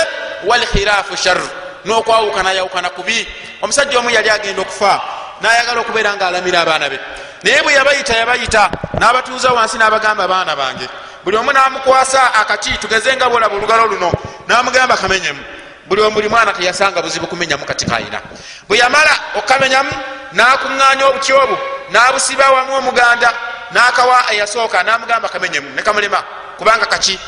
[0.48, 1.38] walkhirafu shar
[1.86, 3.28] nokwawukana yawukana kubi
[3.62, 5.02] omusajja omu yali agenda okufa
[5.42, 7.00] nayagala okubeera nga alamira abaana be.
[7.44, 8.70] Naye bwe yabayita yabayita
[9.00, 10.90] n'abatuuza wansi n'abagamba abaana bange.
[11.24, 14.12] Buli omu namukwasa akati tugeze nga bwolaba olugalo luno
[14.48, 15.40] namugamba kamenyemu.
[15.88, 18.22] Buli omuli mwana teyasanga buzibu kumenyamu kati kayina.
[18.68, 19.92] Bwe yamala okamenyamu
[20.34, 23.34] nakuŋŋanya obuti obwo nabusiba wamu omuganda
[23.72, 26.24] nakawa eyasooka namugamba kamenyemu nekamulema
[26.58, 27.20] kubanga kaki?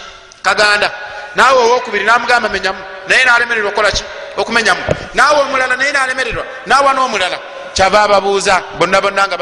[0.41, 0.91] Kaganda.
[1.35, 4.03] Naawe owokubiri namugamba menyamu naye nalemererwa okukolaki
[4.37, 4.81] okumenyamu
[5.13, 7.37] naawe omulala naye nalemererwa naawa n'omulala.
[7.73, 9.37] Kyava ababuuza bonna bonna nga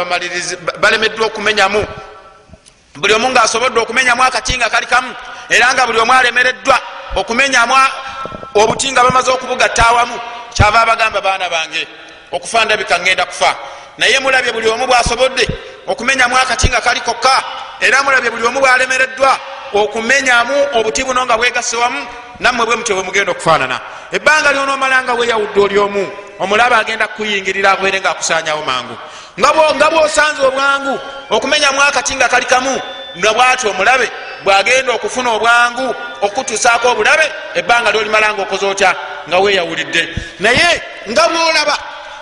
[0.79, 1.87] balemeddwa okumenyamu
[2.95, 5.15] buli omu nga asobodde okumenyamu akati nga kali kamu
[5.49, 6.77] era nga buli omu alemereddwa
[7.15, 7.73] okumenyamu
[8.55, 10.19] obuti nga bamaze okubugatta awamu
[10.53, 11.87] kyava abagamba baana bange
[12.31, 13.55] okufa ndabika ngenda kufa
[13.97, 15.47] naye mulabye buli omu bwasobodde
[15.87, 17.43] okumenyamu akati nga kali kokka
[17.79, 19.39] era mulabye buli omu bwalemereddwa
[19.73, 22.07] okumenyamu obuti buno nga bwegasewamu
[22.39, 23.79] nammwe bwe mutyo bwe mugenda okufaanana.
[24.11, 26.07] Ebbanga lyonoomala nga weyawudde oli omu
[26.39, 28.95] omulaba agenda kukuyingirira abeere nga akusanyawo mangu.
[29.75, 30.99] Nga bwosanze obwangu
[31.29, 32.81] okumenyamu akati nga kali kamu
[33.17, 34.11] nga bwati omulabe
[34.43, 38.95] bwagenda okufuna obwangu okutusaako obulabe ebbanga lyolimala nga okoze otya?
[39.27, 41.77] Nga weyawulidde naye nga bwolaba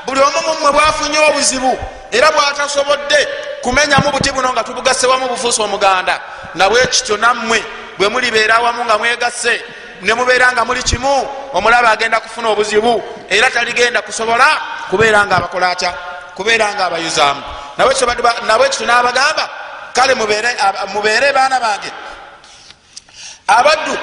[0.06, 1.80] buli omu mumwe bwafunye obuzibu
[2.12, 3.28] era bwatasobodde
[3.62, 6.20] kumenyamu buti buno nga tubugasewamu bufuusa omuganda.
[6.56, 7.64] Nga bwekityo nammwe
[7.98, 9.64] bwe mulibeera awamu nga mwegasse
[10.02, 14.48] nemubeera nga muli kimu omulaba agenda kufuna obuzibu era taligenda kusobola
[14.90, 15.94] kubeera nga abakolatya
[16.36, 17.44] kubeera nga abayuzaamu
[18.48, 19.50] nabwekityo nabagamba
[19.94, 20.14] kale
[20.94, 21.92] mubeere baana bange.
[23.48, 23.98] Abaddu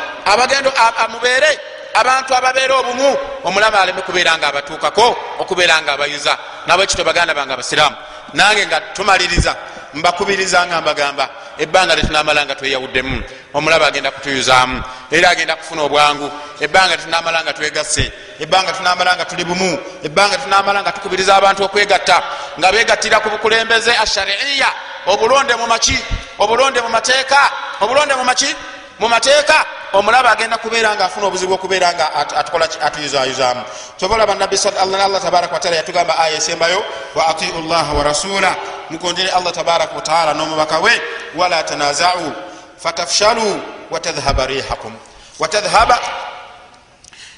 [1.12, 1.61] mubeere
[1.94, 7.97] abantu ababeera obumu omulama aleme kubeera nga abatuukako okubeera nga abayuza nabwekityo baganda bange abasiraamu.
[8.35, 9.56] Nange nga tumaliriza
[9.94, 11.28] mbakubiriza nga mbagamba
[11.59, 13.23] ebbanga letunamala nga tweyawuddemu.
[13.55, 14.82] Omulaba agenda kutuyuzaamu.
[15.10, 16.31] Era agenda kufuna obwangu.
[16.60, 18.12] Ebbanga letunamala nga twegasse.
[18.40, 19.78] Ebbanga tunamala nga tuli bumu.
[20.02, 22.23] Ebbanga tunamala nga tukubiriza abantu okwegatta.
[22.59, 24.73] Nga begattira ku bukulembeze ashariiya
[25.06, 25.98] obulonde mumaki
[26.39, 27.51] obulonde mumateeka
[27.81, 28.55] obulonde mumaki
[28.98, 33.62] mumateeka omulaba agenda kubeera nga afuna obuzibu okubeera nga atukola atuyuzayuzaamu
[33.97, 38.56] kyobalaba nabbi allah tabaraka wataala yatugamba aya esembayo wa atiu llaha wa rasula
[38.90, 40.93] mugondere allah tabaraka wataala n'omubaka we
[41.36, 42.32] wala tanazau
[42.78, 43.60] fatafshalu
[43.90, 44.97] watadhhaba rihakum
[45.39, 45.98] watadhhaba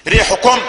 [0.04, 0.60] rihukum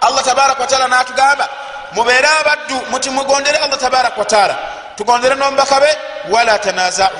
[0.00, 1.48] allah tabaraka wataala natugamba
[1.92, 4.58] mubeere abaddu muti mugondere allah tabaraka wataala
[4.96, 5.88] tugondere n'omubaka be
[6.30, 7.16] wala tanazau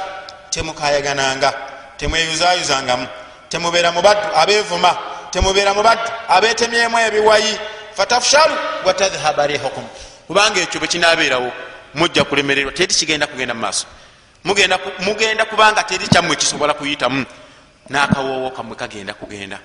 [0.50, 1.52] temukayagananga
[1.96, 3.06] temweyuzayuzangamu
[3.54, 4.98] temubeera mubaddu abevuma
[5.30, 7.54] temubeera mubaddu abetemyemu ebiwayi.
[7.94, 8.54] Fatafshalu
[8.84, 9.84] watadhhaba rihukum.
[10.26, 11.52] Kubanga ekyo bwekinabeerawo
[11.94, 13.86] mujja kulemererwa teri kigenda kugenda mumaaso
[14.44, 17.24] mugenda kubanga teri kyammwe kisobola kuyitamu
[17.90, 19.58] n'akawoowo kammwe kagenda kugenda.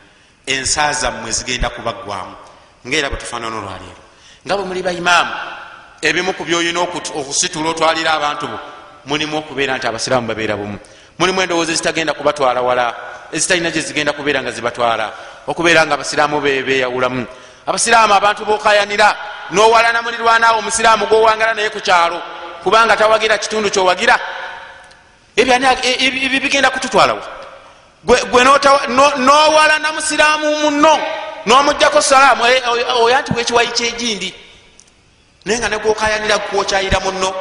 [0.45, 2.35] Ensa zammwe zigenda kubaggwamu
[2.87, 4.01] ngaera bwetufaanana olwaleero.
[4.45, 5.33] Nga bwe muli baimaamu
[6.01, 8.59] ebimu ku byoyina okusitula otwalira abantu bo
[9.05, 10.77] mulimu okubeera nti abasiraamu babeera bumu
[11.19, 12.95] mulimu endowooza ezitagenda kubatwala wala
[13.31, 15.11] ezitalina gyezigenda kubeera nga zibatwala.
[15.47, 17.27] Okubeera nga abasiraamu beyawulamu
[17.67, 19.15] abasiraamu abantu bokayanira
[19.51, 22.21] nowalana mulirwanaawo omusiraamu gowangala naye ku kyalo
[22.63, 24.19] kubanga tawagira kitundu kyowagira.
[25.35, 27.21] Ebyo bigenda kututwalawo
[28.03, 28.43] gwe
[29.17, 30.99] nowalana musiraamu muno
[31.45, 32.43] nomugjako salaamu
[33.03, 34.33] oya nti wekiwayi kyegindi?
[35.45, 37.33] Naye nga negokayanira kwokyayira muno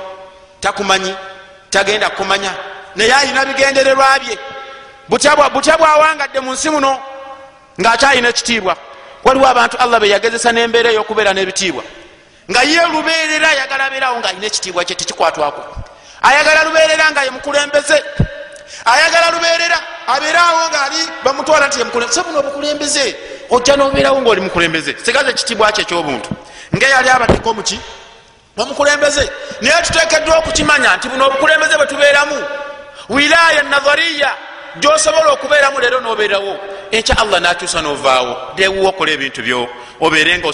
[0.61, 1.15] takumanyi
[1.71, 2.55] tagenda kumanya
[2.97, 4.39] naye ayina bigendererwa bye.
[5.09, 7.01] Butya bwawangadde mu nsi muno
[7.81, 8.77] ngaakyayina ekitiibwa
[9.25, 11.83] waliwo abantu allah beyagezesa nembeera eyokubeera n'ebitiibwa.
[12.51, 15.63] Nga ye lubeerera ayagala abeerawo ngaalina ekitiibwa kye tekikwatwako.
[16.23, 18.05] Ayagala lubeerera nga ye mukulembeze.
[18.85, 23.17] Ayagala lubeerera abeerawo ngaali bamutwala nti yemukulembeze buno obukulembeze
[23.51, 24.97] ojja nobeerawo ngaoli mukulembeze.
[25.05, 26.31] Sigaza ekitiibwa kye ekyobuntu.
[26.77, 27.81] Ngaeyali abaddeko muki
[28.57, 32.37] omukulembeze naye tutekeddwa okukimanya nti buno obukulembeze bwe tubeeramu
[33.09, 34.31] wilaya nazariya
[34.81, 36.59] gyosobola okubeeramu leero nobeerawo.
[36.91, 38.55] Ekya allah nakyusa novaawo.
[38.57, 39.69] Dewuwa okola ebintu byo.
[40.01, 40.53] Obeere nga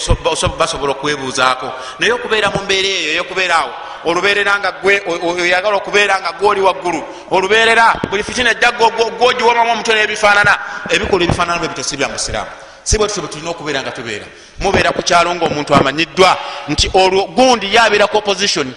[0.57, 1.71] basobola okwebuuzaako.
[1.99, 3.73] Naye okubeera mu mbeera eyo eyokubeeraawo
[4.05, 5.01] olubeerera nga gwe
[5.41, 7.03] oyagala okubeera nga gwoli waggulu.
[7.31, 10.57] Olubeerera buli fitina ejja gwogiwomamu omutwe n'ebifaanana
[10.89, 11.59] ebikola ebifaanana.
[11.59, 12.51] Bwe bityo si bya musiraamu.
[12.83, 14.25] Si bwe tutyo bwe tulina okubeera nga tubeera.
[14.59, 16.37] Mubeera ku kyalo nga omuntu amanyiddwa
[16.67, 18.73] nti olwo gundi yabeera ku opposition.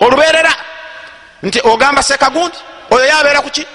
[0.00, 0.52] Olubeerera
[1.42, 2.56] nti ogamba seka gundi
[2.90, 3.66] oyo yabeera kuki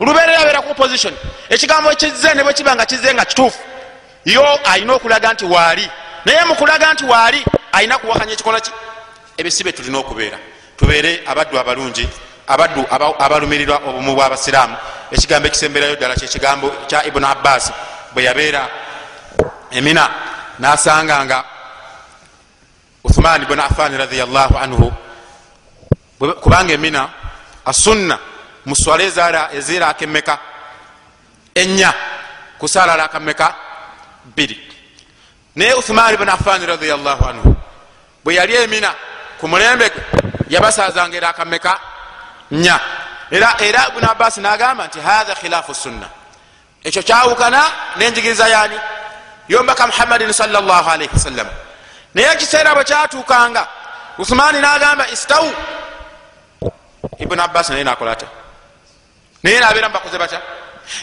[0.00, 1.14] lubeerera yabeera ku opposition.
[1.48, 3.58] Ekigambo ekize ne bwe kiba nga kize nga kituufu.
[4.24, 5.90] Yo alina okulaga nti waali.
[6.24, 8.70] Naye mukulaga nti waali alina kuwakanya ekikola ki?
[9.36, 10.38] Ebisibe tulina okubeera.
[10.76, 12.08] Tubeere abaddu abalungi
[12.46, 12.86] abaddu
[13.18, 14.76] abalumirirwa obumu bwabasiraamu.
[15.12, 17.72] Ekigambo ekisemberayo ddala kyekigambo kya ibuni abbas
[18.14, 18.68] bwe yabeera.
[19.70, 20.10] Emina
[20.58, 21.44] nasanganga
[23.04, 24.92] uthman bun affan radiallahu anhu
[26.40, 27.08] kubanga emina
[28.72, 30.38] asunna muswala eziraka emeka
[31.54, 31.92] enya
[32.58, 33.54] kusaala lakameka
[34.24, 34.58] bbiri.
[35.56, 37.56] Naye uthumani bni affani radiallahu anhu
[38.24, 38.94] bwe yali emina
[39.40, 40.02] ku mulembe gwe
[40.48, 41.78] yabasazanga era akameka
[42.50, 42.80] nya
[43.30, 43.56] era
[43.88, 46.08] ibuni abbas nagamba nti hatha khilaafu sunna.
[46.84, 47.62] Ekyo kyawukana
[47.96, 48.78] nenjigiriza yani
[49.48, 51.48] yombaka muhammadin salllahalaihi wasallam
[52.14, 53.66] naye ekiseera bwe kyatuukanga
[54.18, 55.52] uthumani nagamba istawu.
[57.18, 58.26] Ibuni abbas naye nakola ta
[59.42, 60.40] naye nabeera mubakoze batya?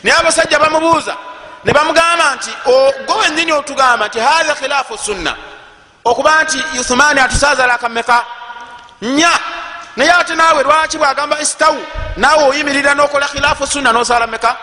[0.03, 1.15] Naye abasajja bamubuuza
[1.65, 2.51] ne bamugamba nti
[3.05, 5.35] gwe wenyini otugamba nti hatha khilaafu sunna.
[6.05, 8.25] Okuba nti uthumani atusazala akameka
[9.01, 9.31] nya
[9.95, 11.85] naye ate naawe lwaki bwagamba istawu
[12.17, 14.57] naawe oyimirira nokola khilaafu sunna nosala meka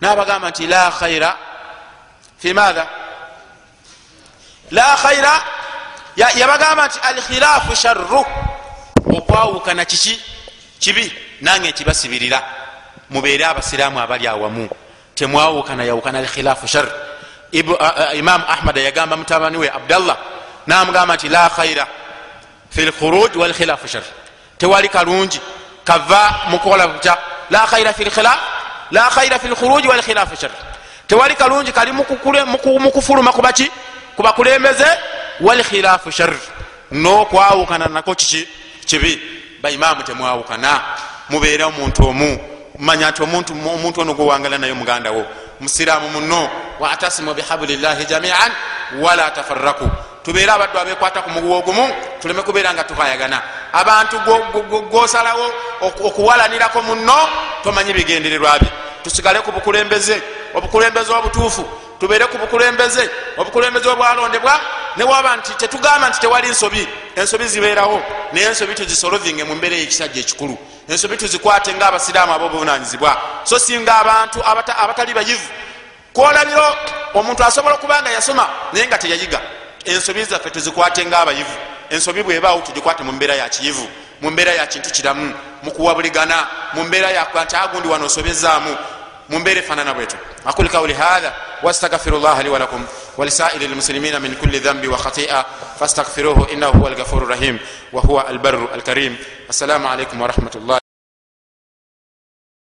[0.00, 1.36] nabagamba nti la khaira
[2.38, 2.86] fi maatha
[4.70, 5.42] la khaira
[6.16, 8.26] yabagamba nti alkhilaafu sharru.
[9.16, 10.20] Okwawukana kiki?
[10.78, 11.12] Kibi?
[11.40, 12.42] Nange nkibasibirira
[13.10, 14.68] mubeere abasiraamu abali awamu.
[15.14, 16.86] Temwawukana yawukana alkhilaafu shar.
[18.14, 20.16] Imamu ahmad yagamba mutabani we abdallah
[20.66, 21.86] namugamba nti la khaira
[22.70, 24.02] fi lkhuruj walkhilaafu shar.
[24.58, 25.40] Tewali kalungi
[25.84, 27.18] kava mukola kutya
[27.50, 28.38] la khaira fi lkhilaf
[28.90, 30.50] la khaira fi lkhuruji walkhilaafu shar.
[31.06, 33.70] Tewali kalungi kali mukufuluma kubaki
[34.16, 34.86] kubakulembeze
[35.40, 36.34] walkhilaafu shar.
[36.90, 38.48] Nokwawukana nako kiki
[38.86, 39.22] kibi.
[39.62, 40.80] Baimamu temwawukana.
[41.30, 45.24] Mubeere omuntu omu manya nti omuntu ono gwewangala naye muganda wo.
[45.60, 46.50] Musiraamu muno
[46.80, 48.52] watasimu bihabulillahi jamian
[49.00, 49.90] wala tafaraku
[50.22, 51.90] tubeere abaddu abekwata ku muguwa ogumu
[52.20, 53.42] tuleme kubeera nga tukayagana
[53.72, 54.16] abantu
[54.90, 57.28] gwosalawo okuwalanirako muno
[57.64, 58.70] tomanyi bigendererwa bye.
[59.02, 60.22] Tusigale ku bukulembeze
[60.54, 61.64] obukulembeze obutuufu.
[62.00, 64.60] Tubeere ku bukulembeze obukulembeze obwalondebwa
[64.96, 66.88] newaba nti tetugamba nti tewali nsobi.
[67.16, 68.02] Ensobi zibeerawo
[68.32, 70.58] naye ensobi tuzisolovinge mu mbeera y'ekisajja ekikulu
[70.88, 74.42] ensobi tuzikwate nga abasiraamu abobuvunanyizibwa so singa abantu
[74.82, 75.48] abatali bayivu
[76.12, 76.76] kwolabiro
[77.14, 79.40] omuntu asobola okuba nga yasoma naye nga teyayiga
[79.84, 81.56] ensobi zaffe tuzikwate nga abayivu
[81.90, 83.88] ensobi bwebaawo tugikwate mu mbeera ya kiyivu
[84.20, 88.76] mu mbeera ya kintu kiramu mukuwabuligana mu mbeera yakanti agundi wano osobezaamu
[89.28, 90.16] mu mbeera efaanana bwetu.
[90.46, 92.86] Aqul kauli hatha li walakum
[93.16, 95.44] walisairi lmuslimina min kulli dhanbi wa khatia
[95.78, 97.58] fastaghfiruhu innahu huwa alghafuru rahim
[97.92, 99.16] wa huwa albaru alkarim
[99.48, 100.87] assalamu alaikum warahmatullahi